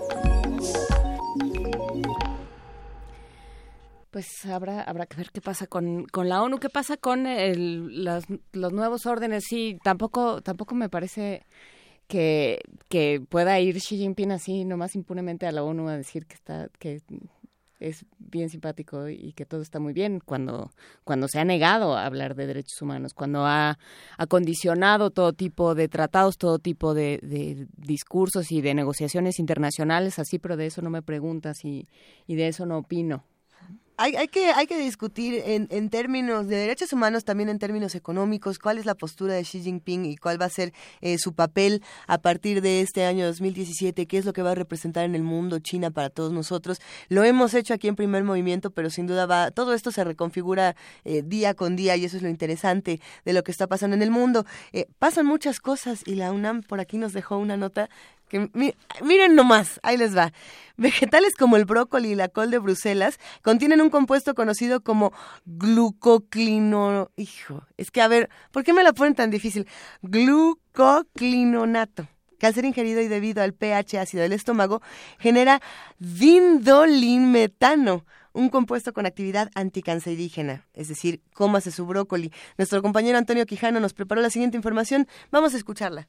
[4.09, 8.73] Pues habrá, habrá que ver qué pasa con, con la ONU, qué pasa con los
[8.73, 9.45] nuevos órdenes.
[9.47, 11.45] Sí, tampoco, tampoco me parece
[12.07, 12.59] que,
[12.89, 16.69] que pueda ir Xi Jinping así nomás impunemente a la ONU a decir que está,
[16.79, 17.01] que
[17.79, 20.71] es bien simpático y que todo está muy bien cuando,
[21.03, 23.79] cuando se ha negado a hablar de derechos humanos, cuando ha
[24.17, 30.57] acondicionado todo tipo de tratados, todo tipo de, discursos y de negociaciones internacionales, así, pero
[30.57, 31.87] de eso no me preguntas y,
[32.27, 33.23] y de eso no opino.
[34.01, 37.95] Hay, hay, que, hay que discutir en, en términos de derechos humanos, también en términos
[37.95, 40.71] económicos, cuál es la postura de Xi Jinping y cuál va a ser
[41.01, 44.55] eh, su papel a partir de este año 2017, qué es lo que va a
[44.55, 46.79] representar en el mundo China para todos nosotros.
[47.09, 50.77] Lo hemos hecho aquí en primer movimiento, pero sin duda va, todo esto se reconfigura
[51.03, 54.01] eh, día con día y eso es lo interesante de lo que está pasando en
[54.01, 54.45] el mundo.
[54.71, 57.89] Eh, pasan muchas cosas y la UNAM por aquí nos dejó una nota
[58.29, 58.73] que mi-
[59.03, 60.31] miren nomás, ahí les va.
[60.77, 65.11] Vegetales como el brócoli y la col de Bruselas contienen un compuesto conocido como
[65.45, 67.11] glucoclino...
[67.17, 69.67] Hijo, es que a ver, ¿por qué me la ponen tan difícil?
[70.01, 72.07] Glucoclinonato
[72.39, 74.81] que al ser ingerido y debido al pH ácido del estómago
[75.19, 75.61] genera
[75.99, 82.31] dindolinmetano, un compuesto con actividad anticancerígena, es decir, cómase su brócoli.
[82.57, 86.07] Nuestro compañero Antonio Quijano nos preparó la siguiente información, vamos a escucharla.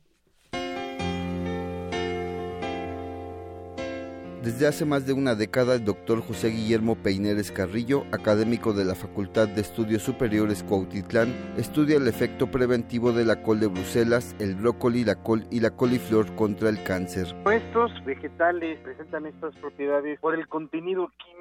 [4.42, 8.94] Desde hace más de una década, el doctor José Guillermo Peineres Carrillo, académico de la
[8.94, 14.54] Facultad de Estudios Superiores Cuautitlán, estudia el efecto preventivo de la col de Bruselas, el
[14.54, 17.26] brócoli, la col y la coliflor contra el cáncer.
[17.52, 21.39] Estos vegetales presentan estas propiedades por el contenido químico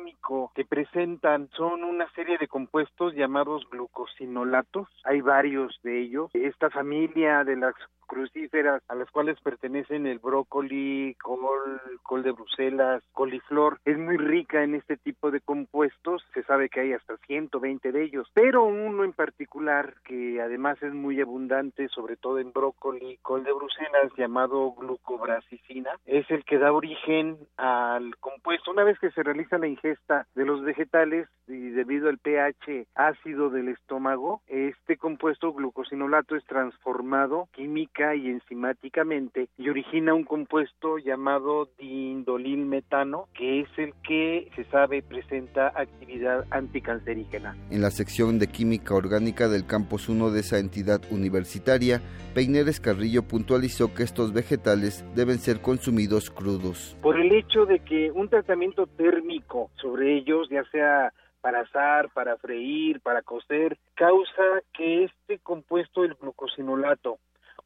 [0.54, 1.50] que presentan.
[1.56, 4.88] Son una serie de compuestos llamados glucosinolatos.
[5.04, 6.30] Hay varios de ellos.
[6.34, 7.76] Esta familia de las
[8.10, 14.64] crucíferas a las cuales pertenecen el brócoli, col, col de Bruselas, coliflor, es muy rica
[14.64, 16.24] en este tipo de compuestos.
[16.34, 20.92] Se sabe que hay hasta 120 de ellos, pero uno en particular que además es
[20.92, 26.74] muy abundante, sobre todo en brócoli, col de Bruselas, llamado glucobrasicina, es el que da
[26.74, 28.72] origen al compuesto.
[28.72, 29.99] Una vez que se realiza la ingesta
[30.36, 37.48] de los vegetales y debido al pH ácido del estómago, este compuesto glucosinolato es transformado
[37.52, 41.70] química y enzimáticamente y origina un compuesto llamado
[42.70, 47.56] metano que es el que se sabe presenta actividad anticancerígena.
[47.72, 52.02] En la sección de Química Orgánica del Campus 1 de esa entidad universitaria,
[52.34, 56.96] Peineres Carrillo puntualizó que estos vegetales deben ser consumidos crudos.
[57.02, 61.12] Por el hecho de que un tratamiento térmico sobre ellos, ya sea
[61.42, 67.18] para asar, para freír, para cocer, causa que este compuesto, el glucosinolato,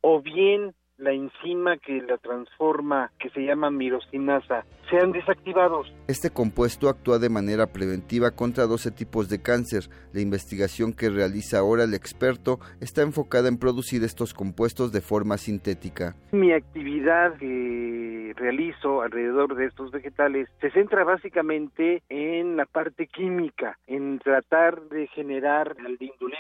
[0.02, 5.92] o bien la enzima que la transforma, que se llama mirosinasa, sean desactivados.
[6.08, 9.90] Este compuesto actúa de manera preventiva contra 12 tipos de cáncer.
[10.14, 15.38] La investigación que realiza ahora el experto está enfocada en producir estos compuestos de forma
[15.38, 16.16] sintética.
[16.32, 23.78] Mi actividad que realizo alrededor de estos vegetales se centra básicamente en la parte química,
[23.88, 25.98] en tratar de generar el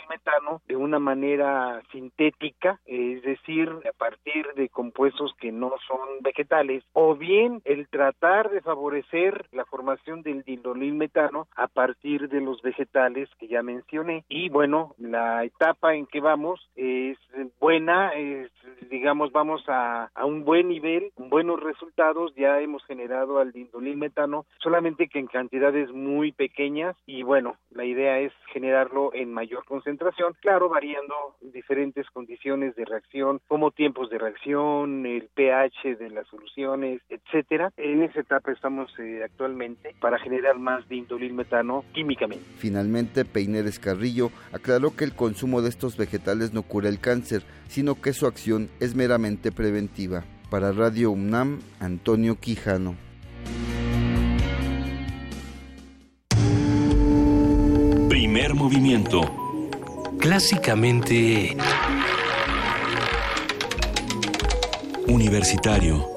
[0.09, 6.83] metano de una manera sintética, es decir, a partir de compuestos que no son vegetales,
[6.93, 10.43] o bien el tratar de favorecer la formación del
[10.93, 14.23] metano a partir de los vegetales que ya mencioné.
[14.29, 17.17] Y bueno, la etapa en que vamos es
[17.59, 18.51] buena, es,
[18.89, 23.53] digamos, vamos a, a un buen nivel, buenos resultados, ya hemos generado al
[23.95, 29.65] metano, solamente que en cantidades muy pequeñas y bueno, la idea es generarlo en mayor
[29.65, 34.32] concentración, claro, variando diferentes condiciones de reacción, como tiempos de reacción,
[35.05, 37.71] el pH de las soluciones, etcétera.
[37.77, 40.87] En esa etapa estamos eh, actualmente para generar más
[41.33, 42.43] metano químicamente.
[42.57, 47.99] Finalmente, Peineres Carrillo aclaró que el consumo de estos vegetales no cura el cáncer, sino
[48.01, 50.23] que su acción es meramente preventiva.
[50.49, 52.95] Para Radio UNAM, Antonio Quijano.
[58.09, 59.21] Primer movimiento.
[60.19, 61.57] Clásicamente...
[65.07, 66.07] Universitario.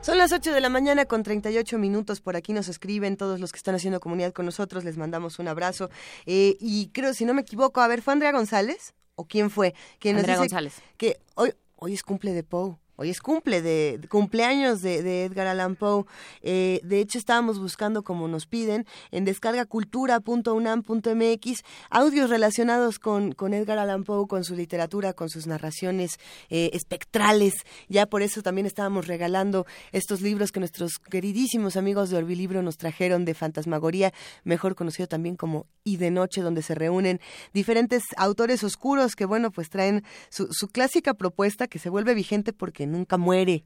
[0.00, 2.20] Son las 8 de la mañana con 38 minutos.
[2.20, 4.84] Por aquí nos escriben todos los que están haciendo comunidad con nosotros.
[4.84, 5.90] Les mandamos un abrazo.
[6.26, 8.94] Eh, y creo, si no me equivoco, a ver, ¿fue Andrea González?
[9.14, 9.74] ¿O quién fue?
[9.98, 10.74] Que nos Andrea dice González.
[10.96, 12.76] Que hoy, hoy es cumple de Poe.
[12.96, 16.04] Hoy es cumple de, cumpleaños de, de Edgar Allan Poe.
[16.42, 23.78] Eh, de hecho, estábamos buscando, como nos piden, en descargacultura.unam.mx audios relacionados con, con Edgar
[23.78, 26.18] Allan Poe, con su literatura, con sus narraciones
[26.50, 27.54] eh, espectrales.
[27.88, 32.76] Ya por eso también estábamos regalando estos libros que nuestros queridísimos amigos de Orbilibro nos
[32.76, 34.12] trajeron de fantasmagoría,
[34.44, 37.22] mejor conocido también como Y de Noche, donde se reúnen
[37.54, 42.52] diferentes autores oscuros que, bueno, pues traen su, su clásica propuesta que se vuelve vigente
[42.52, 43.64] porque nunca muere,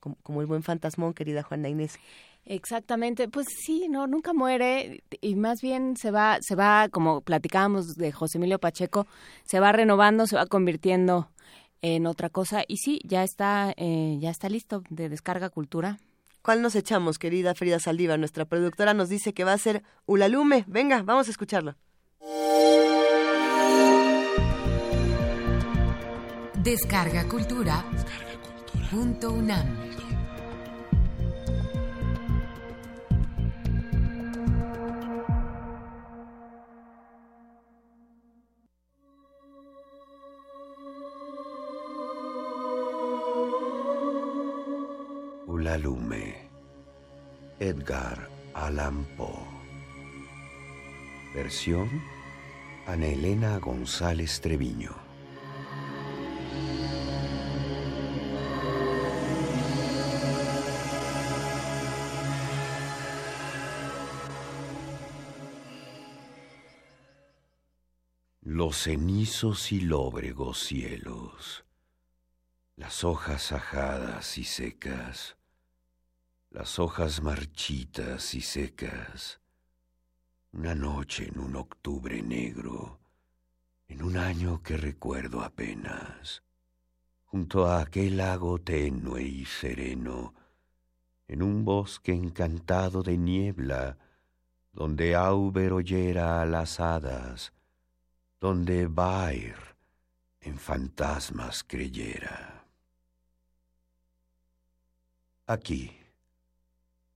[0.00, 1.98] como, como el buen fantasmón, querida Juana Inés.
[2.44, 7.94] Exactamente, pues sí, no, nunca muere y más bien se va, se va, como platicábamos
[7.94, 9.06] de José Emilio Pacheco,
[9.44, 11.30] se va renovando, se va convirtiendo
[11.82, 15.98] en otra cosa y sí, ya está, eh, ya está listo de descarga cultura.
[16.42, 18.18] ¿Cuál nos echamos, querida Frida Saldívar?
[18.18, 20.64] Nuestra productora nos dice que va a ser Ulalume.
[20.66, 21.76] Venga, vamos a escucharlo.
[26.64, 27.84] Descarga Cultura.
[28.92, 29.74] Punto UNAM.
[45.46, 46.50] Ulalume.
[47.58, 49.30] Edgar Allan Poe.
[51.34, 51.88] Versión
[52.86, 54.92] Ana Elena González Treviño.
[68.54, 71.64] Los cenizos y lóbregos cielos,
[72.76, 75.38] las hojas ajadas y secas,
[76.50, 79.40] las hojas marchitas y secas,
[80.52, 83.00] una noche en un octubre negro,
[83.88, 86.42] en un año que recuerdo apenas,
[87.24, 90.34] junto a aquel lago tenue y sereno,
[91.26, 93.96] en un bosque encantado de niebla,
[94.74, 97.54] donde Auber oyera a las hadas,
[98.42, 99.54] donde Bair
[100.40, 102.66] en fantasmas creyera.
[105.46, 105.96] Aquí,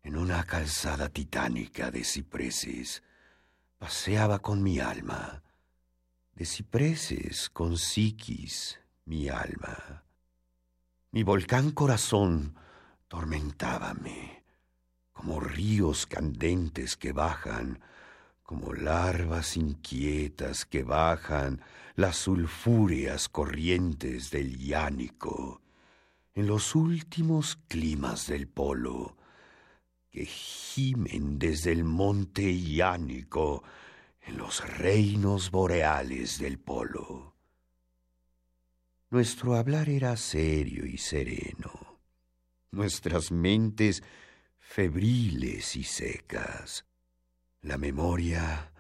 [0.05, 3.03] en una calzada titánica de cipreses,
[3.77, 5.43] paseaba con mi alma,
[6.33, 10.05] de cipreses con psiquis mi alma.
[11.11, 12.55] Mi volcán corazón
[13.09, 14.45] tormentábame,
[15.13, 17.81] como ríos candentes que bajan
[18.47, 21.61] como larvas inquietas que bajan
[21.97, 25.61] las sulfúreas corrientes del Iánico
[26.33, 29.17] en los últimos climas del polo,
[30.11, 33.65] que gimen desde el monte Iánico
[34.23, 37.35] en los reinos boreales del polo.
[39.11, 42.01] Nuestro hablar era serio y sereno,
[42.71, 44.03] nuestras mentes
[44.59, 46.86] febriles y secas,
[47.67, 48.73] la memoria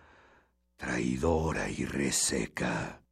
[0.76, 3.02] traidora y reseca.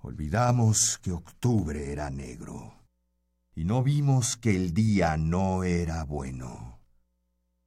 [0.00, 2.86] Olvidamos que octubre era negro
[3.54, 6.80] y no vimos que el día no era bueno.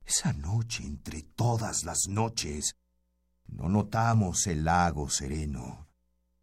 [0.03, 2.75] Esa noche entre todas las noches
[3.45, 5.87] no notamos el lago sereno,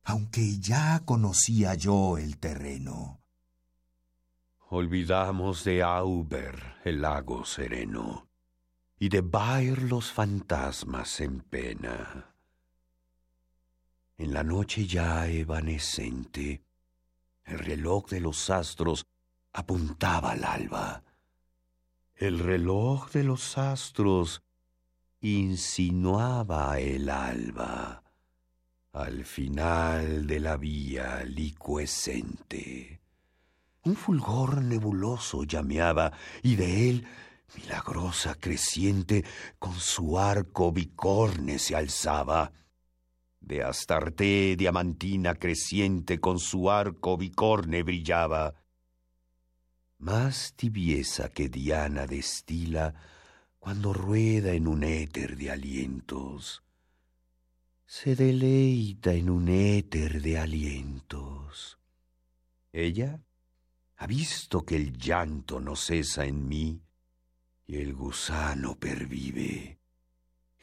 [0.04, 3.22] aunque ya conocía yo el terreno.
[4.68, 8.25] Olvidamos de Auber el lago sereno
[8.98, 12.34] y de Bayer los fantasmas en pena.
[14.16, 16.62] En la noche ya evanescente,
[17.44, 19.06] el reloj de los astros
[19.52, 21.04] apuntaba al alba.
[22.14, 24.42] El reloj de los astros
[25.20, 28.02] insinuaba el alba
[28.96, 33.02] al final de la vía licuescente.
[33.84, 36.12] Un fulgor nebuloso llameaba
[36.42, 37.06] y de él
[37.54, 39.24] milagrosa creciente
[39.58, 42.52] con su arco bicorne se alzaba.
[43.40, 48.54] De Astarte diamantina creciente con su arco bicorne brillaba.
[49.98, 52.94] Más tibieza que Diana destila
[53.58, 56.62] cuando rueda en un éter de alientos.
[57.86, 61.78] Se deleita en un éter de alientos.
[62.72, 63.20] Ella
[63.96, 66.82] ha visto que el llanto no cesa en mí
[67.66, 69.78] y el gusano pervive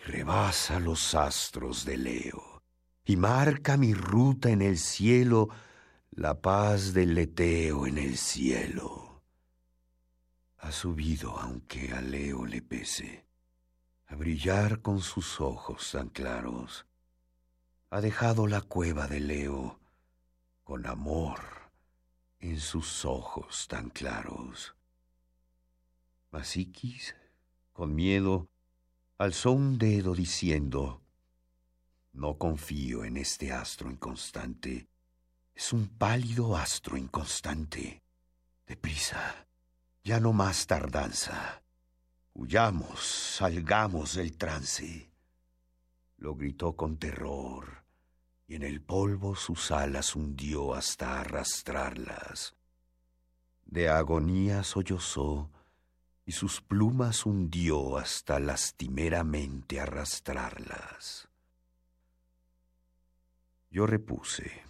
[0.05, 2.63] rebasa los astros de Leo
[3.05, 5.49] y marca mi ruta en el cielo
[6.11, 9.23] la paz del leteo en el cielo.
[10.57, 13.25] Ha subido, aunque a Leo le pese,
[14.07, 16.85] a brillar con sus ojos tan claros.
[17.89, 19.79] Ha dejado la cueva de Leo
[20.63, 21.39] con amor
[22.39, 24.75] en sus ojos tan claros.
[26.33, 27.15] Masiquis,
[27.73, 28.49] con miedo,
[29.19, 31.03] alzó un dedo diciendo,
[32.11, 34.87] No confío en este astro inconstante.
[35.53, 38.01] Es un pálido astro inconstante.
[38.65, 39.45] Deprisa,
[40.03, 41.61] ya no más tardanza.
[42.33, 42.99] Huyamos,
[43.37, 45.11] salgamos del trance.
[46.17, 47.85] Lo gritó con terror,
[48.47, 52.55] y en el polvo sus alas hundió hasta arrastrarlas.
[53.65, 55.51] De agonía sollozó,
[56.25, 61.27] y sus plumas hundió hasta lastimeramente arrastrarlas.
[63.69, 64.61] Yo repuse,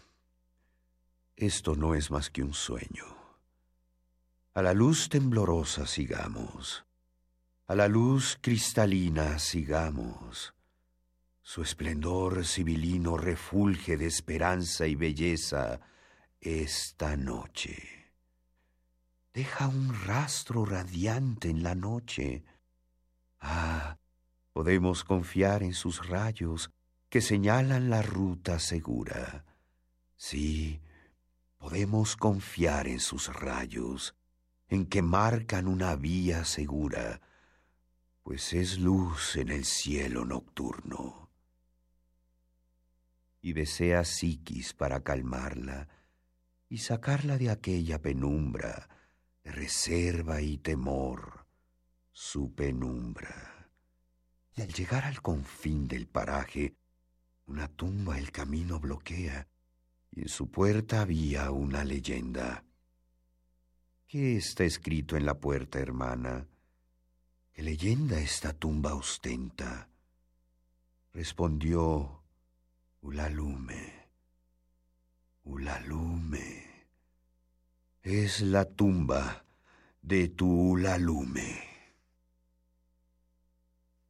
[1.36, 3.06] esto no es más que un sueño.
[4.54, 6.86] A la luz temblorosa sigamos,
[7.68, 10.54] a la luz cristalina sigamos.
[11.42, 15.82] Su esplendor civilino refulge de esperanza y belleza
[16.40, 18.03] esta noche
[19.34, 22.44] deja un rastro radiante en la noche.
[23.40, 23.98] Ah,
[24.54, 26.72] podemos confiar en sus rayos
[27.10, 29.46] que señalan la ruta segura.
[30.16, 30.82] Sí,
[31.58, 34.16] podemos confiar en sus rayos,
[34.68, 37.22] en que marcan una vía segura,
[38.22, 41.30] pues es luz en el cielo nocturno.
[43.42, 45.90] Y besé a Psiquis para calmarla
[46.70, 48.88] y sacarla de aquella penumbra
[49.52, 51.46] reserva y temor
[52.12, 53.70] su penumbra.
[54.56, 56.76] Y al llegar al confín del paraje,
[57.48, 59.48] una tumba el camino bloquea,
[60.12, 62.64] y en su puerta había una leyenda.
[64.08, 66.48] ¿Qué está escrito en la puerta, hermana?
[67.52, 69.90] ¿Qué leyenda esta tumba ostenta?
[71.14, 72.24] Respondió
[73.02, 74.04] Ulalume.
[75.44, 76.63] Ulalume
[78.04, 79.46] es la tumba
[80.02, 81.64] de tu Ulalume.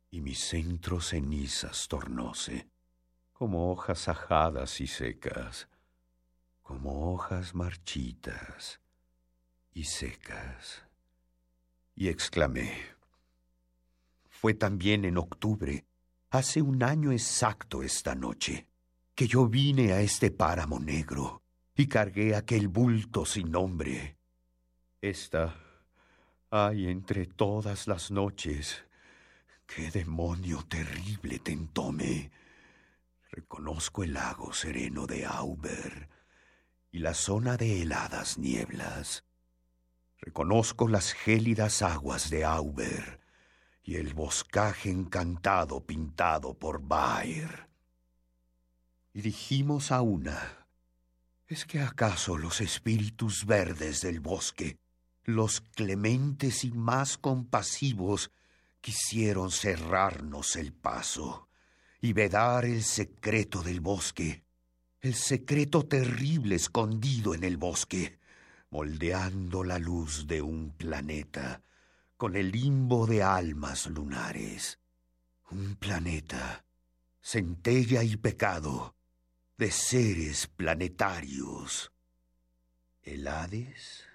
[0.10, 2.68] Y mi centro cenizas tornóse,
[3.34, 5.70] como hojas ajadas y secas,
[6.64, 8.80] como hojas marchitas
[9.74, 10.84] y secas.
[11.94, 12.74] Y exclamé,
[14.28, 15.86] fue también en octubre,
[16.32, 18.66] hace un año exacto esta noche,
[19.14, 21.43] que yo vine a este páramo negro
[21.76, 24.18] y cargué aquel bulto sin nombre.
[25.02, 25.56] Esta
[26.50, 28.84] hay entre todas las noches
[29.66, 32.32] ¿Qué demonio terrible tentóme?
[33.32, 36.10] Reconozco el lago sereno de Auber
[36.92, 39.26] y la zona de heladas nieblas.
[40.20, 43.20] Reconozco las gélidas aguas de Auber
[43.84, 47.68] y el boscaje encantado pintado por Bayer.
[49.12, 50.63] Y dijimos a una,
[51.54, 54.80] ¿es que acaso los espíritus verdes del bosque,
[55.24, 58.32] los clementes y más compasivos,
[58.82, 61.48] quisieron cerrarnos el paso
[62.02, 64.44] y vedar el secreto del bosque,
[65.00, 68.18] el secreto terrible escondido en el bosque,
[68.72, 71.62] moldeando la luz de un planeta
[72.18, 74.80] con el limbo de almas lunares.
[75.52, 76.66] Un planeta,
[77.22, 78.96] centella y pecado,
[79.58, 81.92] de seres planetarios.
[83.02, 84.13] ¿El Hades?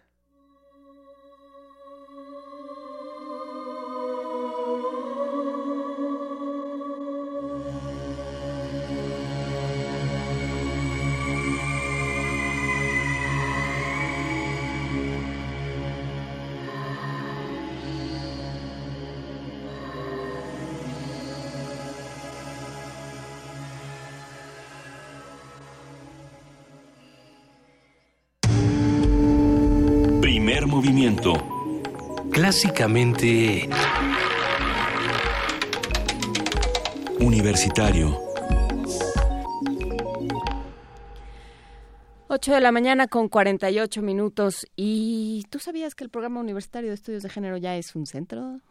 [32.48, 33.68] Clásicamente
[37.20, 38.18] Universitario.
[42.28, 44.66] 8 de la mañana con 48 minutos.
[44.76, 48.62] ¿Y tú sabías que el programa universitario de estudios de género ya es un centro?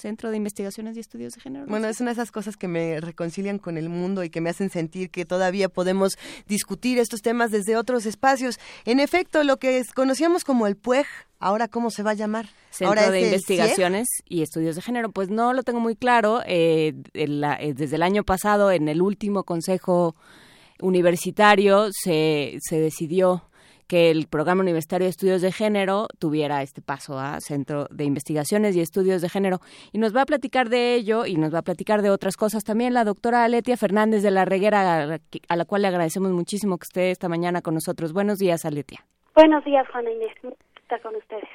[0.00, 1.66] Centro de Investigaciones y Estudios de Género.
[1.66, 4.50] Bueno, es una de esas cosas que me reconcilian con el mundo y que me
[4.50, 6.16] hacen sentir que todavía podemos
[6.48, 8.58] discutir estos temas desde otros espacios.
[8.84, 11.06] En efecto, lo que es- conocíamos como el PUEG,
[11.38, 12.46] ahora cómo se va a llamar.
[12.70, 15.10] Centro ahora es de Investigaciones y Estudios de Género.
[15.12, 16.40] Pues no lo tengo muy claro.
[16.46, 20.14] eh, en la- eh, desde el año pasado, en el último consejo
[20.80, 23.44] universitario, se, se decidió
[23.90, 28.76] que el programa universitario de estudios de género tuviera este paso a Centro de Investigaciones
[28.76, 29.58] y Estudios de Género.
[29.92, 32.62] Y nos va a platicar de ello y nos va a platicar de otras cosas
[32.62, 35.18] también la doctora Aletia Fernández de la Reguera,
[35.48, 38.12] a la, cual le agradecemos muchísimo que esté esta mañana con nosotros.
[38.12, 39.00] Buenos días, Aletia.
[39.34, 40.36] Buenos días, Juana Inés.
[40.82, 41.48] Estar con ustedes.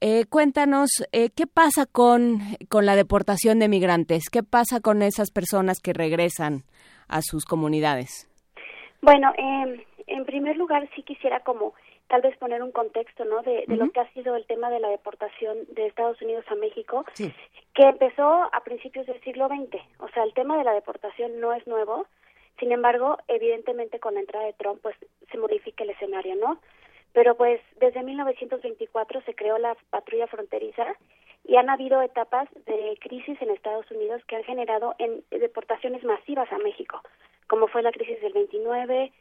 [0.00, 4.24] Eh, cuéntanos, eh, ¿qué pasa con, con la deportación de migrantes?
[4.28, 6.64] ¿Qué pasa con esas personas que regresan
[7.06, 8.28] a sus comunidades?
[9.02, 11.74] Bueno, eh, en primer lugar, sí quisiera como
[12.08, 13.42] tal vez poner un contexto, ¿no?
[13.42, 16.54] De, de lo que ha sido el tema de la deportación de Estados Unidos a
[16.54, 19.82] México, que empezó a principios del siglo XX.
[19.98, 22.06] O sea, el tema de la deportación no es nuevo.
[22.60, 24.96] Sin embargo, evidentemente con la entrada de Trump, pues
[25.30, 26.60] se modifica el escenario, ¿no?
[27.12, 30.86] Pero pues desde 1924 se creó la patrulla fronteriza
[31.44, 36.50] y han habido etapas de crisis en Estados Unidos que han generado en deportaciones masivas
[36.52, 37.00] a México,
[37.48, 39.12] como fue la crisis del 29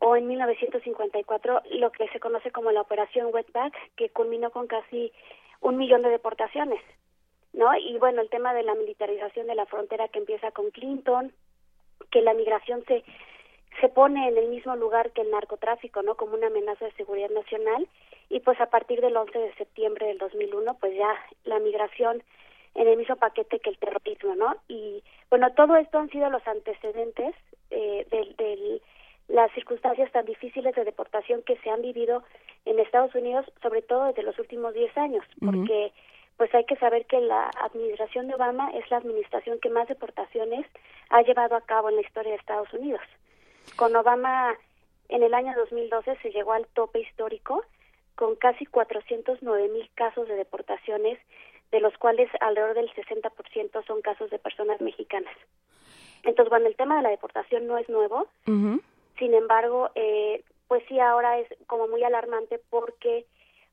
[0.00, 5.12] o en 1954 lo que se conoce como la operación Wetback, que culminó con casi
[5.60, 6.80] un millón de deportaciones,
[7.52, 7.74] ¿no?
[7.76, 11.32] Y bueno, el tema de la militarización de la frontera que empieza con Clinton,
[12.10, 13.04] que la migración se
[13.80, 16.16] se pone en el mismo lugar que el narcotráfico, ¿no?
[16.16, 17.86] Como una amenaza de seguridad nacional
[18.28, 21.14] y pues a partir del 11 de septiembre del 2001 pues ya
[21.44, 22.22] la migración
[22.74, 24.56] en el mismo paquete que el terrorismo, ¿no?
[24.68, 27.34] Y bueno, todo esto han sido los antecedentes
[27.70, 28.82] eh, del, del
[29.30, 32.22] las circunstancias tan difíciles de deportación que se han vivido
[32.64, 35.92] en Estados Unidos, sobre todo desde los últimos 10 años, porque
[36.36, 40.66] pues hay que saber que la administración de Obama es la administración que más deportaciones
[41.10, 43.02] ha llevado a cabo en la historia de Estados Unidos.
[43.76, 44.56] Con Obama
[45.08, 47.64] en el año 2012 se llegó al tope histórico
[48.14, 51.18] con casi 409 mil casos de deportaciones,
[51.70, 55.34] de los cuales alrededor del 60% son casos de personas mexicanas.
[56.22, 58.26] Entonces, bueno, el tema de la deportación no es nuevo,
[59.20, 63.26] sin embargo, eh, pues sí, ahora es como muy alarmante porque,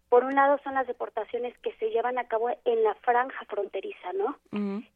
[0.09, 4.13] por un lado, son las deportaciones que se llevan a cabo en la franja fronteriza,
[4.13, 4.37] ¿no?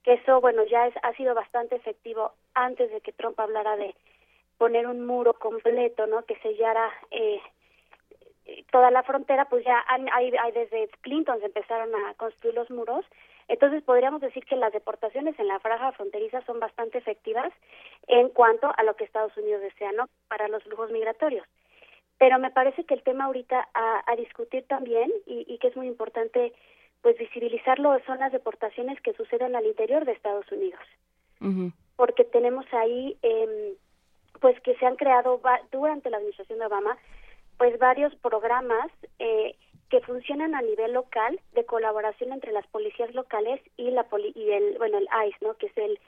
[0.03, 3.95] Que eso, bueno, ya es, ha sido bastante efectivo antes de que Trump hablara de
[4.59, 6.23] poner un muro completo, ¿no?
[6.25, 7.41] Que sellara eh,
[8.71, 12.69] toda la frontera, pues ya han, hay, hay desde Clinton se empezaron a construir los
[12.69, 13.05] muros.
[13.51, 17.51] Entonces podríamos decir que las deportaciones en la franja fronteriza son bastante efectivas
[18.07, 20.07] en cuanto a lo que Estados Unidos desea, ¿no?
[20.29, 21.45] Para los flujos migratorios.
[22.17, 25.75] Pero me parece que el tema ahorita a, a discutir también y, y que es
[25.75, 26.53] muy importante
[27.01, 30.79] pues visibilizarlo son las deportaciones que suceden al interior de Estados Unidos
[31.97, 33.73] porque tenemos ahí eh,
[34.39, 36.95] pues que se han creado va- durante la administración de Obama
[37.57, 39.55] pues varios programas eh,
[39.91, 44.49] que funcionan a nivel local de colaboración entre las policías locales y la poli y
[44.49, 45.53] el bueno el ICE, ¿no?
[45.57, 45.99] Que es el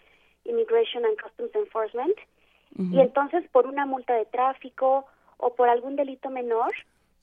[0.46, 2.18] Immigration and Customs Enforcement.
[2.76, 5.06] Y entonces por una multa de tráfico
[5.38, 6.72] o por algún delito menor,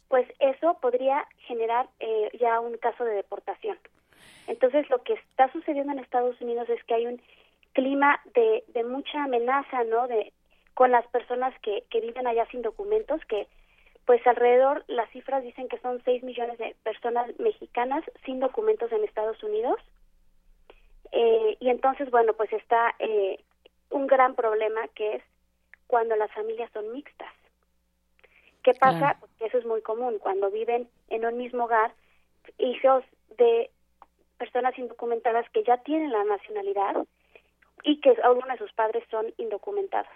[0.08, 3.76] pues eso podría generar eh, ya un caso de deportación.
[4.46, 7.20] Entonces lo que está sucediendo en Estados Unidos es que hay un
[7.72, 10.06] clima de, de mucha amenaza, ¿no?
[10.06, 10.32] De
[10.74, 13.48] con las personas que, que viven allá sin documentos, que
[14.06, 19.04] pues alrededor, las cifras dicen que son 6 millones de personas mexicanas sin documentos en
[19.04, 19.80] Estados Unidos.
[21.12, 23.42] Eh, y entonces, bueno, pues está eh,
[23.90, 25.22] un gran problema que es
[25.86, 27.32] cuando las familias son mixtas.
[28.62, 29.16] ¿Qué pasa?
[29.20, 30.18] Pues eso es muy común.
[30.18, 31.92] Cuando viven en un mismo hogar,
[32.58, 33.04] hijos
[33.38, 33.70] de
[34.38, 37.06] personas indocumentadas que ya tienen la nacionalidad
[37.82, 40.12] y que algunos de sus padres son indocumentados.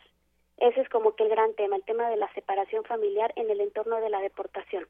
[0.59, 3.61] Ese es como que el gran tema, el tema de la separación familiar en el
[3.61, 4.87] entorno de la deportación.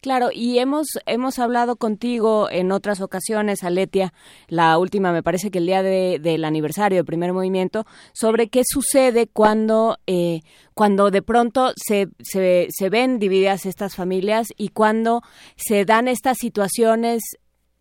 [0.00, 4.12] Claro, y hemos hemos hablado contigo en otras ocasiones, Aletia,
[4.46, 8.62] la última me parece que el día de, del aniversario del primer movimiento, sobre qué
[8.64, 10.42] sucede cuando eh,
[10.74, 15.22] cuando de pronto se, se, se ven divididas estas familias y cuando
[15.56, 17.22] se dan estas situaciones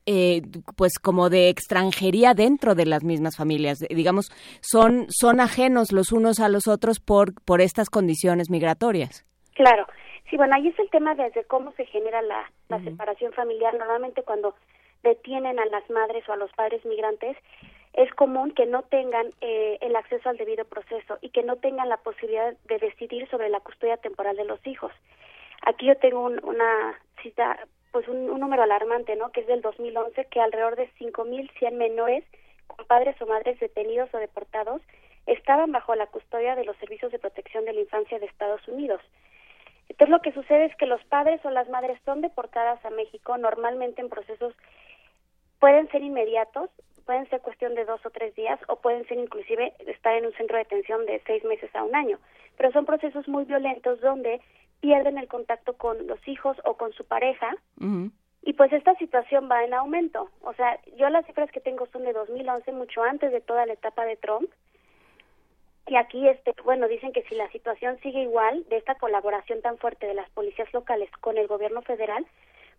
[0.05, 0.41] eh,
[0.75, 3.79] pues como de extranjería dentro de las mismas familias.
[3.89, 9.25] Digamos son son ajenos los unos a los otros por por estas condiciones migratorias.
[9.53, 9.87] Claro.
[10.29, 13.73] Sí bueno ahí es el tema desde cómo se genera la, la separación familiar.
[13.77, 14.55] Normalmente cuando
[15.03, 17.37] detienen a las madres o a los padres migrantes
[17.93, 21.87] es común que no tengan eh, el acceso al debido proceso y que no tengan
[21.87, 24.91] la posibilidad de decidir sobre la custodia temporal de los hijos.
[25.65, 27.57] Aquí yo tengo una cita
[27.95, 29.31] pues un, número alarmante, ¿no?
[29.31, 32.25] Que es del 2011, que alrededor de 5.100 menores
[32.67, 34.81] con padres o madres detenidos o deportados
[35.27, 38.99] estaban bajo la custodia de los servicios de protección de la infancia de Estados Unidos.
[39.87, 43.37] Entonces lo que sucede es que los padres o las madres son deportadas a México
[43.37, 44.53] normalmente en procesos
[45.61, 46.69] pueden ser inmediatos,
[47.05, 50.33] pueden ser cuestión de dos o tres días o pueden ser inclusive estar en un
[50.33, 52.19] centro de detención de seis meses a un año,
[52.57, 54.41] pero son procesos muy violentos donde
[54.85, 57.55] pierden el contacto con los hijos o con su pareja.
[58.43, 60.29] Y pues esta situación va en aumento.
[60.41, 63.73] O sea, yo las cifras que tengo son de 2011, mucho antes de toda la
[63.73, 64.47] etapa de Trump.
[65.87, 69.79] Y aquí, este, bueno, dicen que si la situación sigue igual, de esta colaboración tan
[69.79, 72.23] fuerte de las policías locales con el gobierno federal,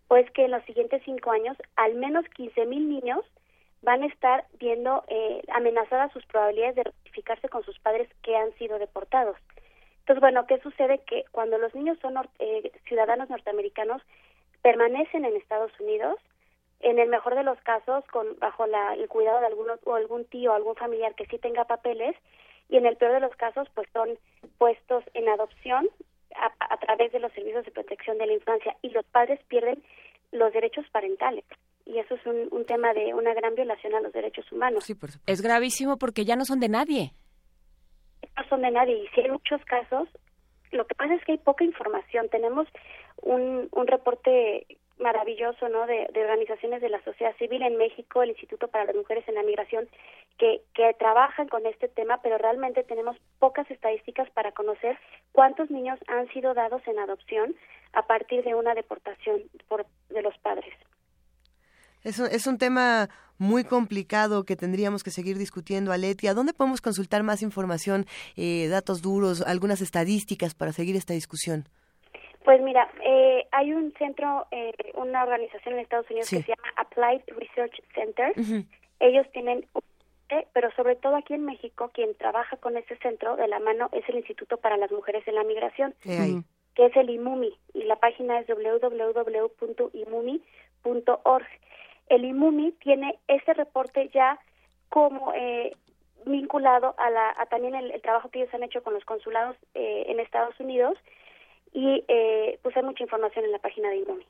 [0.07, 3.25] pues que en los siguientes cinco años, al menos 15 mil niños
[3.81, 8.53] van a estar viendo eh, amenazadas sus probabilidades de rectificarse con sus padres que han
[8.53, 9.35] sido deportados.
[10.07, 10.99] Entonces, bueno, ¿qué sucede?
[10.99, 14.01] Que cuando los niños son eh, ciudadanos norteamericanos,
[14.61, 16.17] permanecen en Estados Unidos,
[16.79, 19.47] en el mejor de los casos, con bajo la, el cuidado de
[19.83, 22.15] o algún tío o algún familiar que sí tenga papeles,
[22.69, 24.17] y en el peor de los casos, pues son
[24.57, 25.89] puestos en adopción
[26.35, 29.83] a, a través de los servicios de protección de la infancia, y los padres pierden
[30.31, 31.43] los derechos parentales
[31.85, 34.83] y eso es un, un, tema de una gran violación a los derechos humanos.
[34.83, 34.93] Sí,
[35.25, 37.13] es gravísimo porque ya no son de nadie
[38.37, 40.07] no son de nadie y si hay muchos casos,
[40.71, 42.29] lo que pasa es que hay poca información.
[42.29, 42.67] Tenemos
[43.21, 44.65] un, un reporte
[44.99, 45.85] maravilloso ¿no?
[45.85, 49.35] De, de, organizaciones de la sociedad civil en México, el Instituto para las Mujeres en
[49.35, 49.87] la Migración,
[50.37, 54.97] que, que trabajan con este tema, pero realmente tenemos pocas estadísticas para conocer
[55.31, 57.55] cuántos niños han sido dados en adopción
[57.93, 60.73] a partir de una deportación por, de los padres.
[62.07, 66.33] Es un, es un tema muy complicado que tendríamos que seguir discutiendo, Aletia.
[66.33, 68.05] ¿Dónde podemos consultar más información,
[68.37, 71.65] eh, datos duros, algunas estadísticas para seguir esta discusión?
[72.45, 76.69] Pues mira, eh, hay un centro, eh, una organización en Estados Unidos que se llama
[76.77, 78.33] Applied Research Center.
[79.01, 79.65] Ellos tienen,
[80.53, 84.07] pero sobre todo aquí en México, quien trabaja con ese centro de la mano es
[84.07, 88.39] el Instituto para las Mujeres en la Migración, que es el IMUMI, y la página
[88.39, 89.57] es www.imumi.org
[92.09, 94.39] el IMUMI tiene ese reporte ya
[94.89, 95.75] como eh,
[96.25, 100.05] vinculado a, la, a también el, trabajo que ellos han hecho con los consulados eh,
[100.07, 100.97] en Estados Unidos
[101.73, 104.25] y eh, pues hay mucha información en la página de IMUMI.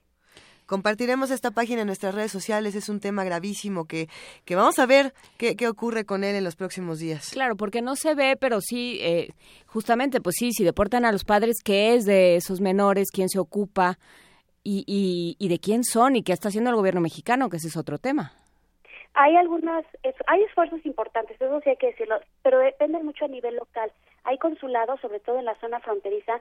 [0.68, 2.76] Compartiremos esta página en nuestras redes sociales.
[2.76, 4.10] Es un tema gravísimo que,
[4.44, 7.30] que vamos a ver qué, qué ocurre con él en los próximos días.
[7.32, 9.30] Claro, porque no se ve, pero sí, eh,
[9.66, 13.08] justamente, pues sí, si deportan a los padres, ¿qué es de esos menores?
[13.14, 13.98] ¿Quién se ocupa?
[14.70, 17.78] Y, y, de quién son y qué está haciendo el gobierno mexicano, que ese es
[17.78, 18.34] otro tema.
[19.14, 19.86] Hay algunas,
[20.28, 23.92] hay esfuerzos importantes, eso sí hay que decirlo, pero depende mucho a nivel local.
[24.26, 26.40] Hay consulados, sobre todo en la zona fronteriza,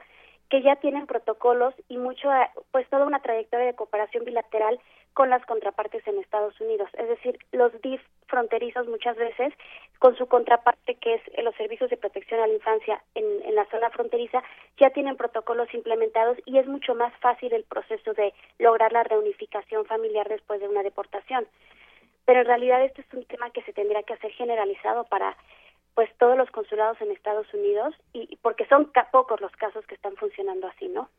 [0.49, 2.29] que ya tienen protocolos y mucho,
[2.71, 4.79] pues toda una trayectoria de cooperación bilateral
[5.17, 6.91] con las contrapartes en Estados Unidos.
[6.93, 9.51] Es decir, los DIF fronterizos muchas veces,
[9.97, 13.25] con su contraparte que es los servicios de protección a la infancia en,
[13.55, 14.43] la zona fronteriza,
[14.77, 19.87] ya tienen protocolos implementados y es mucho más fácil el proceso de lograr la reunificación
[19.87, 21.47] familiar después de una deportación.
[22.25, 25.35] Pero en realidad este es un tema que se tendría que hacer generalizado para
[25.95, 30.15] pues todos los consulados en Estados Unidos y porque son pocos los casos que están
[30.15, 31.09] funcionando así, ¿no?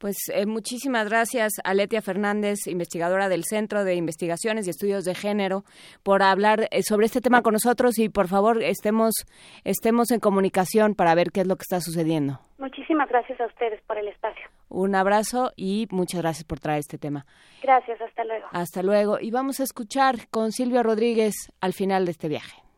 [0.00, 5.14] Pues eh, muchísimas gracias a Letia Fernández, investigadora del Centro de Investigaciones y Estudios de
[5.14, 5.62] Género,
[6.02, 9.12] por hablar eh, sobre este tema con nosotros y por favor estemos,
[9.62, 12.40] estemos en comunicación para ver qué es lo que está sucediendo.
[12.56, 14.48] Muchísimas gracias a ustedes por el espacio.
[14.70, 17.26] Un abrazo y muchas gracias por traer este tema.
[17.62, 18.46] Gracias, hasta luego.
[18.52, 19.18] Hasta luego.
[19.20, 22.69] Y vamos a escuchar con Silvia Rodríguez al final de este viaje.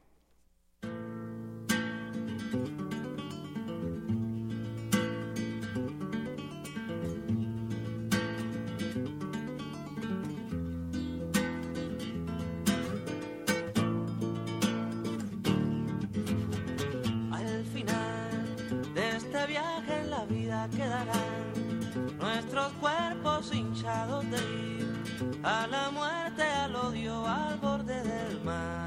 [20.28, 28.86] Quedarán nuestros cuerpos hinchados de ir a la muerte, al odio, al borde del mar.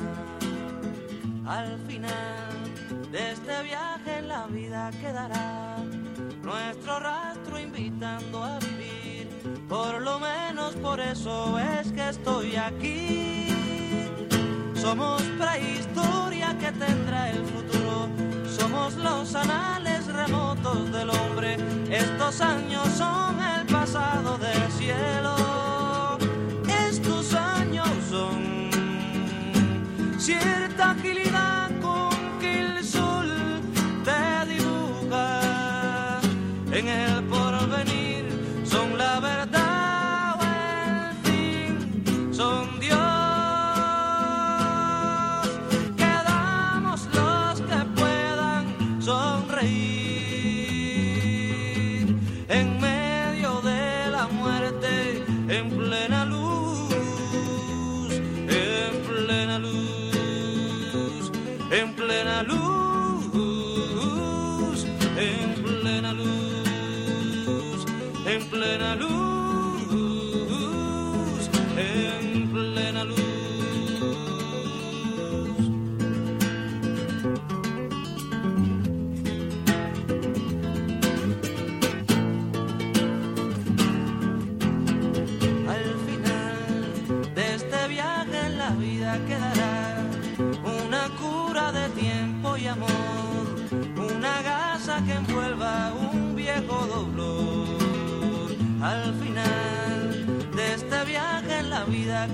[1.45, 5.77] Al final de este viaje la vida quedará
[6.41, 9.27] nuestro rastro invitando a vivir.
[9.67, 13.47] Por lo menos por eso es que estoy aquí.
[14.75, 17.74] Somos prehistoria que tendrá el futuro.
[18.57, 21.57] Somos los anales remotos del hombre.
[21.89, 26.17] Estos años son el pasado del cielo.
[26.89, 28.69] Estos años son
[30.17, 32.09] cierta agilidad con
[32.39, 33.29] que el sol
[34.03, 36.19] te dibuja
[36.71, 37.23] en el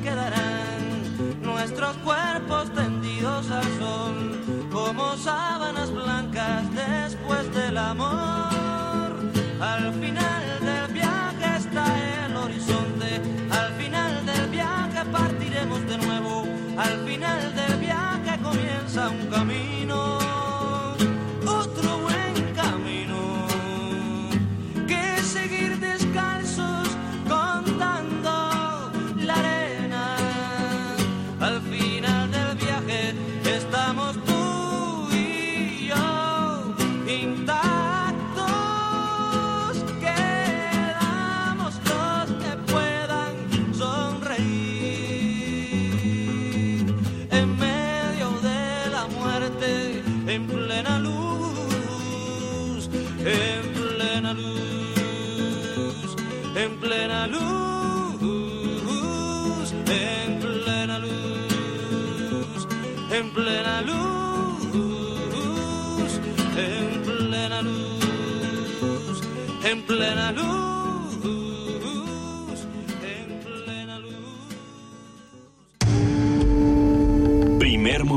[0.04, 9.16] quedarán nuestros cuerpos tendidos al sol como sábanas blancas después del amor.
[9.60, 11.86] Al final del viaje está
[12.26, 16.46] el horizonte, al final del viaje partiremos de nuevo,
[16.78, 20.20] al final del viaje comienza un camino,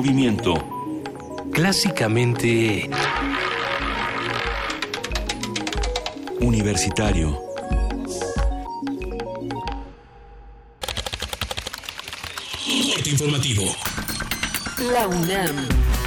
[0.05, 0.55] movimiento.
[1.51, 2.91] Clásicamente
[6.41, 7.41] Universitario.
[12.95, 13.65] corte informativo.
[14.93, 16.04] La UNAM.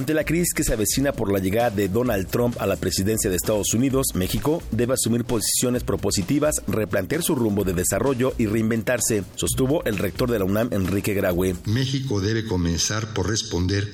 [0.00, 3.28] Ante la crisis que se avecina por la llegada de Donald Trump a la presidencia
[3.28, 9.24] de Estados Unidos, México debe asumir posiciones propositivas, replantear su rumbo de desarrollo y reinventarse,
[9.36, 11.54] sostuvo el rector de la UNAM, Enrique Graue.
[11.66, 13.92] México debe comenzar por responder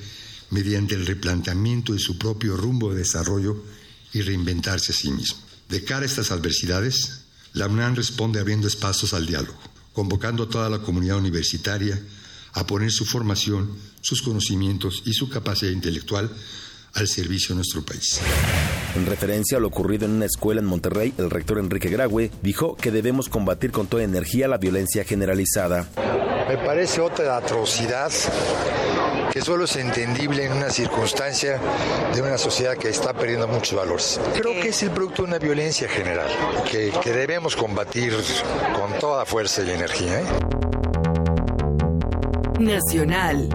[0.51, 3.65] mediante el replanteamiento de su propio rumbo de desarrollo
[4.13, 5.41] y reinventarse a sí mismo.
[5.69, 7.23] De cara a estas adversidades,
[7.53, 9.59] la UNAM responde abriendo espacios al diálogo,
[9.93, 12.01] convocando a toda la comunidad universitaria
[12.53, 13.71] a poner su formación,
[14.07, 16.31] sus conocimientos y su capacidad intelectual
[16.95, 18.21] al servicio de nuestro país.
[18.95, 22.77] En referencia a lo ocurrido en una escuela en Monterrey, el rector Enrique Graue dijo
[22.77, 25.89] que debemos combatir con toda energía la violencia generalizada.
[26.49, 28.13] Me parece otra atrocidad
[29.33, 31.61] que solo es entendible en una circunstancia
[32.15, 34.21] de una sociedad que está perdiendo muchos valores.
[34.35, 36.29] Creo que es el producto de una violencia general
[36.71, 38.15] que, que debemos combatir
[38.79, 40.21] con toda fuerza y energía.
[40.21, 40.25] ¿eh?
[42.59, 43.49] Nacional.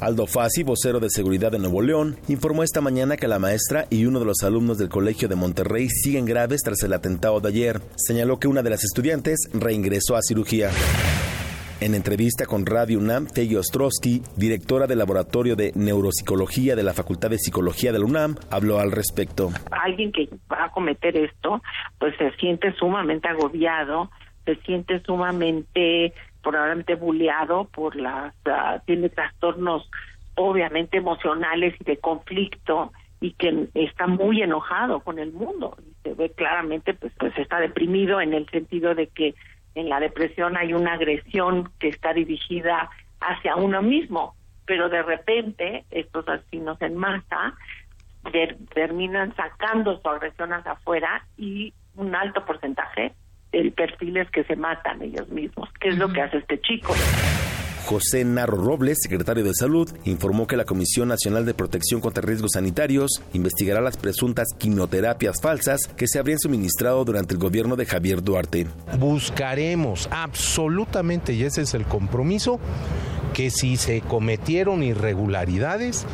[0.00, 4.04] Aldo Fassi, vocero de seguridad de Nuevo León, informó esta mañana que la maestra y
[4.04, 7.80] uno de los alumnos del Colegio de Monterrey siguen graves tras el atentado de ayer.
[7.96, 10.70] Señaló que una de las estudiantes reingresó a cirugía.
[11.80, 17.30] En entrevista con Radio UNAM, Teggy Ostrowski, directora del Laboratorio de Neuropsicología de la Facultad
[17.30, 19.50] de Psicología de la UNAM, habló al respecto.
[19.70, 21.60] Alguien que va a cometer esto,
[21.98, 24.10] pues se siente sumamente agobiado,
[24.46, 26.14] se siente sumamente
[26.50, 29.90] probablemente bulleado por las uh, tiene trastornos
[30.36, 35.76] obviamente emocionales y de conflicto y que está muy enojado con el mundo.
[35.80, 39.34] Y se ve claramente pues pues está deprimido en el sentido de que
[39.74, 42.90] en la depresión hay una agresión que está dirigida
[43.20, 44.36] hacia uno mismo
[44.66, 47.54] pero de repente estos asesinos en masa
[48.32, 53.14] ter terminan sacando su agresión hacia afuera y un alto porcentaje
[53.56, 56.94] el perfil es que se matan ellos mismos, que es lo que hace este chico.
[57.86, 62.52] José Narro Robles, secretario de Salud, informó que la Comisión Nacional de Protección contra Riesgos
[62.54, 68.22] Sanitarios investigará las presuntas quimioterapias falsas que se habrían suministrado durante el gobierno de Javier
[68.22, 68.66] Duarte.
[68.98, 72.58] Buscaremos absolutamente, y ese es el compromiso,
[73.32, 76.06] que si se cometieron irregularidades,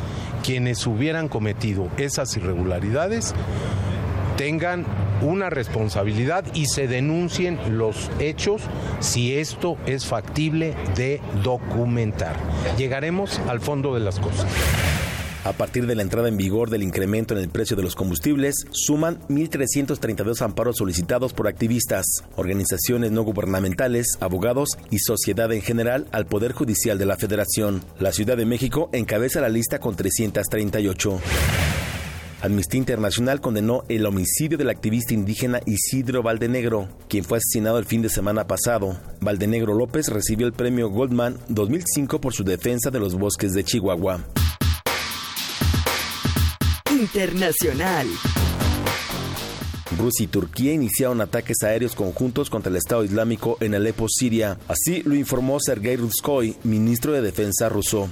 [0.43, 3.33] quienes hubieran cometido esas irregularidades
[4.37, 4.85] tengan
[5.21, 8.61] una responsabilidad y se denuncien los hechos
[8.99, 12.35] si esto es factible de documentar.
[12.77, 14.47] Llegaremos al fondo de las cosas.
[15.45, 18.65] A partir de la entrada en vigor del incremento en el precio de los combustibles,
[18.71, 22.05] suman 1.332 amparos solicitados por activistas,
[22.37, 27.83] organizaciones no gubernamentales, abogados y sociedad en general al Poder Judicial de la Federación.
[27.99, 31.19] La Ciudad de México encabeza la lista con 338.
[32.43, 38.01] Amnistía Internacional condenó el homicidio del activista indígena Isidro Valdenegro, quien fue asesinado el fin
[38.01, 38.99] de semana pasado.
[39.21, 44.25] Valdenegro López recibió el premio Goldman 2005 por su defensa de los bosques de Chihuahua.
[46.91, 48.07] Internacional.
[49.97, 54.57] Rusia y Turquía iniciaron ataques aéreos conjuntos contra el Estado Islámico en Alepo, Siria.
[54.67, 58.09] Así lo informó Sergei Ruskoy, ministro de Defensa ruso.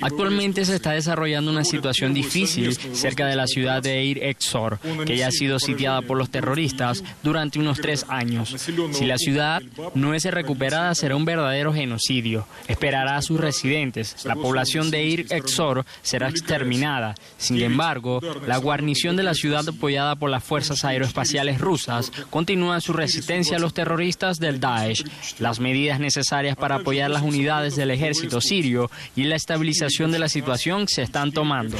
[0.00, 5.16] Actualmente se está desarrollando una situación difícil cerca de la ciudad de Eir Exor, que
[5.16, 8.54] ya ha sido sitiada por los terroristas durante unos tres años.
[8.92, 9.62] Si la ciudad
[9.94, 12.46] no es recuperada, será un verdadero genocidio.
[12.68, 14.24] Esperará a sus residentes.
[14.24, 17.14] La población de Eir Exor será exterminada.
[17.38, 22.92] Sin embargo, la guarnición de la ciudad apoyada por las fuerzas aeroespaciales rusas, continúa su
[22.92, 25.04] resistencia a los terroristas del Daesh.
[25.38, 30.28] Las medidas necesarias para apoyar las unidades del ejército sirio y la estabilización de la
[30.28, 31.78] situación se están tomando.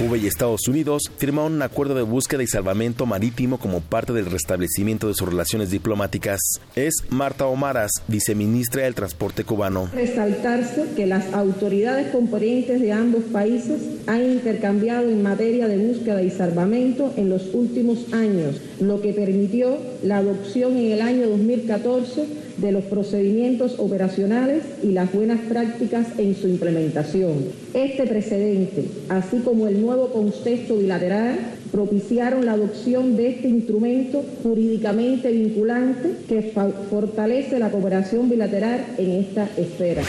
[0.00, 4.30] Cuba y Estados Unidos firmaron un acuerdo de búsqueda y salvamento marítimo como parte del
[4.30, 6.40] restablecimiento de sus relaciones diplomáticas.
[6.74, 9.90] Es Marta Omaras, viceministra del Transporte cubano.
[9.92, 16.30] Resaltarse que las autoridades competentes de ambos países han intercambiado en materia de búsqueda y
[16.30, 22.72] salvamento en los últimos años, lo que permitió la adopción en el año 2014 de
[22.72, 27.44] los procedimientos operacionales y las buenas prácticas en su implementación.
[27.74, 31.38] Este precedente, así como el nuevo contexto bilateral,
[31.72, 36.52] propiciaron la adopción de este instrumento jurídicamente vinculante que
[36.90, 40.02] fortalece la cooperación bilateral en esta esfera.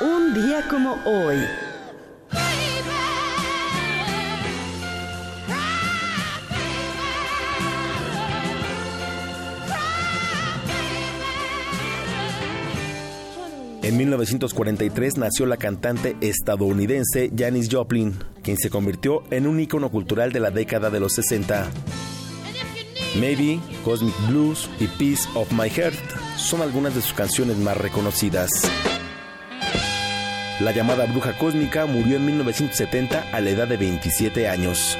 [0.00, 1.36] Un día como hoy.
[13.92, 20.32] En 1943 nació la cantante estadounidense Janis Joplin, quien se convirtió en un ícono cultural
[20.32, 21.68] de la década de los 60.
[23.20, 25.98] Maybe, Cosmic Blues y Piece of My Heart
[26.38, 28.50] son algunas de sus canciones más reconocidas.
[30.60, 34.96] La llamada bruja cósmica murió en 1970 a la edad de 27 años.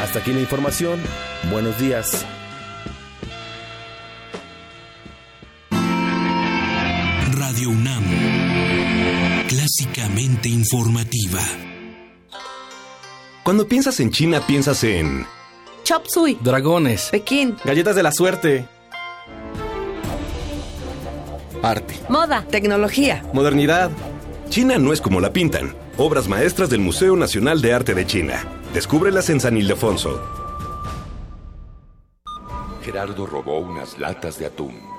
[0.00, 0.98] Hasta aquí la información.
[1.50, 2.24] Buenos días.
[9.76, 11.40] Clásicamente informativa.
[13.42, 15.26] Cuando piensas en China, piensas en
[15.84, 18.66] Chop Suey, dragones, Pekín, galletas de la suerte.
[21.62, 21.94] Arte.
[22.08, 22.46] Moda.
[22.48, 23.24] Tecnología.
[23.32, 23.90] Modernidad.
[24.48, 25.74] China no es como la pintan.
[25.98, 28.44] Obras maestras del Museo Nacional de Arte de China.
[28.72, 30.22] Descúbrelas en San Ildefonso.
[32.82, 34.95] Gerardo robó unas latas de atún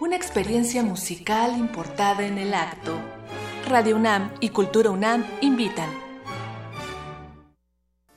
[0.00, 3.00] Una experiencia musical importada en el acto.
[3.66, 6.07] Radio UNAM y Cultura UNAM invitan.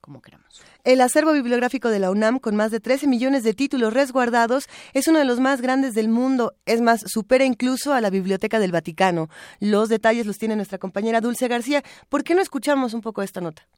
[0.00, 0.62] como queramos.
[0.84, 5.08] El acervo bibliográfico de la UNAM, con más de 13 millones de títulos resguardados, es
[5.08, 6.54] uno de los más grandes del mundo.
[6.66, 9.28] Es más, supera incluso a la Biblioteca del Vaticano.
[9.60, 11.82] Los detalles los tiene nuestra compañera Dulce García.
[12.08, 13.68] ¿Por qué no escuchamos un poco esta nota?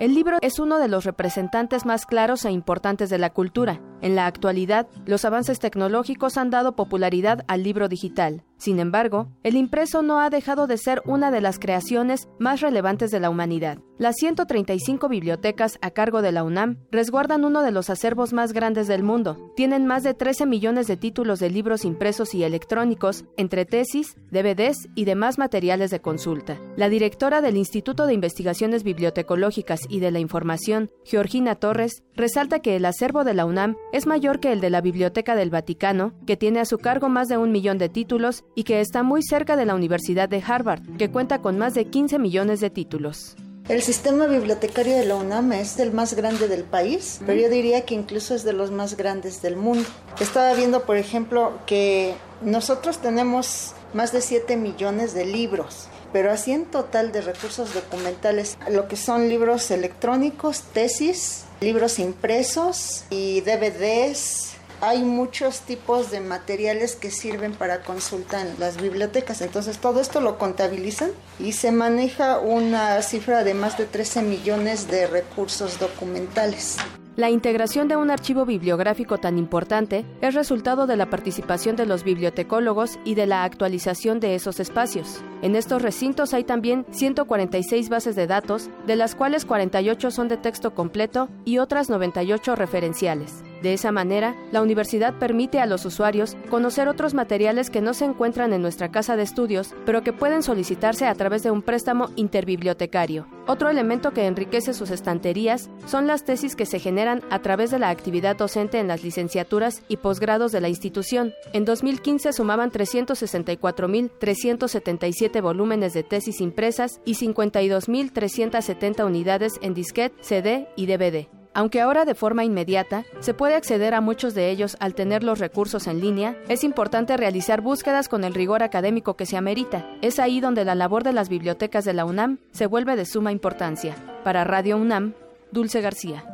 [0.00, 3.80] El libro es uno de los representantes más claros e importantes de la cultura.
[4.02, 8.42] En la actualidad, los avances tecnológicos han dado popularidad al libro digital.
[8.62, 13.10] Sin embargo, el impreso no ha dejado de ser una de las creaciones más relevantes
[13.10, 13.78] de la humanidad.
[13.98, 18.86] Las 135 bibliotecas a cargo de la UNAM resguardan uno de los acervos más grandes
[18.86, 19.52] del mundo.
[19.56, 24.88] Tienen más de 13 millones de títulos de libros impresos y electrónicos, entre tesis, DVDs
[24.94, 26.60] y demás materiales de consulta.
[26.76, 32.76] La directora del Instituto de Investigaciones Bibliotecológicas y de la Información, Georgina Torres, resalta que
[32.76, 36.38] el acervo de la UNAM es mayor que el de la Biblioteca del Vaticano, que
[36.38, 39.54] tiene a su cargo más de un millón de títulos y que está muy cerca
[39.54, 43.36] de la Universidad de Harvard, que cuenta con más de 15 millones de títulos.
[43.68, 47.84] El sistema bibliotecario de la UNAM es el más grande del país, pero yo diría
[47.84, 49.88] que incluso es de los más grandes del mundo.
[50.18, 56.52] Estaba viendo, por ejemplo, que nosotros tenemos más de 7 millones de libros, pero así
[56.52, 64.52] en total de recursos documentales, lo que son libros electrónicos, tesis, libros impresos y DVDs,
[64.82, 69.40] hay muchos tipos de materiales que sirven para consulta en las bibliotecas.
[69.40, 74.88] Entonces todo esto lo contabilizan y se maneja una cifra de más de 13 millones
[74.88, 76.78] de recursos documentales.
[77.14, 82.04] La integración de un archivo bibliográfico tan importante es resultado de la participación de los
[82.04, 85.22] bibliotecólogos y de la actualización de esos espacios.
[85.42, 90.38] En estos recintos hay también 146 bases de datos, de las cuales 48 son de
[90.38, 93.44] texto completo y otras 98 referenciales.
[93.62, 98.04] De esa manera, la universidad permite a los usuarios conocer otros materiales que no se
[98.04, 102.08] encuentran en nuestra casa de estudios, pero que pueden solicitarse a través de un préstamo
[102.16, 103.28] interbibliotecario.
[103.46, 107.78] Otro elemento que enriquece sus estanterías son las tesis que se generan a través de
[107.78, 111.32] la actividad docente en las licenciaturas y posgrados de la institución.
[111.52, 120.86] En 2015 sumaban 364.377 volúmenes de tesis impresas y 52.370 unidades en disquete, CD y
[120.86, 121.28] DVD.
[121.54, 125.38] Aunque ahora de forma inmediata se puede acceder a muchos de ellos al tener los
[125.38, 129.86] recursos en línea, es importante realizar búsquedas con el rigor académico que se amerita.
[130.00, 133.32] Es ahí donde la labor de las bibliotecas de la UNAM se vuelve de suma
[133.32, 133.94] importancia.
[134.24, 135.12] Para Radio UNAM,
[135.50, 136.24] Dulce García.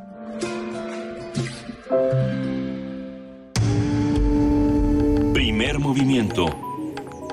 [5.33, 6.47] Primer movimiento.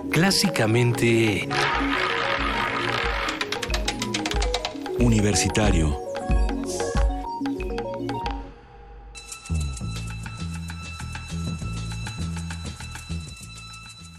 [0.10, 1.48] Clásicamente...
[4.98, 6.05] Universitario.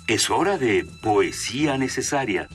[0.09, 2.49] Es hora de poesía necesaria.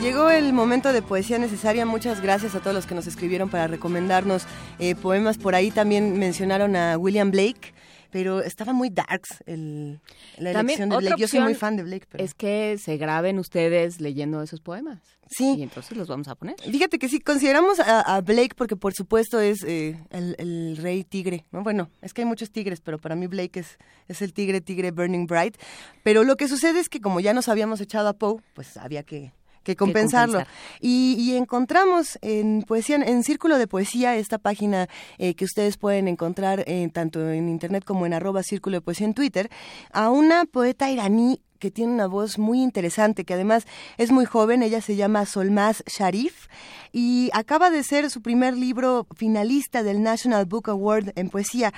[0.00, 1.84] Llegó el momento de poesía necesaria.
[1.84, 4.46] Muchas gracias a todos los que nos escribieron para recomendarnos
[4.78, 5.38] eh, poemas.
[5.38, 7.74] Por ahí también mencionaron a William Blake
[8.10, 10.00] pero estaba muy darks el,
[10.38, 11.20] la elección de Blake.
[11.20, 12.06] Yo soy muy fan de Blake.
[12.14, 15.00] Es que se graben ustedes leyendo esos poemas.
[15.30, 15.56] Sí.
[15.58, 16.56] Y entonces los vamos a poner.
[16.60, 21.62] Fíjate que sí, consideramos a, Blake porque por supuesto es eh, el, rey tigre, ¿no?
[21.62, 23.78] Bueno, es que hay muchos tigres, pero para mí Blake es,
[24.08, 25.56] es el tigre, tigre Burning Bright.
[26.02, 29.02] Pero lo que sucede es que como ya nos habíamos echado a Poe, pues había
[29.02, 29.32] que
[29.68, 30.42] que compensarlo.
[30.80, 34.88] Y, encontramos en poesía, en Círculo de Poesía, esta página
[35.18, 39.06] eh, que ustedes pueden encontrar eh, tanto en internet como en arroba Círculo de Poesía
[39.06, 39.50] en Twitter,
[39.92, 43.66] a una poeta iraní que tiene una voz muy interesante, que además
[43.96, 46.46] es muy joven, ella se llama Solmaz Sharif
[46.92, 51.72] y acaba de ser su primer libro finalista del National Book Award en poesía.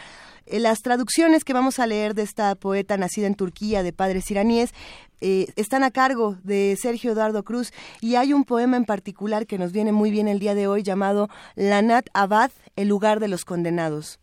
[0.46, 4.30] Eh, las traducciones que vamos a leer de esta poeta nacida en Turquía de padres
[4.30, 4.72] iraníes
[5.20, 9.58] eh, están a cargo de Sergio Eduardo Cruz y hay un poema en particular que
[9.58, 13.44] nos viene muy bien el día de hoy llamado Lanat Abad, el lugar de los
[13.44, 14.18] condenados.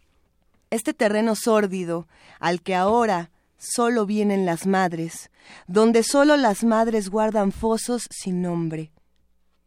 [0.70, 2.08] Este terreno sórdido
[2.40, 5.32] al que ahora solo vienen las madres,
[5.68, 8.92] donde solo las madres guardan fosos sin nombre.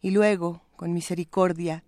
[0.00, 1.84] Y luego, con misericordia,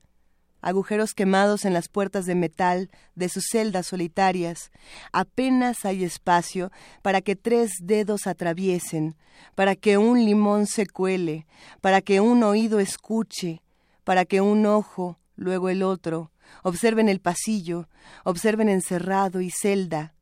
[0.62, 4.70] agujeros quemados en las puertas de metal de sus celdas solitarias.
[5.12, 6.70] Apenas hay espacio
[7.03, 9.16] para que tres dedos atraviesen,
[9.55, 11.47] para que un limón se cuele,
[11.81, 13.62] para que un oído escuche,
[14.05, 16.31] para que un ojo, luego el otro,
[16.62, 17.89] observen el pasillo,
[18.24, 20.15] observen encerrado y celda,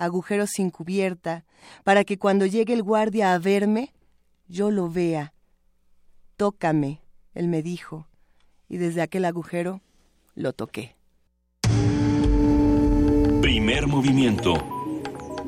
[0.00, 1.44] agujeros sin cubierta,
[1.84, 3.92] para que cuando llegue el guardia a verme,
[4.48, 5.34] yo lo vea.
[6.36, 7.02] Tócame,
[7.34, 8.08] él me dijo
[8.68, 9.82] y desde aquel agujero
[10.34, 10.96] lo toqué.
[13.42, 14.54] Primer movimiento.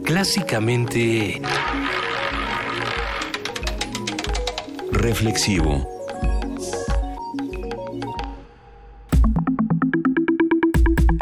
[0.05, 1.41] Clásicamente...
[4.93, 5.89] Reflexivo.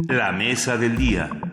[0.08, 1.49] La mesa del día.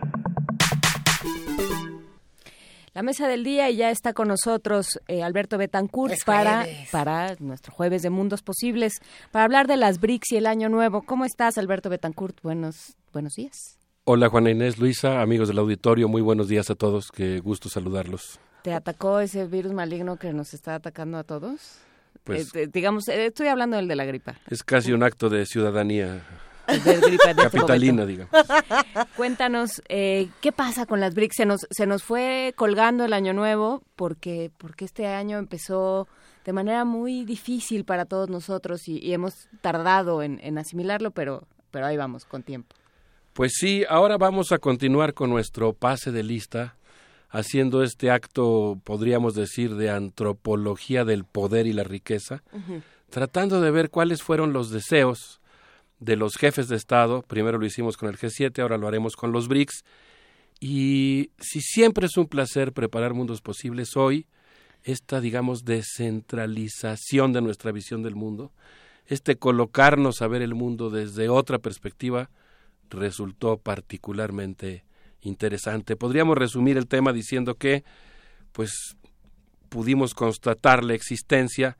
[2.94, 7.72] La mesa del día y ya está con nosotros eh, Alberto Betancourt para, para nuestro
[7.72, 8.94] jueves de Mundos Posibles,
[9.30, 11.02] para hablar de las BRICS y el Año Nuevo.
[11.02, 12.40] ¿Cómo estás, Alberto Betancourt?
[12.42, 13.78] Buenos, buenos días.
[14.04, 18.40] Hola, Juana Inés, Luisa, amigos del auditorio, muy buenos días a todos, qué gusto saludarlos.
[18.62, 21.80] ¿Te atacó ese virus maligno que nos está atacando a todos?
[22.24, 24.36] Pues, eh, digamos, eh, estoy hablando del de la gripa.
[24.48, 26.22] Es casi un acto de ciudadanía
[26.68, 28.30] este capitalina, digamos.
[29.16, 31.36] Cuéntanos, eh, ¿qué pasa con las BRICS?
[31.36, 36.08] Se nos, se nos fue colgando el año nuevo porque, porque este año empezó
[36.44, 41.86] de manera muy difícil para todos nosotros y, hemos tardado en, en, asimilarlo, pero, pero
[41.86, 42.74] ahí vamos, con tiempo.
[43.32, 46.76] Pues sí, ahora vamos a continuar con nuestro pase de lista,
[47.30, 52.42] haciendo este acto, podríamos decir, de antropología del poder y la riqueza,
[53.10, 55.40] tratando de ver cuáles fueron los deseos
[56.00, 59.32] de los jefes de Estado, primero lo hicimos con el G7, ahora lo haremos con
[59.32, 59.84] los BRICS,
[60.60, 64.26] y si siempre es un placer preparar mundos posibles, hoy
[64.82, 68.52] esta, digamos, descentralización de nuestra visión del mundo,
[69.06, 72.30] este colocarnos a ver el mundo desde otra perspectiva,
[72.90, 74.84] resultó particularmente
[75.20, 75.96] interesante.
[75.96, 77.84] Podríamos resumir el tema diciendo que,
[78.52, 78.96] pues,
[79.68, 81.76] pudimos constatar la existencia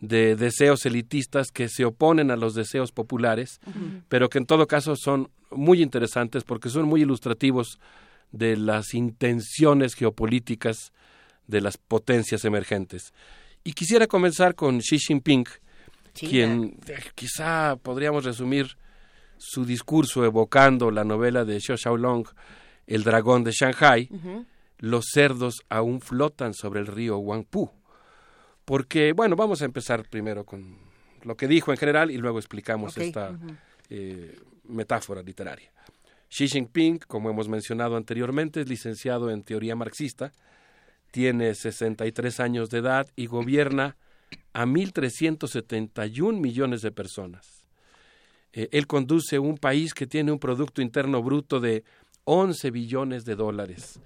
[0.00, 3.60] de deseos elitistas que se oponen a los deseos populares,
[4.08, 7.78] pero que en todo caso son muy interesantes porque son muy ilustrativos
[8.32, 10.92] de las intenciones geopolíticas
[11.46, 13.12] de las potencias emergentes.
[13.64, 15.46] Y quisiera comenzar con Xi Jinping,
[16.14, 18.76] quien eh, quizá podríamos resumir
[19.38, 22.26] su discurso evocando la novela de Xiao Xiaolong,
[22.86, 24.08] El dragón de Shanghai,
[24.78, 27.70] los cerdos aún flotan sobre el río Huangpu.
[28.68, 30.76] Porque, bueno, vamos a empezar primero con
[31.22, 33.34] lo que dijo en general y luego explicamos esta
[33.88, 35.72] eh, metáfora literaria.
[36.28, 40.32] Xi Jinping, como hemos mencionado anteriormente, es licenciado en teoría marxista,
[41.10, 43.96] tiene 63 años de edad y gobierna
[44.52, 47.64] a 1.371 millones de personas.
[48.52, 51.84] Eh, él conduce un país que tiene un Producto Interno Bruto de
[52.24, 53.98] 11 billones de dólares,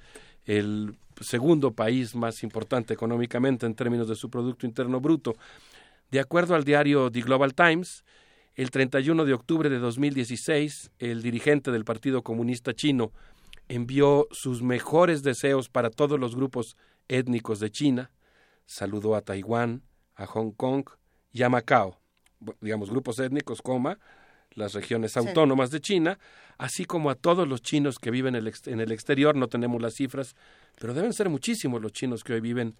[0.46, 5.34] el segundo país más importante económicamente en términos de su Producto Interno Bruto.
[6.10, 8.04] De acuerdo al diario The Global Times,
[8.54, 13.12] el 31 de octubre de 2016, el dirigente del Partido Comunista Chino
[13.68, 16.76] envió sus mejores deseos para todos los grupos
[17.08, 18.10] étnicos de China,
[18.66, 19.82] saludó a Taiwán,
[20.14, 20.84] a Hong Kong
[21.32, 21.98] y a Macao,
[22.60, 23.98] digamos grupos étnicos, coma,
[24.54, 26.18] las regiones autónomas de China,
[26.58, 30.36] así como a todos los chinos que viven en el exterior, no tenemos las cifras,
[30.78, 32.76] pero deben ser muchísimos los chinos que hoy viven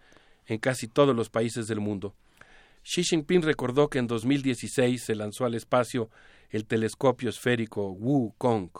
[0.46, 2.14] en casi todos los países del mundo.
[2.82, 6.10] Xi Jinping recordó que en 2016 se lanzó al espacio
[6.50, 8.70] el telescopio esférico Wukong,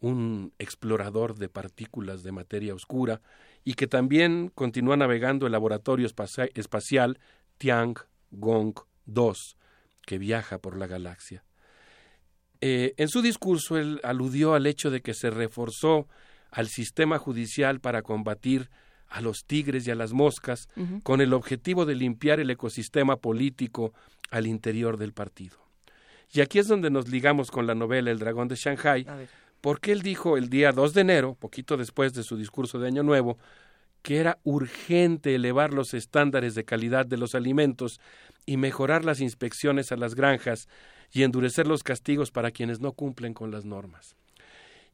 [0.00, 3.20] un explorador de partículas de materia oscura,
[3.64, 7.18] y que también continúa navegando el laboratorio espacial
[7.58, 8.74] Tiangong
[9.06, 9.56] 2,
[10.06, 11.44] que viaja por la galaxia.
[12.64, 16.06] Eh, en su discurso, él aludió al hecho de que se reforzó
[16.52, 18.70] al sistema judicial para combatir
[19.08, 20.68] a los tigres y a las moscas
[21.02, 23.92] con el objetivo de limpiar el ecosistema político
[24.30, 25.58] al interior del partido.
[26.32, 29.06] Y aquí es donde nos ligamos con la novela El dragón de Shanghai,
[29.60, 33.02] porque él dijo el día 2 de enero, poquito después de su discurso de Año
[33.02, 33.38] Nuevo,
[34.02, 38.00] que era urgente elevar los estándares de calidad de los alimentos
[38.46, 40.68] y mejorar las inspecciones a las granjas
[41.12, 44.16] y endurecer los castigos para quienes no cumplen con las normas.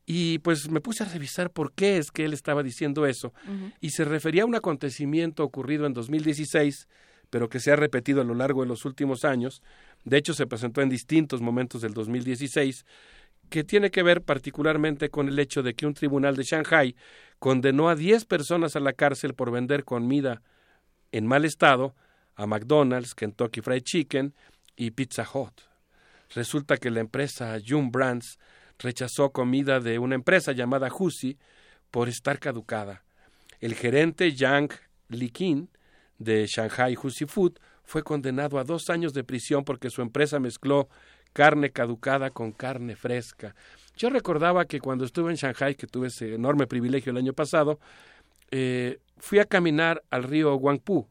[0.05, 3.35] Y pues me puse a revisar por qué es que él estaba diciendo eso.
[3.81, 6.89] Y se refería a un acontecimiento ocurrido en 2016,
[7.29, 9.63] pero que se ha repetido a lo largo de los últimos años.
[10.05, 12.87] De hecho, se presentó en distintos momentos del 2016,
[13.51, 16.97] que tiene que ver particularmente con el hecho de que un tribunal de Shanghai
[17.39, 20.41] condenó a 10 personas a la cárcel por vender comida
[21.13, 21.95] en mal estado
[22.35, 24.35] a McDonald's, Kentucky Fried Chicken
[24.75, 25.68] y Pizza Hut.
[26.35, 28.39] Resulta que la empresa June Brands
[28.79, 31.39] rechazó comida de una empresa llamada Husi
[31.91, 33.05] por estar caducada.
[33.61, 34.75] El gerente Yang
[35.09, 35.69] Liqin
[36.19, 40.89] de Shanghai Husi Food fue condenado a dos años de prisión porque su empresa mezcló
[41.33, 43.55] carne caducada con carne fresca.
[43.97, 47.81] Yo recordaba que cuando estuve en Shanghai, que tuve ese enorme privilegio el año pasado,
[48.51, 51.09] eh, fui a caminar al río Huangpu.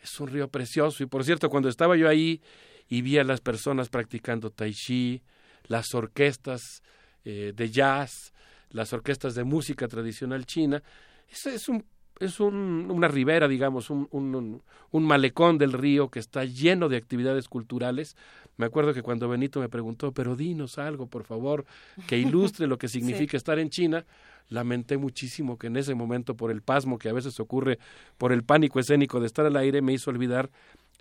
[0.00, 2.40] Es un río precioso y por cierto, cuando estaba yo ahí
[2.88, 5.22] y vi a las personas practicando tai chi,
[5.66, 6.82] las orquestas
[7.24, 8.32] eh, de jazz,
[8.70, 10.82] las orquestas de música tradicional china.
[11.28, 11.84] Es, es, un,
[12.20, 16.96] es un, una ribera, digamos, un, un, un, malecón del río que está lleno de
[16.96, 18.16] actividades culturales.
[18.56, 21.66] Me acuerdo que cuando Benito me preguntó, pero dinos algo, por favor,
[22.06, 24.06] que ilustre lo que significa estar en China,
[24.48, 27.78] lamenté muchísimo que en ese momento, por el pasmo que a veces ocurre,
[28.16, 30.50] por el pánico escénico de estar al aire, me hizo olvidar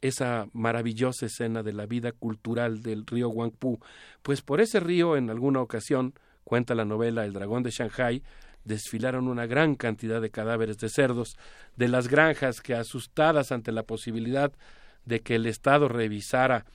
[0.01, 3.79] esa maravillosa escena de la vida cultural del río Huangpu,
[4.21, 6.13] pues por ese río en alguna ocasión,
[6.43, 8.23] cuenta la novela El dragón de Shanghai,
[8.63, 11.37] desfilaron una gran cantidad de cadáveres de cerdos
[11.75, 14.51] de las granjas que asustadas ante la posibilidad
[15.05, 16.65] de que el Estado revisara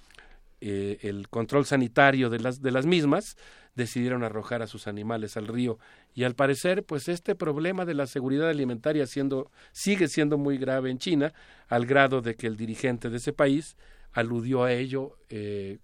[0.60, 3.36] eh, el control sanitario de las, de las mismas,
[3.74, 5.78] decidieron arrojar a sus animales al río.
[6.14, 10.90] Y al parecer, pues este problema de la seguridad alimentaria siendo, sigue siendo muy grave
[10.90, 11.32] en China,
[11.68, 13.76] al grado de que el dirigente de ese país
[14.12, 15.78] aludió a ello eh,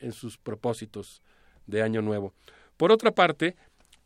[0.00, 1.22] en sus propósitos
[1.66, 2.32] de Año Nuevo.
[2.76, 3.56] Por otra parte,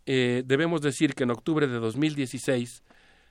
[0.07, 2.83] eh, debemos decir que en octubre de 2016,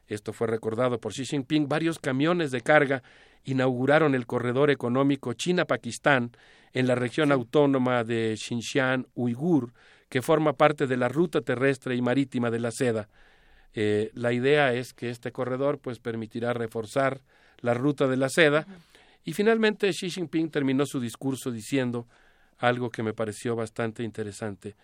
[0.07, 3.03] esto fue recordado por Xi Jinping, varios camiones de carga
[3.43, 6.31] inauguraron el corredor económico China-Pakistán
[6.73, 9.73] en la región autónoma de Xinjiang Uigur,
[10.09, 13.09] que forma parte de la ruta terrestre y marítima de la seda.
[13.73, 17.21] Eh, la idea es que este corredor pues permitirá reforzar
[17.59, 18.65] la ruta de la seda
[19.23, 22.07] y finalmente Xi Jinping terminó su discurso diciendo
[22.57, 24.75] algo que me pareció bastante interesante.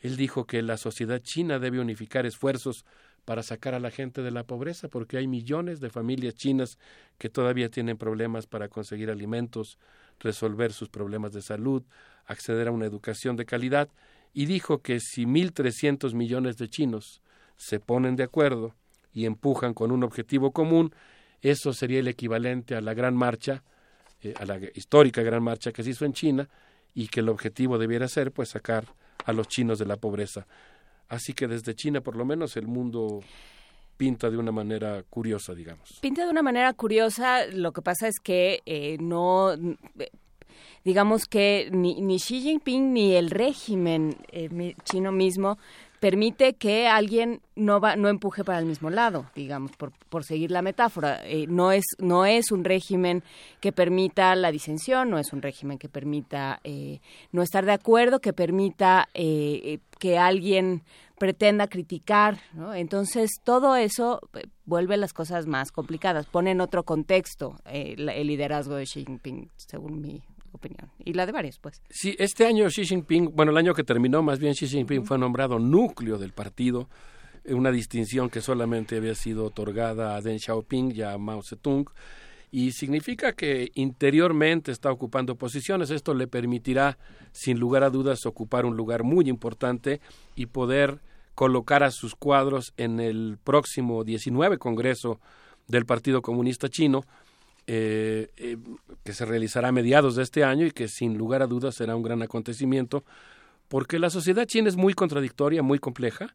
[0.00, 2.84] Él dijo que la sociedad china debe unificar esfuerzos
[3.24, 6.78] para sacar a la gente de la pobreza, porque hay millones de familias chinas
[7.18, 9.78] que todavía tienen problemas para conseguir alimentos,
[10.20, 11.82] resolver sus problemas de salud,
[12.24, 13.88] acceder a una educación de calidad,
[14.32, 17.22] y dijo que si 1.300 millones de chinos
[17.56, 18.74] se ponen de acuerdo
[19.12, 20.94] y empujan con un objetivo común,
[21.42, 23.62] eso sería el equivalente a la gran marcha
[24.20, 26.48] eh, a la histórica gran marcha que se hizo en China
[26.92, 28.84] y que el objetivo debiera ser pues sacar
[29.24, 30.46] a los chinos de la pobreza.
[31.08, 33.20] Así que desde China por lo menos el mundo
[33.96, 35.98] pinta de una manera curiosa, digamos.
[36.00, 39.54] Pinta de una manera curiosa, lo que pasa es que eh, no
[40.84, 45.58] digamos que ni, ni Xi Jinping ni el régimen eh, chino mismo
[46.00, 50.50] permite que alguien no va, no empuje para el mismo lado, digamos, por, por seguir
[50.50, 51.20] la metáfora.
[51.24, 53.22] Eh, no es no es un régimen
[53.60, 57.00] que permita la disensión, no es un régimen que permita eh,
[57.32, 60.82] no estar de acuerdo, que permita eh, que alguien
[61.18, 62.74] pretenda criticar, ¿no?
[62.74, 64.20] Entonces todo eso
[64.66, 70.00] vuelve las cosas más complicadas, pone en otro contexto el liderazgo de Xi Jinping, según
[70.00, 71.82] mi opinión y la de varios, pues.
[71.90, 75.18] Sí, este año Xi Jinping, bueno, el año que terminó, más bien Xi Jinping fue
[75.18, 76.88] nombrado núcleo del partido,
[77.44, 81.86] eh, una distinción que solamente había sido otorgada a Deng Xiaoping y a Mao Zedong
[82.50, 85.90] y significa que interiormente está ocupando posiciones.
[85.90, 86.98] Esto le permitirá,
[87.32, 90.00] sin lugar a dudas, ocupar un lugar muy importante
[90.34, 91.00] y poder
[91.34, 95.20] colocar a sus cuadros en el próximo 19 Congreso
[95.68, 97.04] del Partido Comunista Chino,
[97.70, 98.56] eh, eh,
[99.04, 101.94] que se realizará a mediados de este año y que sin lugar a dudas será
[101.94, 103.04] un gran acontecimiento,
[103.68, 106.32] porque la sociedad china es muy contradictoria, muy compleja,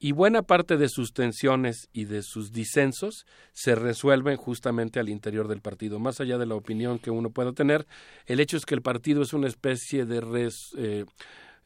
[0.00, 5.46] y buena parte de sus tensiones y de sus disensos se resuelven justamente al interior
[5.46, 6.00] del partido.
[6.00, 7.86] Más allá de la opinión que uno pueda tener,
[8.26, 11.04] el hecho es que el partido es una especie de eh,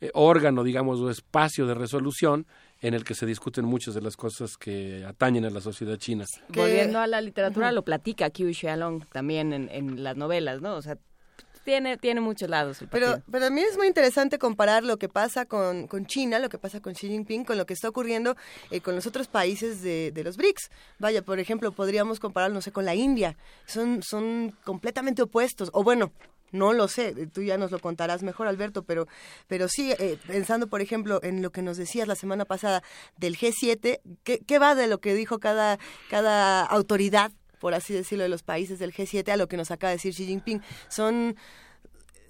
[0.03, 2.47] eh, órgano, digamos, o espacio de resolución
[2.81, 6.25] en el que se discuten muchas de las cosas que atañen a la sociedad china.
[6.49, 10.77] Volviendo a la literatura, lo platica Qiu Xiaolong también en, en las novelas, ¿no?
[10.77, 10.97] O sea,
[11.65, 12.79] tiene, tiene muchos lados.
[12.91, 16.49] pero, pero a mí es muy interesante comparar lo que pasa con, con China, lo
[16.49, 18.37] que pasa con Xi Jinping, con lo que está ocurriendo
[18.71, 20.71] eh, con los otros países de, de, los BRICS.
[20.99, 23.37] Vaya, por ejemplo, podríamos comparar, no sé, con la India.
[23.67, 25.71] Son, son completamente opuestos.
[25.73, 26.13] O bueno,
[26.53, 29.07] no lo sé, tú ya nos lo contarás mejor, Alberto, pero,
[29.47, 32.83] pero sí, eh, pensando, por ejemplo, en lo que nos decías la semana pasada
[33.17, 38.25] del G7, ¿qué, qué va de lo que dijo cada, cada autoridad, por así decirlo,
[38.25, 40.63] de los países del G7 a lo que nos acaba de decir Xi Jinping?
[40.89, 41.37] Son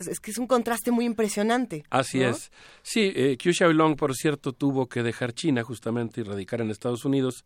[0.09, 1.85] es que es un contraste muy impresionante.
[1.91, 2.51] Así es.
[2.83, 7.05] Sí, eh, Qiu Xiaolong, por cierto, tuvo que dejar China justamente y radicar en Estados
[7.05, 7.45] Unidos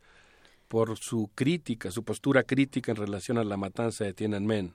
[0.69, 4.75] por su crítica, su postura crítica en relación a la matanza de Tiananmen.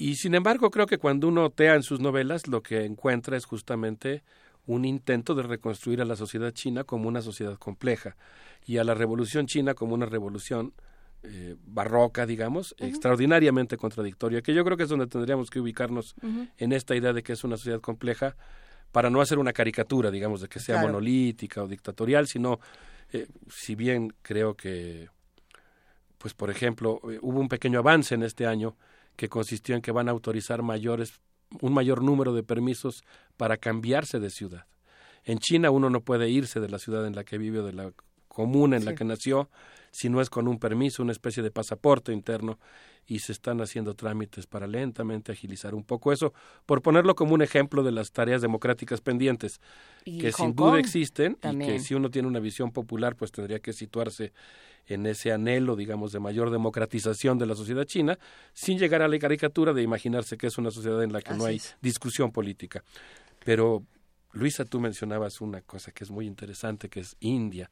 [0.00, 3.44] Y sin embargo, creo que cuando uno tea en sus novelas, lo que encuentra es
[3.44, 4.22] justamente
[4.64, 8.16] un intento de reconstruir a la sociedad china como una sociedad compleja
[8.64, 10.72] y a la revolución china como una revolución
[11.22, 16.14] eh, barroca, digamos, extraordinariamente contradictoria, que yo creo que es donde tendríamos que ubicarnos
[16.56, 18.36] en esta idea de que es una sociedad compleja
[18.92, 22.58] para no hacer una caricatura, digamos, de que sea monolítica o dictatorial, sino,
[23.12, 25.10] eh, si bien creo que,
[26.16, 28.76] pues, por ejemplo, eh, hubo un pequeño avance en este año
[29.20, 31.20] que consistió en que van a autorizar mayores,
[31.60, 33.04] un mayor número de permisos
[33.36, 34.64] para cambiarse de ciudad.
[35.24, 37.74] En China uno no puede irse de la ciudad en la que vive o de
[37.74, 37.92] la
[38.28, 39.50] comuna en la que nació
[39.90, 42.58] si no es con un permiso, una especie de pasaporte interno,
[43.06, 46.32] y se están haciendo trámites para lentamente agilizar un poco eso,
[46.64, 49.60] por ponerlo como un ejemplo de las tareas democráticas pendientes,
[50.04, 53.72] que sin duda existen y que si uno tiene una visión popular, pues tendría que
[53.72, 54.32] situarse
[54.86, 58.18] en ese anhelo, digamos, de mayor democratización de la sociedad china,
[58.52, 61.44] sin llegar a la caricatura de imaginarse que es una sociedad en la que no
[61.44, 62.82] hay discusión política.
[63.44, 63.84] Pero,
[64.32, 67.70] Luisa, tú mencionabas una cosa que es muy interesante, que es India.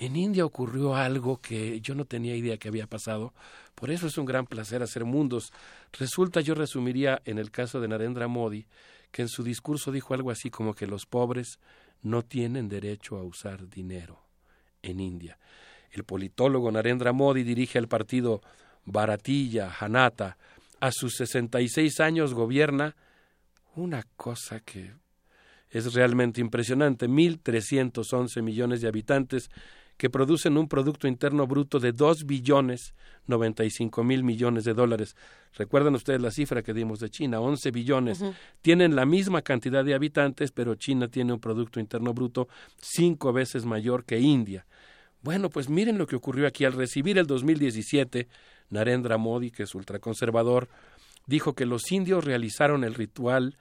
[0.00, 3.34] En India ocurrió algo que yo no tenía idea que había pasado,
[3.74, 5.52] por eso es un gran placer hacer mundos.
[5.92, 8.66] Resulta, yo resumiría en el caso de Narendra Modi,
[9.10, 11.58] que en su discurso dijo algo así como que los pobres
[12.02, 14.20] no tienen derecho a usar dinero
[14.82, 15.38] en India.
[15.90, 18.40] El politólogo Narendra Modi dirige al partido
[18.84, 20.36] Bharatiya Janata.
[20.80, 22.94] A sus 66 años gobierna
[23.74, 24.92] una cosa que
[25.70, 27.08] es realmente impresionante.
[27.08, 29.50] 1.311 millones de habitantes
[29.98, 32.94] que producen un Producto Interno Bruto de dos billones
[33.26, 35.16] noventa y cinco mil millones de dólares.
[35.54, 38.24] Recuerdan ustedes la cifra que dimos de China, 11 billones.
[38.62, 42.48] Tienen la misma cantidad de habitantes, pero China tiene un Producto Interno Bruto
[42.80, 44.66] cinco veces mayor que India.
[45.20, 46.64] Bueno, pues miren lo que ocurrió aquí.
[46.64, 48.28] Al recibir el 2017,
[48.70, 50.68] Narendra Modi, que es ultraconservador,
[51.26, 53.58] dijo que los indios realizaron el ritual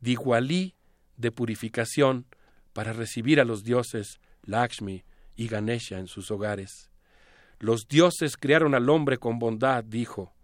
[0.00, 0.74] Diwali
[1.16, 2.26] de purificación
[2.72, 5.02] para recibir a los dioses Lakshmi,
[5.38, 6.90] y Ganesha en sus hogares.
[7.60, 10.34] Los dioses crearon al hombre con bondad, dijo.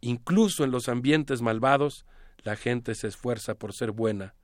[0.00, 2.06] Incluso en los ambientes malvados,
[2.42, 4.34] la gente se esfuerza por ser buena,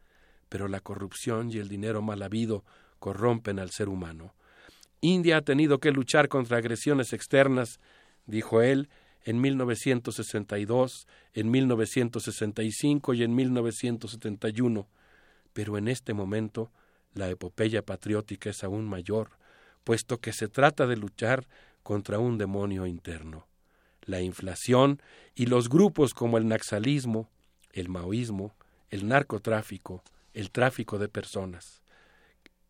[0.51, 2.65] pero la corrupción y el dinero mal habido
[2.99, 4.35] corrompen al ser humano.
[5.01, 7.81] India ha tenido que luchar contra agresiones externas,
[8.27, 8.91] dijo él,
[9.25, 14.87] en 1962, en 1965 y en 1971,
[15.55, 16.71] pero en este momento
[17.15, 19.38] la epopeya patriótica es aún mayor,
[19.89, 21.47] puesto que se trata de luchar
[21.83, 23.47] contra un demonio interno,
[24.05, 25.01] la inflación
[25.35, 27.31] y los grupos como el naxalismo,
[27.73, 28.55] el maoísmo,
[28.91, 30.03] el narcotráfico,
[30.35, 31.81] el tráfico de personas.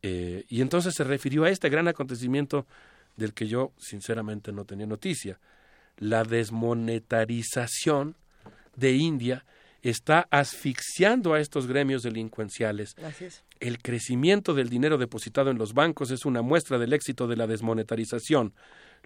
[0.02, 2.68] Eh, y entonces se refirió a este gran acontecimiento
[3.16, 5.40] del que yo sinceramente no tenía noticia.
[5.96, 8.14] La desmonetarización
[8.76, 9.44] de India
[9.82, 12.96] está asfixiando a estos gremios delincuenciales.
[13.60, 17.46] El crecimiento del dinero depositado en los bancos es una muestra del éxito de la
[17.46, 18.54] desmonetarización.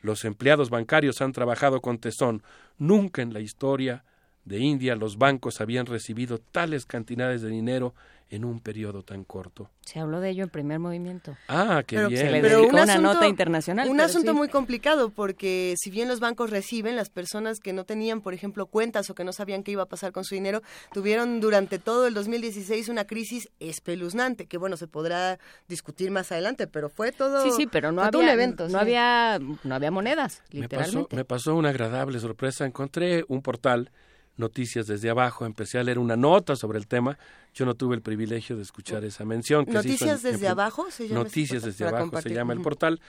[0.00, 2.42] Los empleados bancarios han trabajado con tesón.
[2.78, 4.04] Nunca en la historia
[4.44, 7.94] de India los bancos habían recibido tales cantidades de dinero
[8.28, 9.68] en un periodo tan corto.
[9.82, 11.36] Se habló de ello en primer movimiento.
[11.48, 12.18] Ah, qué bien.
[12.18, 13.90] Se le dedicó una nota internacional.
[13.90, 18.22] Un asunto muy complicado porque si bien los bancos reciben, las personas que no tenían,
[18.22, 20.62] por ejemplo, cuentas o que no sabían qué iba a pasar con su dinero,
[20.94, 25.38] tuvieron durante todo el 2016 una crisis espeluznante, que bueno, se podrá
[25.68, 28.76] discutir más adelante, pero fue todo Sí, sí, pero no había un evento, no sí.
[28.76, 31.04] había no había monedas, Me literalmente.
[31.04, 32.64] pasó, me pasó una agradable sorpresa.
[32.64, 33.90] Encontré un portal,
[34.36, 37.18] Noticias desde abajo, empecé a leer una nota sobre el tema.
[37.54, 39.64] Yo no tuve el privilegio de escuchar esa mención.
[39.66, 42.32] Que se hizo en- Noticias desde en- abajo se llama Noticias desde abajo compartir.
[42.32, 43.00] se llama el portal.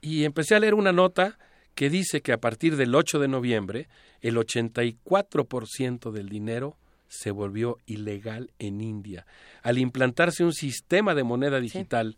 [0.00, 1.38] Y empecé a leer una nota
[1.74, 3.88] que dice que a partir del 8 de noviembre
[4.20, 6.76] el 84% del dinero
[7.08, 9.26] se volvió ilegal en India.
[9.62, 12.16] Al implantarse un sistema de moneda digital,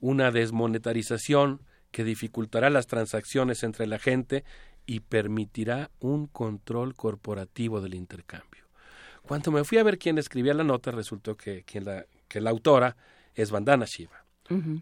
[0.00, 4.44] una desmonetarización que dificultará las transacciones entre la gente
[4.86, 8.64] y permitirá un control corporativo del intercambio.
[9.22, 12.50] Cuando me fui a ver quién escribía la nota, resultó que, quien la, que la
[12.50, 12.96] autora
[13.34, 14.24] es Vandana Shiva.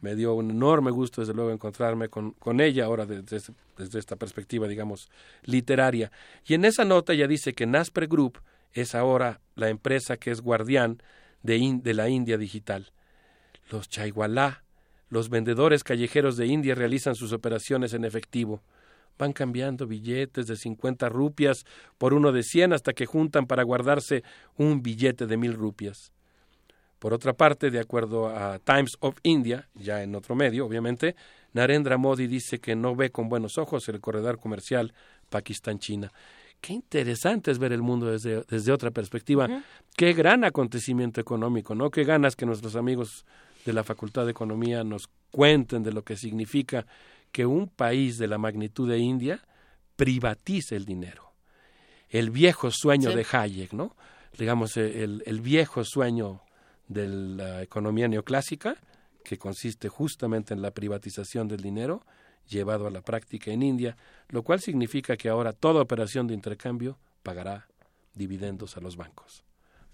[0.02, 4.16] Me dio un enorme gusto, desde luego, encontrarme con, con ella ahora desde, desde esta
[4.16, 5.08] perspectiva, digamos,
[5.44, 6.12] literaria.
[6.44, 8.40] Y en esa nota ella dice que Naspers Group
[8.74, 11.02] es ahora la empresa que es guardián
[11.42, 12.92] de, in- de la India digital.
[13.70, 14.64] Los chaiwalá,
[15.08, 18.62] los vendedores callejeros de India realizan sus operaciones en efectivo.
[19.18, 21.64] Van cambiando billetes de 50 rupias
[21.98, 24.22] por uno de 100 hasta que juntan para guardarse
[24.56, 26.12] un billete de mil rupias.
[26.98, 31.16] Por otra parte, de acuerdo a Times of India, ya en otro medio, obviamente,
[31.52, 34.94] Narendra Modi dice que no ve con buenos ojos el corredor comercial
[35.28, 36.10] Pakistán-China.
[36.62, 39.62] Qué interesante es ver el mundo desde, desde otra perspectiva.
[39.94, 41.90] Qué gran acontecimiento económico, ¿no?
[41.90, 43.26] Qué ganas que nuestros amigos
[43.66, 46.86] de la Facultad de Economía nos cuenten de lo que significa
[47.34, 49.42] que un país de la magnitud de India
[49.96, 51.32] privatice el dinero.
[52.08, 53.16] El viejo sueño Sí.
[53.16, 53.96] de Hayek, ¿no?
[54.38, 56.42] Digamos, eh, el, el viejo sueño
[56.86, 58.76] de la economía neoclásica,
[59.24, 62.06] que consiste justamente en la privatización del dinero,
[62.48, 63.96] llevado a la práctica en India,
[64.28, 67.66] lo cual significa que ahora toda operación de intercambio pagará
[68.14, 69.42] dividendos a los bancos.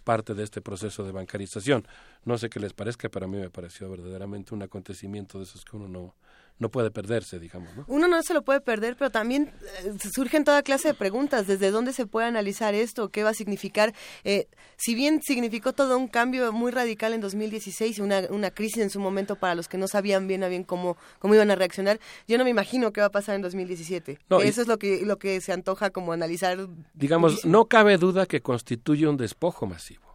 [0.04, 1.86] Parte de este proceso de bancarización.
[2.26, 5.64] No sé qué les parezca, pero a mí me pareció verdaderamente un acontecimiento de esos
[5.64, 6.14] que uno no,
[6.60, 7.74] no puede perderse, digamos.
[7.74, 7.84] ¿no?
[7.88, 9.50] Uno no se lo puede perder, pero también
[9.82, 11.46] eh, surgen toda clase de preguntas.
[11.48, 13.08] ¿Desde dónde se puede analizar esto?
[13.08, 13.92] ¿Qué va a significar?
[14.24, 18.90] Eh, si bien significó todo un cambio muy radical en 2016, una, una crisis en
[18.90, 21.98] su momento para los que no sabían bien a bien cómo, cómo iban a reaccionar,
[22.28, 24.18] yo no me imagino qué va a pasar en 2017.
[24.28, 26.58] No, y- Eso es lo que, lo que se antoja como analizar.
[26.92, 27.52] Digamos, muchísimo.
[27.52, 30.14] no cabe duda que constituye un despojo masivo.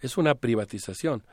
[0.00, 1.24] Es una privatización.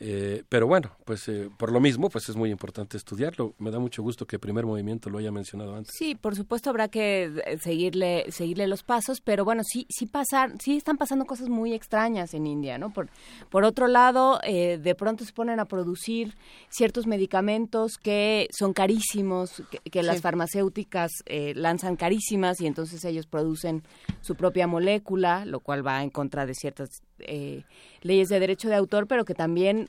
[0.00, 3.54] Eh, pero bueno, pues eh, por lo mismo, pues es muy importante estudiarlo.
[3.58, 5.94] Me da mucho gusto que el primer movimiento lo haya mencionado antes.
[5.96, 10.52] Sí, por supuesto habrá que eh, seguirle seguirle los pasos, pero bueno, sí sí pasar,
[10.60, 12.92] sí están pasando cosas muy extrañas en India, ¿no?
[12.92, 13.08] Por
[13.50, 16.36] por otro lado, eh, de pronto se ponen a producir
[16.68, 23.26] ciertos medicamentos que son carísimos, que, que las farmacéuticas eh, lanzan carísimas y entonces ellos
[23.26, 23.82] producen
[24.20, 27.64] su propia molécula, lo cual va en contra de ciertas eh,
[28.02, 29.88] leyes de derecho de autor, pero que también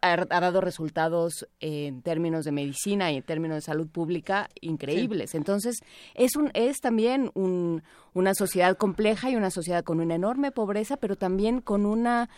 [0.00, 5.34] ha, ha dado resultados en términos de medicina y en términos de salud pública increíbles.
[5.34, 5.76] Entonces,
[6.14, 10.96] es un es también un- una sociedad compleja y una sociedad con una enorme pobreza,
[10.96, 12.28] pero también con una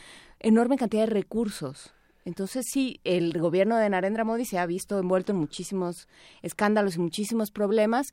[0.41, 1.95] enorme cantidad de recursos.
[2.27, 6.09] Entonces, sí, el gobierno de Narendra Modi se ha visto envuelto en muchísimos
[6.43, 8.13] escándalos y muchísimos problemas,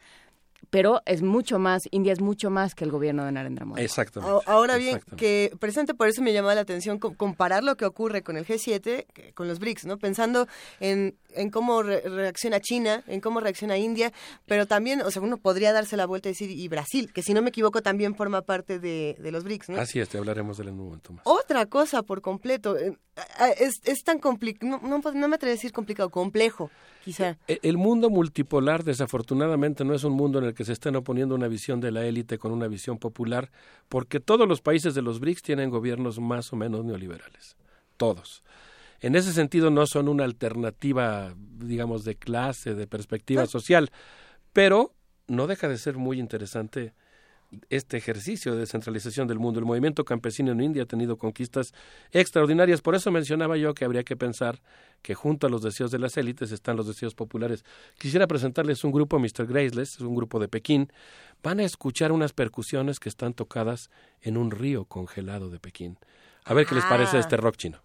[0.69, 3.81] pero es mucho más, India es mucho más que el gobierno de Narendra Modi.
[3.81, 4.43] Exactamente.
[4.45, 8.22] Ahora bien, que presente por eso me llamaba la atención co- comparar lo que ocurre
[8.22, 9.98] con el G7 que- con los BRICS, ¿no?
[9.98, 10.48] Pensando
[10.80, 14.14] en, en cómo re- reacciona China, en cómo reacciona India,
[14.45, 17.33] pero también, o sea, uno podría darse la vuelta y decir, y Brasil, que si
[17.33, 19.80] no me equivoco también forma parte de, de los BRICS, ¿no?
[19.81, 21.22] Así es, te hablaremos del en un momento más.
[21.25, 22.98] Otra cosa por completo, eh,
[23.59, 26.69] es, es tan complicado, no, no, no me atrevo a decir complicado, complejo.
[27.03, 27.38] Quizá.
[27.47, 31.35] E, el mundo multipolar, desafortunadamente, no es un mundo en el que se estén oponiendo
[31.35, 33.51] una visión de la élite con una visión popular,
[33.89, 37.55] porque todos los países de los BRICS tienen gobiernos más o menos neoliberales.
[37.97, 38.43] Todos.
[38.99, 43.89] En ese sentido, no son una alternativa, digamos, de clase, de perspectiva social,
[44.53, 44.93] pero
[45.27, 46.93] no deja de ser muy interesante
[47.69, 49.59] este ejercicio de descentralización del mundo.
[49.59, 51.73] El movimiento campesino en India ha tenido conquistas
[52.11, 52.81] extraordinarias.
[52.81, 54.61] Por eso mencionaba yo que habría que pensar
[55.01, 57.65] que junto a los deseos de las élites están los deseos populares.
[57.97, 59.45] Quisiera presentarles un grupo, Mr.
[59.47, 60.91] Graceless, es un grupo de Pekín.
[61.43, 63.89] Van a escuchar unas percusiones que están tocadas
[64.21, 65.97] en un río congelado de Pekín.
[66.45, 67.19] A ver qué les parece Ah.
[67.19, 67.80] este rock chino.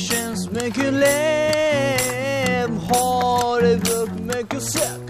[0.00, 5.00] Ambitions make you lame, hard work make you sick.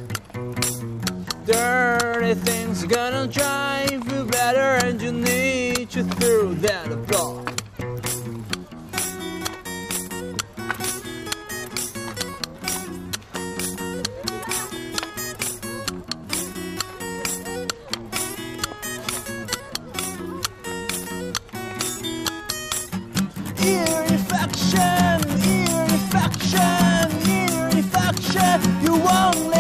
[1.47, 7.50] Dirty things gonna drive you better, and you need to through that block.
[26.53, 28.83] Infection, infection.
[28.83, 29.60] You won't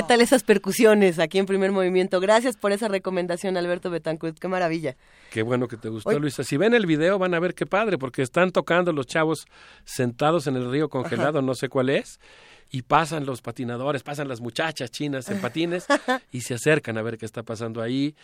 [0.00, 2.20] ¿Qué tal esas percusiones aquí en primer movimiento?
[2.20, 4.38] Gracias por esa recomendación, Alberto Betancourt.
[4.38, 4.96] Qué maravilla.
[5.30, 6.18] Qué bueno que te gustó.
[6.18, 6.42] Luisa.
[6.42, 9.44] Si ven el video van a ver qué padre, porque están tocando los chavos
[9.84, 12.18] sentados en el río congelado, no sé cuál es,
[12.70, 15.86] y pasan los patinadores, pasan las muchachas chinas en patines
[16.32, 18.14] y se acercan a ver qué está pasando ahí.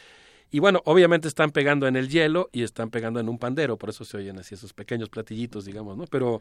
[0.50, 3.90] Y bueno, obviamente están pegando en el hielo y están pegando en un pandero, por
[3.90, 6.04] eso se oyen así esos pequeños platillitos, digamos, ¿no?
[6.06, 6.40] Pero,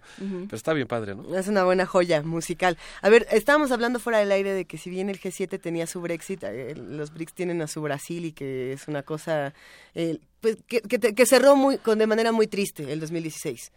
[0.52, 1.36] está bien padre, ¿no?
[1.36, 2.78] Es una buena joya musical.
[3.02, 6.02] A ver, estábamos hablando fuera del aire de que si bien el G7 tenía su
[6.02, 9.54] Brexit, eh, los BRICS tienen a su Brasil y que es una cosa
[9.96, 13.72] eh, pues, que, que cerró muy, con, de manera muy triste el 2016.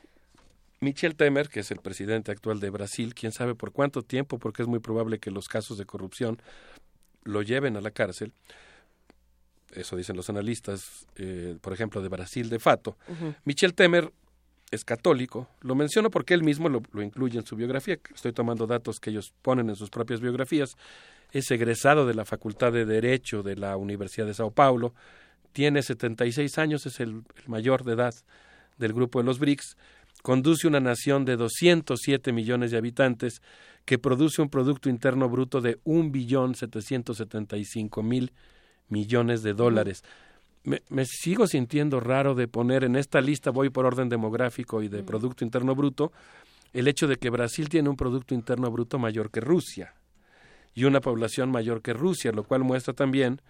[0.80, 4.62] Michel Temer, que es el presidente actual de Brasil, quién sabe por cuánto tiempo, porque
[4.62, 6.40] es muy probable que los casos de corrupción
[7.24, 8.32] lo lleven a la cárcel.
[9.72, 12.96] Eso dicen los analistas, eh, por ejemplo, de Brasil de Fato.
[13.44, 14.12] Michel Temer
[14.70, 15.48] es católico.
[15.60, 17.98] Lo menciono porque él mismo lo, lo incluye en su biografía.
[18.14, 20.76] Estoy tomando datos que ellos ponen en sus propias biografías.
[21.32, 24.94] Es egresado de la Facultad de Derecho de la Universidad de Sao Paulo.
[25.52, 28.14] Tiene 76 años, es el, el mayor de edad
[28.78, 29.76] del grupo de los BRICS.
[30.22, 33.40] Conduce una nación de 207 millones de habitantes
[33.84, 38.32] que produce un Producto Interno Bruto de un billón 775 mil
[38.88, 40.04] millones de dólares.
[40.64, 44.88] Me, me sigo sintiendo raro de poner en esta lista, voy por orden demográfico y
[44.88, 46.12] de Producto Interno Bruto,
[46.72, 49.94] el hecho de que Brasil tiene un Producto Interno Bruto mayor que Rusia
[50.74, 53.40] y una población mayor que Rusia, lo cual muestra también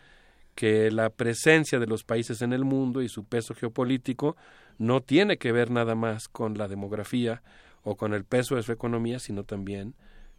[0.54, 4.36] que la presencia de los países en el mundo y su peso geopolítico
[4.78, 7.42] no tiene que ver nada más con la demografía
[7.82, 9.94] o con el peso de su economía, sino también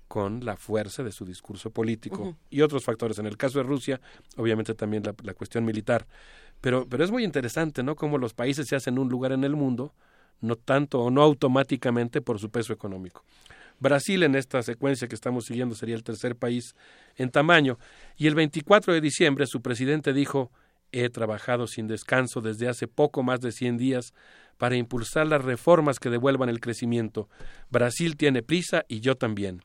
[0.10, 3.20] con la fuerza de su discurso político y otros factores.
[3.20, 4.02] En el caso de Rusia,
[4.38, 6.08] obviamente también la, la cuestión militar.
[6.60, 7.96] Pero, pero es muy interesante, ¿no?
[7.96, 9.94] Cómo los países se hacen un lugar en el mundo,
[10.42, 13.24] no tanto o no automáticamente por su peso económico.
[13.80, 16.76] Brasil en esta secuencia que estamos siguiendo sería el tercer país
[17.16, 17.78] en tamaño
[18.18, 20.52] y el 24 de diciembre su presidente dijo
[20.92, 24.14] He trabajado sin descanso desde hace poco más de 100 días
[24.58, 27.30] para impulsar las reformas que devuelvan el crecimiento.
[27.70, 29.62] Brasil tiene prisa y yo también.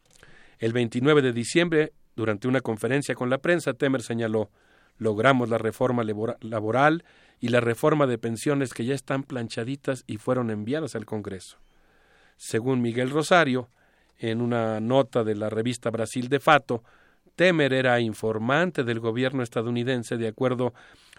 [0.58, 4.50] El 29 de diciembre, durante una conferencia con la prensa, Temer señaló
[4.99, 7.05] logramos la reforma laboral
[7.41, 11.58] y la reforma de pensiones que ya están planchaditas y fueron enviadas al Congreso.
[12.36, 13.68] Según Miguel Rosario,
[14.18, 16.83] en una nota de la revista Brasil de Fato,
[17.36, 20.73] Temer era informante del gobierno estadounidense de acuerdo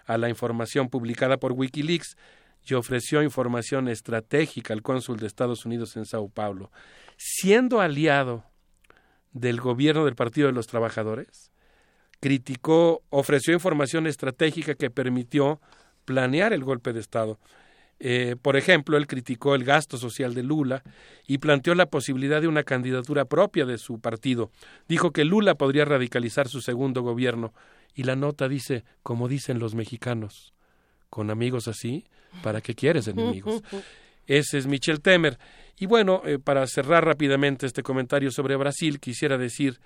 [0.06, 2.16] a la información publicada por Wikileaks
[2.64, 6.70] y ofreció información estratégica al cónsul de Estados Unidos en Sao Paulo.
[7.16, 8.44] Siendo aliado
[9.36, 11.52] del gobierno del Partido de los Trabajadores,
[12.20, 15.60] criticó, ofreció información estratégica que permitió
[16.04, 17.38] planear el golpe de Estado.
[17.98, 20.82] Eh, por ejemplo, él criticó el gasto social de Lula
[21.26, 24.50] y planteó la posibilidad de una candidatura propia de su partido.
[24.88, 27.52] Dijo que Lula podría radicalizar su segundo gobierno.
[27.94, 30.52] Y la nota dice, como dicen los mexicanos,
[31.08, 32.04] con amigos así,
[32.42, 33.62] ¿para qué quieres enemigos?
[34.26, 35.38] Ese es Michel Temer.
[35.78, 39.78] Y bueno, eh, para cerrar rápidamente este comentario sobre Brasil, quisiera decir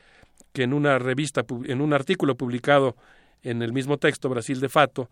[0.53, 2.97] que en una revista, en un artículo publicado
[3.43, 5.09] en el mismo texto, Brasil de Fato,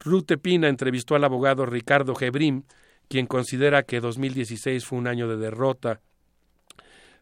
[0.00, 2.62] Ruth Pina entrevistó al abogado Ricardo Gebrim,
[3.08, 6.00] quien considera que 2016 fue un año de derrota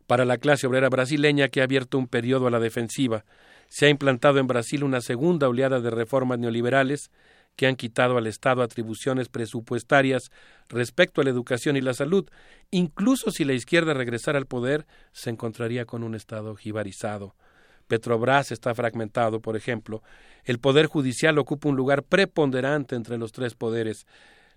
[0.07, 3.25] para la clase obrera brasileña que ha abierto un periodo a la defensiva.
[3.69, 7.11] Se ha implantado en Brasil una segunda oleada de reformas neoliberales
[7.57, 10.31] que han quitado al Estado atribuciones presupuestarias
[10.69, 12.29] respecto a la educación y la salud.
[12.71, 17.35] Incluso si la izquierda regresara al poder, se encontraría con un Estado jibarizado.
[17.87, 20.03] Petrobras está fragmentado, por ejemplo.
[20.45, 24.07] El Poder Judicial ocupa un lugar preponderante entre los tres poderes.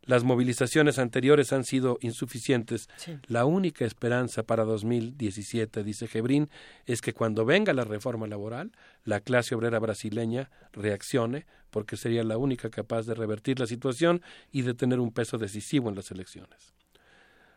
[0.06, 2.90] Las movilizaciones anteriores han sido insuficientes.
[3.28, 6.50] La única esperanza para 2017, dice Gebrín,
[6.86, 8.72] es que cuando venga la reforma laboral,
[9.04, 14.62] la clase obrera brasileña reaccione, porque sería la única capaz de revertir la situación y
[14.62, 16.74] de tener un peso decisivo en las elecciones.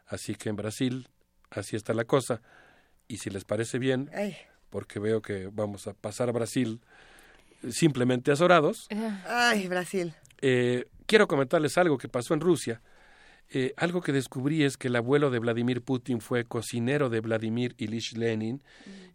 [0.07, 1.09] Así que en Brasil,
[1.51, 2.41] así está la cosa.
[3.09, 4.11] Y si les parece bien,
[4.71, 6.81] porque veo que vamos a pasar a Brasil
[7.71, 8.89] simplemente azorados.
[9.27, 10.15] Ay, Brasil.
[10.41, 12.81] Eh, quiero comentarles algo que pasó en Rusia.
[13.51, 17.75] Eh, algo que descubrí es que el abuelo de Vladimir Putin fue cocinero de Vladimir
[17.79, 18.63] Ilich Lenin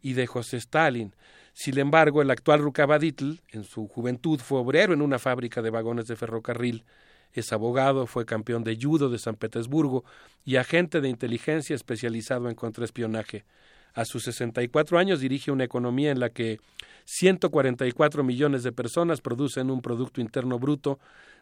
[0.02, 1.16] y de José Stalin.
[1.54, 6.08] Sin embargo, el actual Rukavaditl, en su juventud, fue obrero en una fábrica de vagones
[6.08, 6.84] de ferrocarril.
[7.32, 10.04] Es abogado, fue campeón de judo de San Petersburgo
[10.44, 13.46] y agente de inteligencia especializado en contraespionaje.
[13.94, 16.60] A sus 64 años dirige una economía en la que
[17.06, 21.00] 144 millones de personas producen un Producto Interno Bruto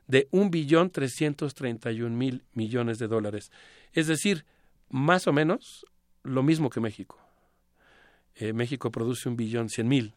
[0.08, 3.52] de un billón trescientos treinta y un mil millones de dólares.
[3.94, 4.46] Es decir,
[4.90, 5.86] más o menos
[6.24, 7.18] lo mismo que México.
[8.36, 10.14] Eh, México produce un billón cien mil.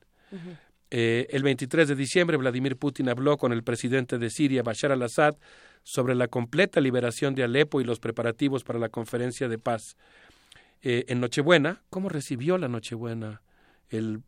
[0.90, 5.36] Eh, el 23 de diciembre, Vladimir Putin habló con el presidente de Siria, Bashar al-Assad,
[5.82, 9.96] sobre la completa liberación de Alepo y los preparativos para la conferencia de paz.
[10.82, 13.42] Eh, en Nochebuena, ¿cómo recibió la Nochebuena
[13.88, 14.22] el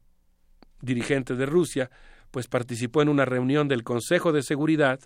[0.81, 1.91] dirigente de Rusia?
[2.31, 5.01] Pues participó en una reunión del Consejo de Seguridad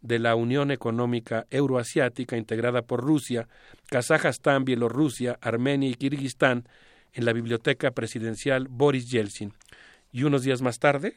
[0.00, 3.48] de la Unión Económica Euroasiática integrada por Rusia,
[3.86, 6.68] Kazajstán, Bielorrusia, Armenia y Kirguistán
[7.12, 9.52] en la Biblioteca Presidencial Boris Yeltsin.
[10.12, 11.14] Y unos días más tarde,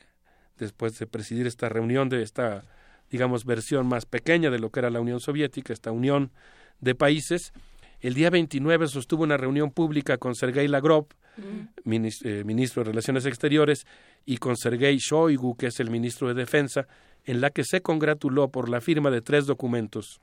[0.57, 2.63] después de presidir esta reunión de esta,
[3.09, 6.31] digamos, versión más pequeña de lo que era la Unión Soviética, esta unión
[6.79, 7.53] de países,
[8.01, 11.07] el día 29 sostuvo una reunión pública con Sergei Lavrov,
[11.37, 12.05] mm.
[12.23, 13.85] eh, ministro de Relaciones Exteriores,
[14.25, 16.87] y con Sergei Shoigu, que es el ministro de Defensa,
[17.25, 20.19] en la que se congratuló por la firma de tres documentos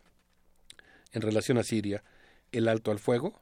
[1.13, 2.03] en relación a Siria,
[2.53, 3.41] el alto al fuego,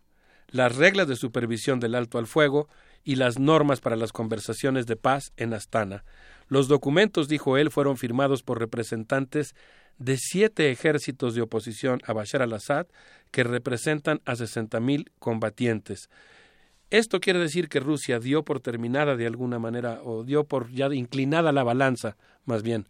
[0.49, 2.69] las reglas de supervisión del alto al fuego
[3.03, 6.05] y las normas para las conversaciones de paz en Astana.
[6.49, 9.55] Los documentos, dijo él, fueron firmados por representantes
[9.99, 12.87] de siete ejércitos de oposición a Bashar al-Assad
[13.31, 16.09] que representan a mil combatientes.
[16.91, 20.87] Esto quiere decir que Rusia dio por terminada de alguna manera, o dio por ya
[20.95, 22.87] inclinada la balanza, más bien,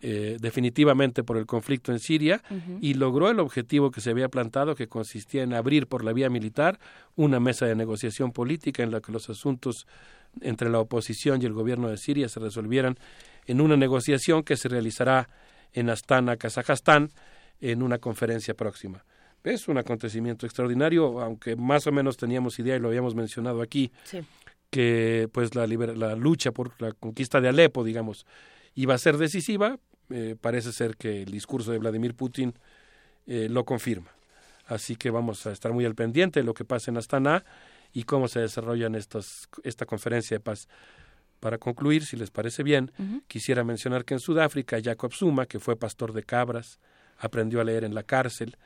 [0.00, 2.40] eh, definitivamente por el conflicto en Siria
[2.80, 6.30] y logró el objetivo que se había plantado, que consistía en abrir por la vía
[6.30, 6.78] militar
[7.16, 9.88] una mesa de negociación política en la que los asuntos
[10.40, 12.96] entre la oposición y el gobierno de Siria se resolvieran
[13.46, 15.28] en una negociación que se realizará
[15.72, 17.10] en Astana, Kazajstán,
[17.60, 19.04] en una conferencia próxima.
[19.44, 23.92] Es un acontecimiento extraordinario, aunque más o menos teníamos idea y lo habíamos mencionado aquí,
[24.70, 28.26] que pues la, la lucha por la conquista de Alepo, digamos,
[28.74, 29.78] iba a ser decisiva,
[30.10, 32.54] eh, parece ser que el discurso de Vladimir Putin
[33.26, 34.10] eh, lo confirma.
[34.66, 37.44] Así que vamos a estar muy al pendiente de lo que pasa en Astana
[37.92, 40.68] y cómo se desarrollan esta conferencia de paz.
[41.40, 42.92] Para concluir, si les parece bien,
[43.28, 46.78] quisiera mencionar que en Sudáfrica Jacob Zuma, que fue pastor de cabras,
[47.18, 48.56] aprendió a leer en la cárcel,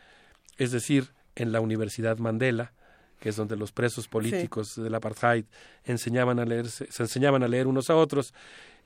[0.56, 2.72] es decir, en la Universidad Mandela,
[3.20, 5.44] que es donde los presos políticos del apartheid
[5.84, 8.32] enseñaban a leer, se enseñaban a leer unos a otros.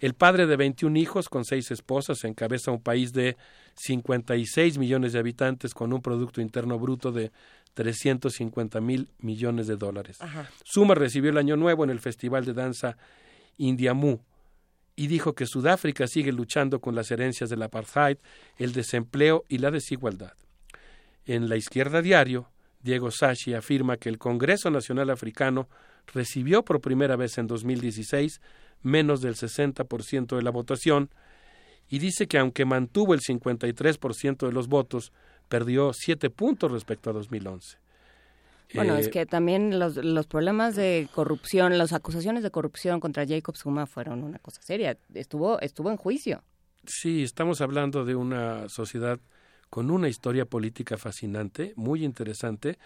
[0.01, 3.37] El padre de 21 hijos con seis esposas encabeza un país de
[3.77, 7.31] 56 millones de habitantes con un Producto Interno Bruto de
[7.75, 10.19] 350 mil millones de dólares.
[10.65, 12.97] Suma recibió el Año Nuevo en el Festival de Danza
[13.57, 14.21] Indiamu
[14.97, 18.19] y dijo que Sudáfrica sigue luchando con las herencias del apartheid,
[18.59, 20.35] el desempleo y la desigualdad.
[21.27, 22.51] En la izquierda diario,
[22.83, 25.69] Diego Sachi afirma que el Congreso Nacional Africano
[26.13, 28.41] recibió por primera vez en 2016
[28.83, 31.11] menos del 60% de la votación
[31.89, 35.13] y dice que aunque mantuvo el 53% de los votos,
[35.49, 37.79] perdió siete puntos respecto a 2011.
[38.75, 43.27] Bueno, Eh, es que también los, los problemas de corrupción, las acusaciones de corrupción contra
[43.27, 44.97] Jacob Zuma fueron una cosa seria.
[45.13, 46.43] Estuvo, estuvo en juicio.
[46.87, 49.19] Sí, estamos hablando de una sociedad
[49.71, 52.79] con una historia política fascinante, muy interesante,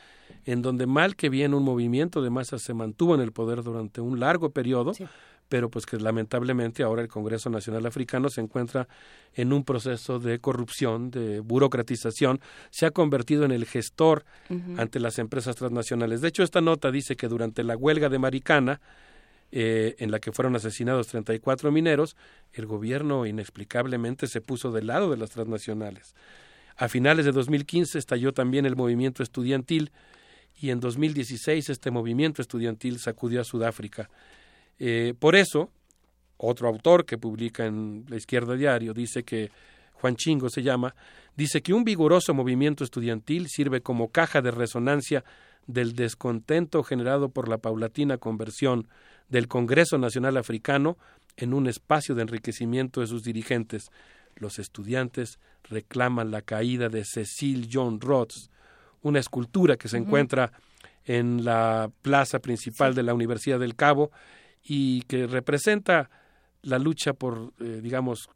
[0.46, 4.00] en donde mal que bien un movimiento de masas se mantuvo en el poder durante
[4.00, 4.92] un largo periodo,
[5.48, 8.88] pero pues que lamentablemente ahora el Congreso Nacional Africano se encuentra
[9.34, 14.24] en un proceso de corrupción, de burocratización, se ha convertido en el gestor
[14.76, 16.20] ante las empresas transnacionales.
[16.20, 18.80] De hecho, esta nota dice que durante la huelga de Maricana,
[19.50, 22.16] eh, en la que fueron asesinados 34 mineros,
[22.52, 26.14] el gobierno inexplicablemente se puso del lado de las transnacionales.
[26.76, 29.90] A finales de 2015 estalló también el movimiento estudiantil
[30.60, 34.10] y en 2016 este movimiento estudiantil sacudió a Sudáfrica.
[34.78, 35.70] Eh, por eso,
[36.36, 39.50] otro autor que publica en La Izquierda Diario dice que
[39.94, 40.94] Juan Chingo se llama,
[41.36, 45.24] dice que un vigoroso movimiento estudiantil sirve como caja de resonancia
[45.66, 48.88] del descontento generado por la paulatina conversión
[49.28, 50.96] del Congreso Nacional Africano
[51.36, 53.90] en un espacio de enriquecimiento de sus dirigentes.
[54.36, 58.50] Los estudiantes reclaman la caída de Cecil John Rhodes,
[59.02, 60.52] una escultura que se encuentra
[61.04, 64.10] en la plaza principal de la Universidad del Cabo
[64.62, 66.10] y que representa
[66.62, 68.28] la lucha por, eh, digamos,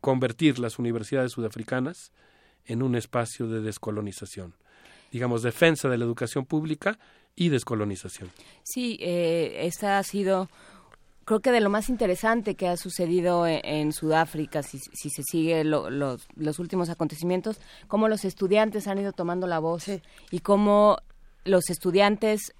[0.00, 2.12] convertir las universidades sudafricanas
[2.66, 4.54] en un espacio de descolonización.
[5.12, 6.98] Digamos, defensa de la educación pública
[7.36, 8.30] y descolonización.
[8.62, 10.48] Sí, eh, esta ha sido,
[11.24, 15.22] creo que de lo más interesante que ha sucedido en, en Sudáfrica, si, si se
[15.22, 19.86] sigue lo- los, los últimos acontecimientos, cómo los estudiantes han ido tomando la voz
[20.30, 20.98] y cómo
[21.44, 22.52] los estudiantes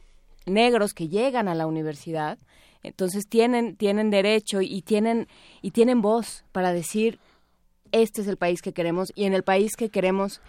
[0.46, 2.38] negros que llegan a la universidad,
[2.84, 5.26] entonces tienen, tienen derecho y tienen,
[5.62, 7.18] y tienen voz para decir,
[7.90, 10.40] este es el país que queremos y en el país que queremos,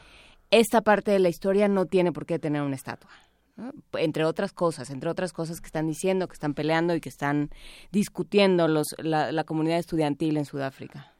[0.51, 3.09] esta parte de la historia no tiene por qué tener una estatua.
[3.57, 3.71] ¿no?
[3.97, 7.49] entre otras cosas, entre otras cosas que están diciendo, que están peleando y que están
[7.89, 11.13] discutiendo los, la, la comunidad estudiantil en Sudáfrica.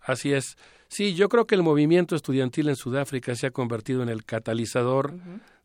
[0.00, 0.56] Así es.
[0.88, 5.14] Sí, yo creo que el movimiento estudiantil en Sudáfrica se ha convertido en el catalizador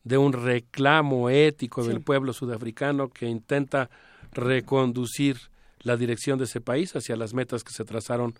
[0.03, 3.89] de un reclamo ético del pueblo sudafricano que intenta
[4.31, 5.37] reconducir
[5.81, 8.35] la dirección de ese país hacia las metas que se trazaron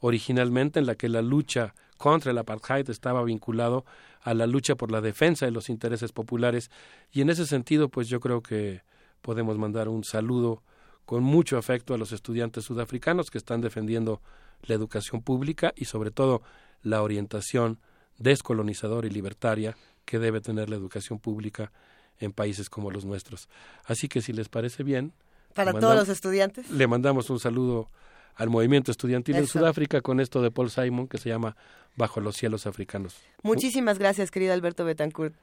[0.00, 3.84] originalmente, en la que la lucha contra el apartheid estaba vinculado
[4.22, 6.70] a la lucha por la defensa de los intereses populares
[7.12, 8.82] y en ese sentido pues yo creo que
[9.22, 10.62] podemos mandar un saludo
[11.04, 14.20] con mucho afecto a los estudiantes sudafricanos que están defendiendo
[14.62, 16.42] la educación pública y sobre todo
[16.82, 17.78] la orientación
[18.18, 21.72] descolonizadora y libertaria que debe tener la educación pública
[22.18, 23.48] en países como los nuestros.
[23.84, 25.12] Así que si les parece bien,
[25.56, 26.70] Para todos los estudiantes.
[26.70, 27.88] le mandamos un saludo
[28.36, 29.46] al movimiento estudiantil en.
[29.46, 31.56] Sudáfrica con esto de Paul Simon que se llama
[31.96, 33.16] Bajo los cielos africanos.
[33.42, 35.34] Muchísimas gracias, querido Alberto Betancourt.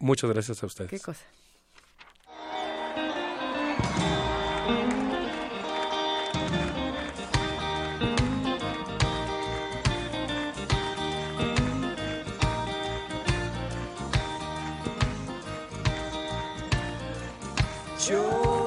[0.00, 0.90] Muchas gracias a ustedes.
[0.90, 1.24] Qué cosa.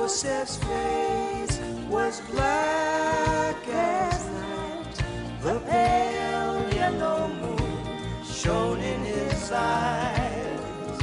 [0.08, 5.04] Joseph's face was black as night.
[5.42, 11.02] The pale yellow moon shone in his eyes.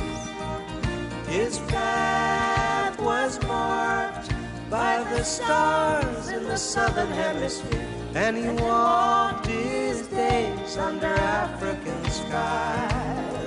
[1.28, 4.30] His path was marked
[4.70, 13.43] by the stars in the southern hemisphere, and he walked his days under African skies.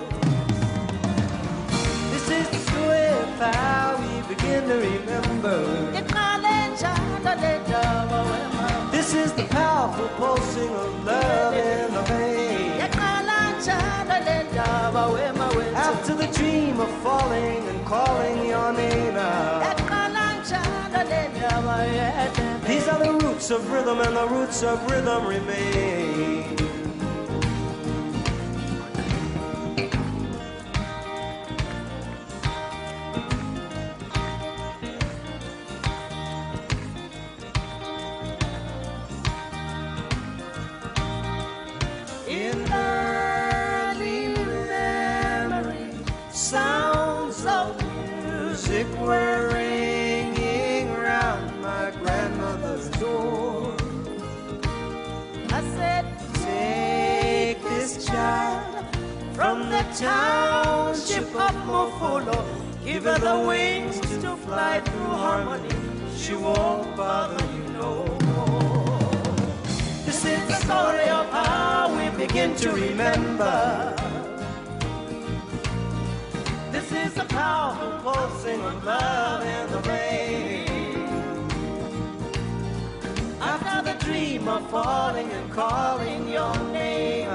[3.40, 5.92] how we begin to remember
[8.92, 12.82] This is the powerful pulsing of love in the vein.
[15.76, 19.78] After the dream of falling and calling your name out.
[22.68, 26.67] These are the roots of rhythm, and the roots of rhythm remain.
[58.18, 58.86] Child
[59.38, 62.40] from the township of Mofolo.
[62.84, 65.76] Give her the wings to fly through harmony.
[66.22, 67.94] She won't bother you no
[68.30, 69.12] more.
[70.08, 73.56] This is the story of how we begin to remember.
[76.76, 81.08] This is the powerful pulsing of love in the rain.
[83.54, 87.27] After the dream of falling and calling your name.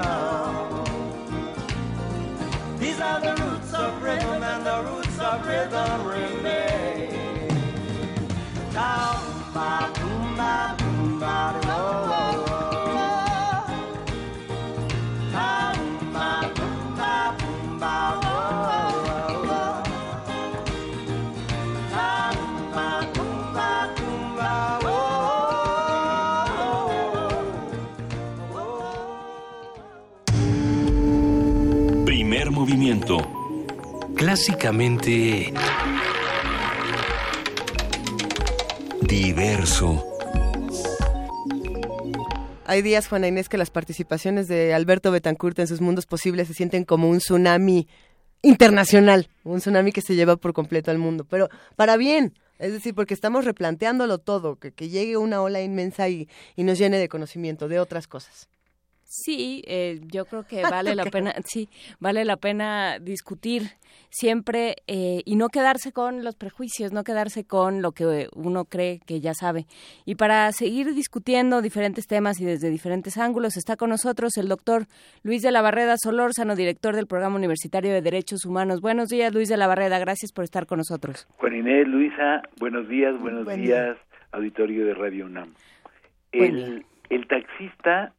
[2.83, 7.47] These are the roots of rhythm and the roots of rhythm remain.
[8.73, 12.52] Down, ba, boom, ba, boom, ba, oh, oh, oh.
[32.63, 33.17] Movimiento.
[34.15, 35.51] Clásicamente
[39.01, 40.01] Diverso.
[42.65, 46.53] Hay días, Juana Inés, que las participaciones de Alberto Betancourt en sus mundos posibles se
[46.53, 47.89] sienten como un tsunami
[48.41, 52.95] internacional, un tsunami que se lleva por completo al mundo, pero para bien, es decir,
[52.95, 57.09] porque estamos replanteándolo todo, que, que llegue una ola inmensa y, y nos llene de
[57.09, 58.47] conocimiento de otras cosas.
[59.15, 61.69] Sí, eh, yo creo que vale la pena, sí,
[61.99, 63.61] vale la pena discutir
[64.09, 69.01] siempre eh, y no quedarse con los prejuicios, no quedarse con lo que uno cree
[69.05, 69.67] que ya sabe.
[70.05, 74.87] Y para seguir discutiendo diferentes temas y desde diferentes ángulos está con nosotros el doctor
[75.21, 78.81] Luis de la Barreda Solórzano, director del Programa Universitario de Derechos Humanos.
[78.81, 81.27] Buenos días, Luis de la Barreda, gracias por estar con nosotros.
[81.37, 83.95] Juan Inés, Luisa, buenos días, buenos Buen días,
[84.31, 85.53] auditorio de Radio UNAM.
[86.31, 88.11] El taxista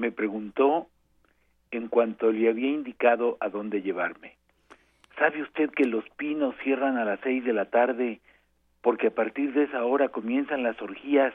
[0.00, 0.88] me preguntó
[1.70, 4.36] en cuanto le había indicado a dónde llevarme.
[5.18, 8.20] ¿Sabe usted que los pinos cierran a las seis de la tarde
[8.80, 11.34] porque a partir de esa hora comienzan las orgías?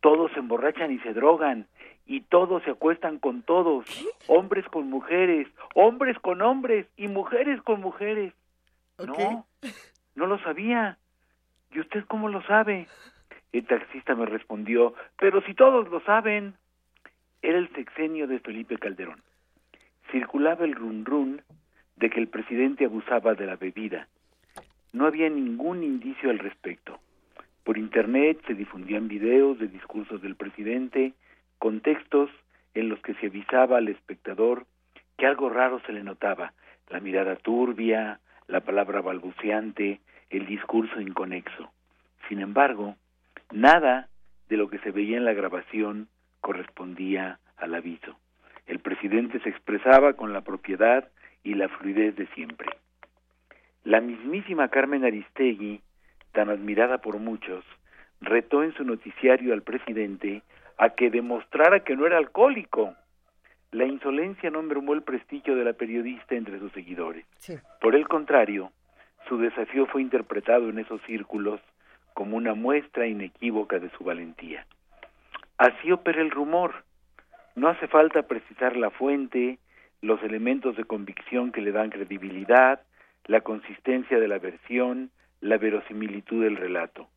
[0.00, 1.68] Todos se emborrachan y se drogan
[2.04, 3.86] y todos se acuestan con todos,
[4.26, 8.34] hombres con mujeres, hombres con hombres y mujeres con mujeres.
[8.98, 9.46] No,
[10.16, 10.98] no lo sabía.
[11.70, 12.88] ¿Y usted cómo lo sabe?
[13.52, 16.54] El taxista me respondió, pero si todos lo saben.
[17.42, 19.20] Era el sexenio de Felipe Calderón.
[20.12, 21.42] Circulaba el run run
[21.96, 24.06] de que el presidente abusaba de la bebida.
[24.92, 27.00] No había ningún indicio al respecto.
[27.64, 31.14] Por internet se difundían videos de discursos del presidente,
[31.58, 32.30] con textos
[32.74, 34.66] en los que se avisaba al espectador
[35.18, 36.52] que algo raro se le notaba,
[36.90, 41.72] la mirada turbia, la palabra balbuceante, el discurso inconexo.
[42.28, 42.96] Sin embargo,
[43.50, 44.08] nada
[44.48, 46.08] de lo que se veía en la grabación
[46.42, 48.18] correspondía al aviso.
[48.66, 51.08] El presidente se expresaba con la propiedad
[51.42, 52.68] y la fluidez de siempre.
[53.84, 55.80] La mismísima Carmen Aristegui,
[56.32, 57.64] tan admirada por muchos,
[58.20, 60.42] retó en su noticiario al presidente
[60.78, 62.94] a que demostrara que no era alcohólico.
[63.70, 67.24] La insolencia no mermó el prestigio de la periodista entre sus seguidores.
[67.80, 68.70] Por el contrario,
[69.28, 71.60] su desafío fue interpretado en esos círculos
[72.14, 74.66] como una muestra inequívoca de su valentía.
[75.58, 76.84] Así opera el rumor.
[77.54, 79.58] No hace falta precisar la fuente,
[80.00, 82.80] los elementos de convicción que le dan credibilidad,
[83.26, 87.08] la consistencia de la versión, la verosimilitud del relato.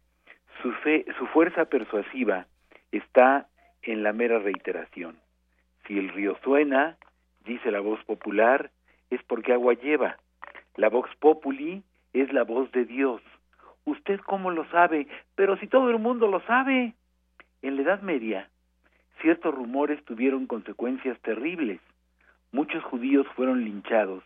[0.62, 2.48] Su, fe, su fuerza persuasiva
[2.92, 3.48] está
[3.82, 5.18] en la mera reiteración.
[5.88, 6.98] Si el río suena,
[7.46, 8.72] dice la voz popular,
[9.10, 10.18] es porque agua lleva.
[10.76, 11.84] La vox populi
[12.14, 13.22] es la voz de Dios.
[13.86, 15.08] ¿Usted cómo lo sabe?
[15.36, 16.94] Pero si todo el mundo lo sabe.
[17.66, 18.48] En la Edad Media,
[19.22, 21.80] ciertos rumores tuvieron consecuencias terribles.
[22.52, 24.24] Muchos judíos fueron linchados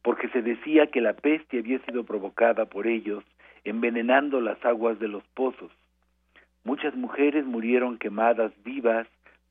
[0.00, 3.22] porque se decía que la peste había sido provocada por ellos
[3.64, 5.70] envenenando las aguas de los pozos.
[6.64, 9.06] Muchas mujeres murieron quemadas vivas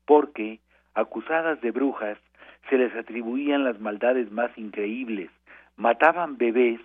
[0.06, 0.58] porque,
[0.94, 2.18] acusadas de brujas,
[2.68, 5.30] se les atribuían las maldades más increíbles,
[5.76, 6.80] mataban bebés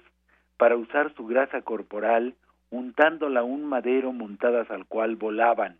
[0.57, 2.35] para usar su grasa corporal
[2.69, 5.79] untándola un madero montadas al cual volaban.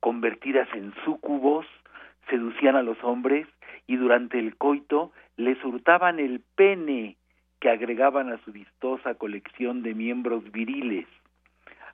[0.00, 1.66] Convertidas en súcubos,
[2.28, 3.46] seducían a los hombres
[3.86, 7.16] y durante el coito les hurtaban el pene
[7.60, 11.06] que agregaban a su vistosa colección de miembros viriles.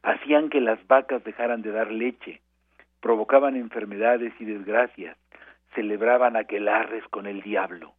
[0.02, 2.40] Hacían que las vacas dejaran de dar leche,
[3.00, 5.16] provocaban enfermedades y desgracias,
[5.74, 7.94] celebraban aquelarres con el diablo.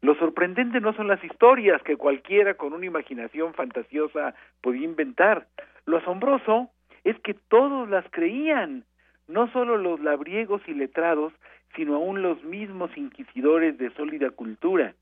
[0.00, 5.46] Lo sorprendente no son las historias que cualquiera con una imaginación fantasiosa podía inventar.
[5.86, 6.70] Lo asombroso
[7.04, 8.84] es que todos las creían,
[9.28, 11.32] no solo los labriegos y letrados,
[11.76, 14.94] sino aún los mismos inquisidores de sólida cultura.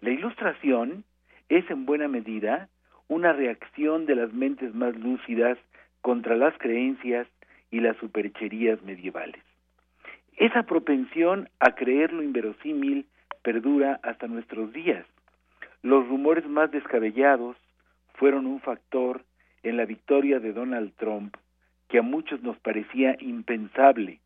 [0.00, 1.04] La ilustración
[1.48, 2.68] es en buena medida
[3.08, 5.58] una reacción de las mentes más lúcidas
[6.00, 7.26] contra las creencias
[7.70, 9.42] y las supercherías medievales.
[10.36, 13.06] Esa propensión a creer lo inverosímil
[13.42, 15.04] perdura hasta nuestros días.
[15.82, 17.56] Los rumores más descabellados
[18.14, 19.24] fueron un factor
[19.62, 21.36] en la victoria de Donald Trump
[21.88, 24.20] que a muchos nos parecía impensable.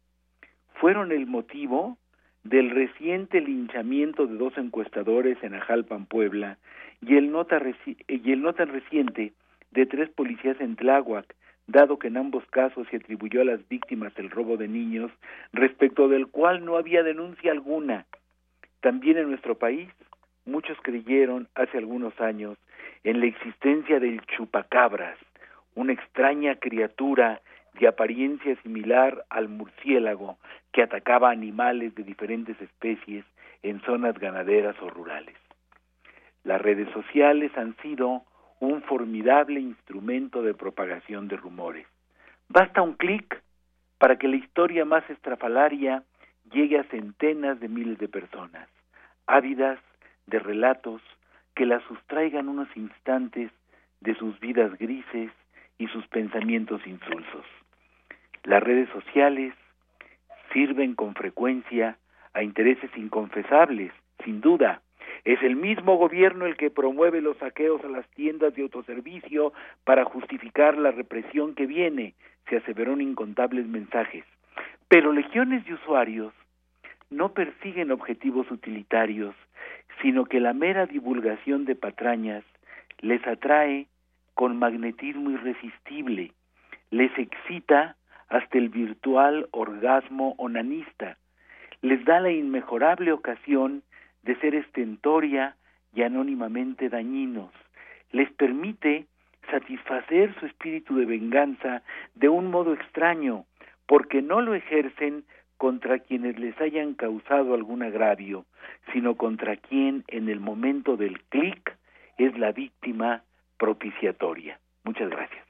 [0.74, 1.98] Fueron el motivo
[2.44, 6.58] del reciente linchamiento de dos encuestadores en Ajalpan, Puebla,
[7.02, 9.32] y el no tan, y el no tan reciente
[9.70, 11.34] de tres policías en Tláhuac,
[11.66, 15.12] dado que en ambos casos se atribuyó a las víctimas el robo de niños,
[15.52, 18.06] respecto del cual no había denuncia alguna.
[18.80, 19.88] También en nuestro país,
[20.44, 22.58] muchos creyeron hace algunos años
[23.04, 25.18] en la existencia del chupacabras,
[25.74, 27.40] una extraña criatura
[27.80, 30.38] de apariencia similar al murciélago
[30.70, 33.24] que atacaba animales de diferentes especies
[33.62, 35.36] en zonas ganaderas o rurales.
[36.44, 38.22] Las redes sociales han sido
[38.60, 41.86] un formidable instrumento de propagación de rumores.
[42.48, 43.42] Basta un clic
[43.98, 46.02] para que la historia más estrafalaria
[46.52, 48.68] llegue a centenas de miles de personas,
[49.26, 49.78] ávidas
[50.26, 51.00] de relatos
[51.54, 53.50] que la sustraigan unos instantes
[54.00, 55.32] de sus vidas grises
[55.78, 57.46] y sus pensamientos insulsos.
[58.44, 59.54] Las redes sociales
[60.52, 61.98] sirven con frecuencia
[62.32, 63.92] a intereses inconfesables,
[64.24, 64.82] sin duda.
[65.24, 69.52] Es el mismo gobierno el que promueve los saqueos a las tiendas de autoservicio
[69.84, 72.14] para justificar la represión que viene,
[72.48, 74.24] se aseveró en incontables mensajes.
[74.88, 76.32] Pero legiones de usuarios
[77.10, 79.34] no persiguen objetivos utilitarios,
[80.00, 82.44] sino que la mera divulgación de patrañas
[83.00, 83.86] les atrae
[84.34, 86.32] con magnetismo irresistible,
[86.90, 87.96] les excita
[88.30, 91.18] hasta el virtual orgasmo onanista,
[91.82, 93.82] les da la inmejorable ocasión
[94.22, 95.56] de ser estentoria
[95.94, 97.50] y anónimamente dañinos,
[98.12, 99.06] les permite
[99.50, 101.82] satisfacer su espíritu de venganza
[102.14, 103.44] de un modo extraño,
[103.86, 105.24] porque no lo ejercen
[105.56, 108.46] contra quienes les hayan causado algún agravio,
[108.92, 111.76] sino contra quien en el momento del clic
[112.16, 113.24] es la víctima
[113.58, 114.58] propiciatoria.
[114.84, 115.49] Muchas gracias.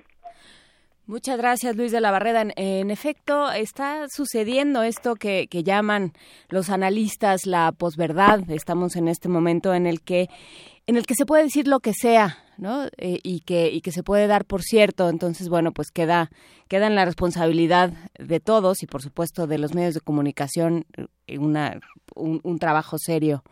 [1.06, 2.46] Muchas gracias, Luis de la Barreda.
[2.56, 6.12] En, efecto, está sucediendo esto que, llaman
[6.48, 8.48] los analistas la posverdad.
[8.50, 10.28] Estamos en este momento en el que
[10.86, 12.86] en el que se puede decir lo que sea, ¿no?
[12.96, 15.08] Eh, y que y que se puede dar por cierto.
[15.08, 16.30] Entonces, bueno, pues queda
[16.68, 20.86] queda en la responsabilidad de todos y, por supuesto, de los medios de comunicación
[21.26, 21.80] eh, una
[22.14, 23.42] un, trabajo serio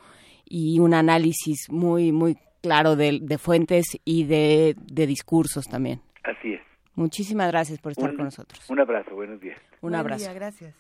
[0.45, 4.75] y un análisis muy muy claro de, fuentes y de
[5.07, 6.01] discursos también.
[6.25, 6.68] Así es.
[6.99, 8.69] Muchísimas gracias por estar con nosotros.
[8.69, 9.57] Un abrazo, buenos días.
[9.83, 10.25] Un abrazo.
[10.25, 10.75] Día, gracias.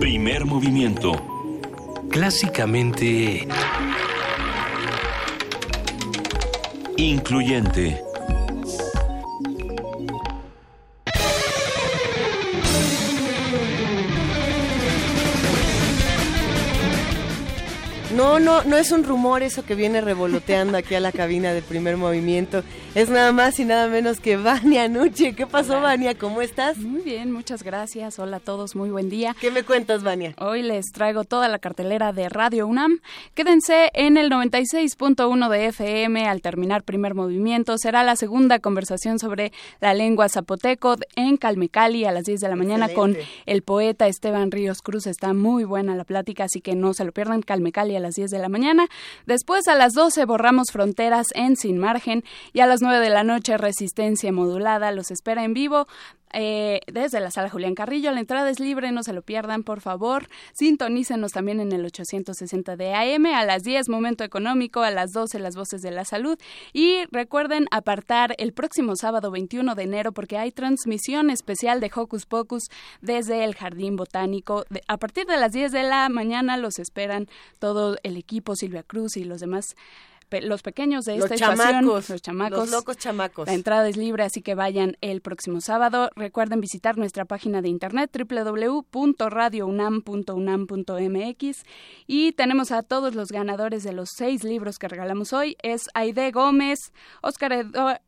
[0.00, 1.12] Primer movimiento.
[2.10, 3.46] Clásicamente...
[6.96, 8.00] Incluyente.
[18.12, 21.62] No, no, no es un rumor eso que viene revoloteando aquí a la cabina de
[21.62, 22.62] primer movimiento.
[22.94, 25.34] Es nada más y nada menos que Vania Nuche.
[25.34, 26.16] ¿Qué pasó, Vania?
[26.16, 26.76] ¿Cómo estás?
[26.78, 28.20] Muy bien, muchas gracias.
[28.20, 29.34] Hola a todos, muy buen día.
[29.40, 30.34] ¿Qué me cuentas, Vania?
[30.38, 33.00] Hoy les traigo toda la cartelera de Radio UNAM.
[33.34, 37.78] Quédense en el 96.1 de FM al terminar primer movimiento.
[37.78, 39.50] Será la segunda conversación sobre
[39.80, 43.16] la lengua zapoteco en Calmecali a las 10 de la mañana con
[43.46, 45.08] el poeta Esteban Ríos Cruz.
[45.08, 47.42] Está muy buena la plática, así que no se lo pierdan.
[47.42, 48.86] Calmecali a las 10 de la mañana.
[49.26, 53.24] Después a las 12 borramos fronteras en Sin Margen y a las 9 de la
[53.24, 54.92] noche Resistencia Modulada.
[54.92, 55.88] Los espera en vivo
[56.34, 58.10] eh, desde la sala Julián Carrillo.
[58.10, 60.28] La entrada es libre, no se lo pierdan, por favor.
[60.52, 65.38] Sintonícenos también en el 860 de AM, a las 10 Momento Económico, a las 12
[65.38, 66.36] Las Voces de la Salud.
[66.72, 72.26] Y recuerden apartar el próximo sábado 21 de enero porque hay transmisión especial de Hocus
[72.26, 72.64] Pocus
[73.00, 74.64] desde el Jardín Botánico.
[74.88, 77.28] a partir de las 10 de la mañana los esperan
[77.84, 79.74] todo el equipo, Silvia Cruz y los demás
[80.42, 82.58] los pequeños de Los esta estación, chamacos, los chamacos.
[82.58, 83.46] los locos chamacos.
[83.46, 86.10] La entrada es libre, así que vayan el próximo sábado.
[86.16, 88.10] Recuerden visitar nuestra página de internet
[90.34, 91.62] www.radiounam.unam.mx
[92.06, 95.56] y tenemos a todos los ganadores de los seis libros que regalamos hoy.
[95.62, 98.00] Es Aide Gómez, Oscar Edu-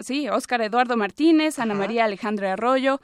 [0.00, 2.98] Sí, Óscar Eduardo Martínez, Ana María Alejandra Arroyo,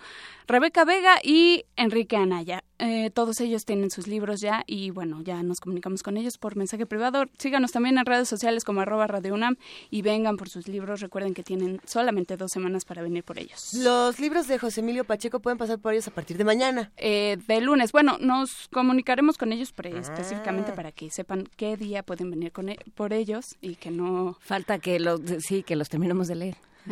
[0.48, 2.64] Rebeca Vega y Enrique Anaya.
[2.78, 6.56] Eh, todos ellos tienen sus libros ya y bueno, ya nos comunicamos con ellos por
[6.56, 7.24] mensaje privado.
[7.36, 9.56] Síganos también en redes sociales como arroba Radio UNAM
[9.90, 11.00] y vengan por sus libros.
[11.00, 13.74] Recuerden que tienen solamente dos semanas para venir por ellos.
[13.74, 16.92] Los libros de José Emilio Pacheco pueden pasar por ellos a partir de mañana.
[16.96, 17.92] Eh, de lunes.
[17.92, 20.00] Bueno, nos comunicaremos con ellos pre- Ah.
[20.00, 24.36] específicamente para que sepan qué día pueden venir con e- por ellos y que no...
[24.40, 26.56] Falta que los, sí, que los terminemos de leer.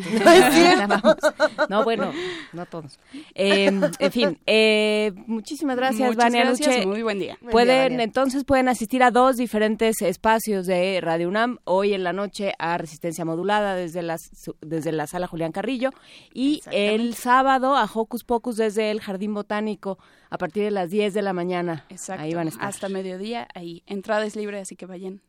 [1.70, 2.12] No es bueno,
[2.52, 2.98] no todos.
[3.34, 3.45] Eh,
[3.98, 6.86] en fin, eh, muchísimas gracias, Muchas Vania gracias, Luche.
[6.86, 7.36] muy buen día.
[7.40, 8.04] Buen día, Pueden, Vania.
[8.04, 12.78] entonces pueden asistir a dos diferentes espacios de Radio UNAM, hoy en la noche a
[12.78, 15.90] Resistencia Modulada desde, las, desde la sala Julián Carrillo
[16.32, 19.98] y el sábado a Hocus Pocus desde el Jardín Botánico
[20.30, 21.84] a partir de las 10 de la mañana.
[21.88, 22.22] Exacto.
[22.22, 22.66] Ahí van a estar.
[22.66, 23.82] Hasta mediodía, ahí.
[23.86, 25.20] Entrada es libre, así que vayan.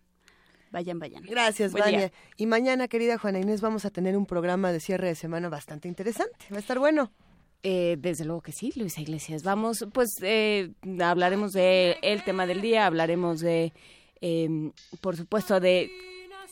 [0.71, 1.23] Vayan, vayan.
[1.23, 1.99] Gracias, Buen Vania.
[1.99, 2.11] día.
[2.35, 5.87] Y mañana, querida Juana Inés, vamos a tener un programa de cierre de semana bastante
[5.87, 6.45] interesante.
[6.51, 7.11] Va a estar bueno.
[7.63, 9.43] Eh, desde luego que sí, Luisa Iglesias.
[9.43, 10.71] Vamos, pues eh,
[11.01, 13.73] hablaremos de el tema del día, hablaremos de,
[14.21, 14.71] eh,
[15.01, 15.89] por supuesto, de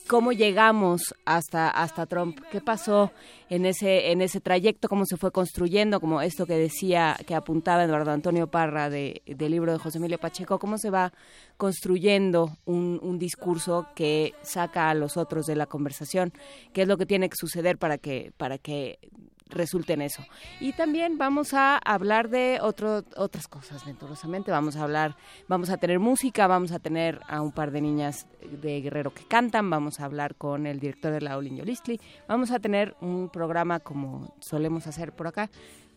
[0.08, 3.12] cómo llegamos hasta hasta Trump, qué pasó
[3.50, 7.84] en ese en ese trayecto, cómo se fue construyendo, como esto que decía, que apuntaba
[7.84, 11.14] Eduardo Antonio Parra de, del libro de José Emilio Pacheco, cómo se va
[11.58, 16.34] construyendo un, un discurso que saca a los otros de la conversación,
[16.74, 19.00] qué es lo que tiene que suceder para que para que
[19.50, 20.24] resulte en eso.
[20.60, 24.52] Y también vamos a hablar de otro, otras cosas, venturosamente.
[24.52, 25.16] Vamos a hablar,
[25.48, 29.26] vamos a tener música, vamos a tener a un par de niñas de Guerrero que
[29.26, 33.30] cantan, vamos a hablar con el director de la Olin Yolistli, vamos a tener un
[33.30, 35.50] programa como solemos hacer por acá,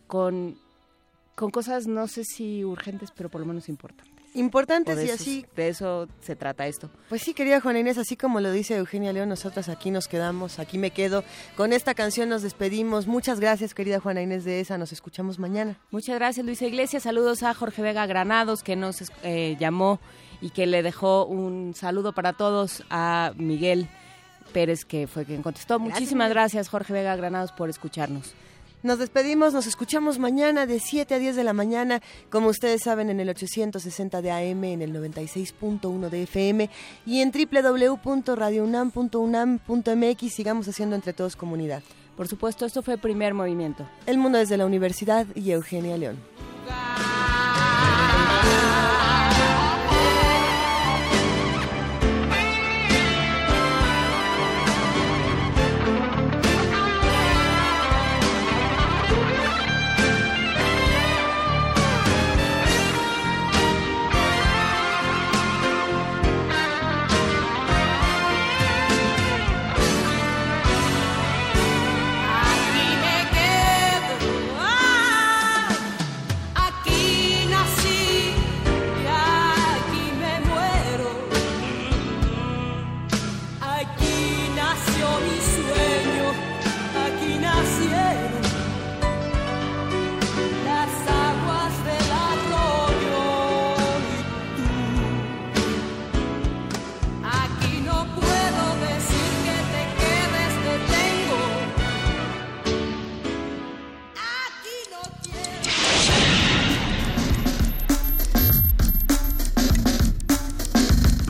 [0.06, 0.58] con,
[1.34, 4.17] con cosas no sé si urgentes, pero por lo menos importantes.
[4.38, 5.46] Importantes de y esos- así.
[5.56, 6.90] De eso se trata esto.
[7.08, 10.58] Pues sí, querida Juana Inés, así como lo dice Eugenia León, nosotras aquí nos quedamos,
[10.58, 11.24] aquí me quedo.
[11.56, 13.06] Con esta canción nos despedimos.
[13.06, 14.78] Muchas gracias, querida Juana Inés de esa.
[14.78, 15.76] Nos escuchamos mañana.
[15.90, 17.02] Muchas gracias, Luisa Iglesias.
[17.02, 20.00] Saludos a Jorge Vega Granados, que nos eh, llamó
[20.40, 23.88] y que le dejó un saludo para todos a Miguel
[24.52, 25.78] Pérez, que fue quien contestó.
[25.78, 28.34] Muchísimas gracias, Jorge Vega Granados, por escucharnos.
[28.82, 32.00] Nos despedimos, nos escuchamos mañana de 7 a 10 de la mañana,
[32.30, 36.70] como ustedes saben, en el 860 de AM, en el 96.1 de FM
[37.04, 40.32] y en www.radiounam.unam.mx.
[40.32, 41.82] Sigamos haciendo entre todos comunidad.
[42.16, 43.84] Por supuesto, esto fue Primer Movimiento.
[44.06, 46.18] El mundo desde la universidad y Eugenia León.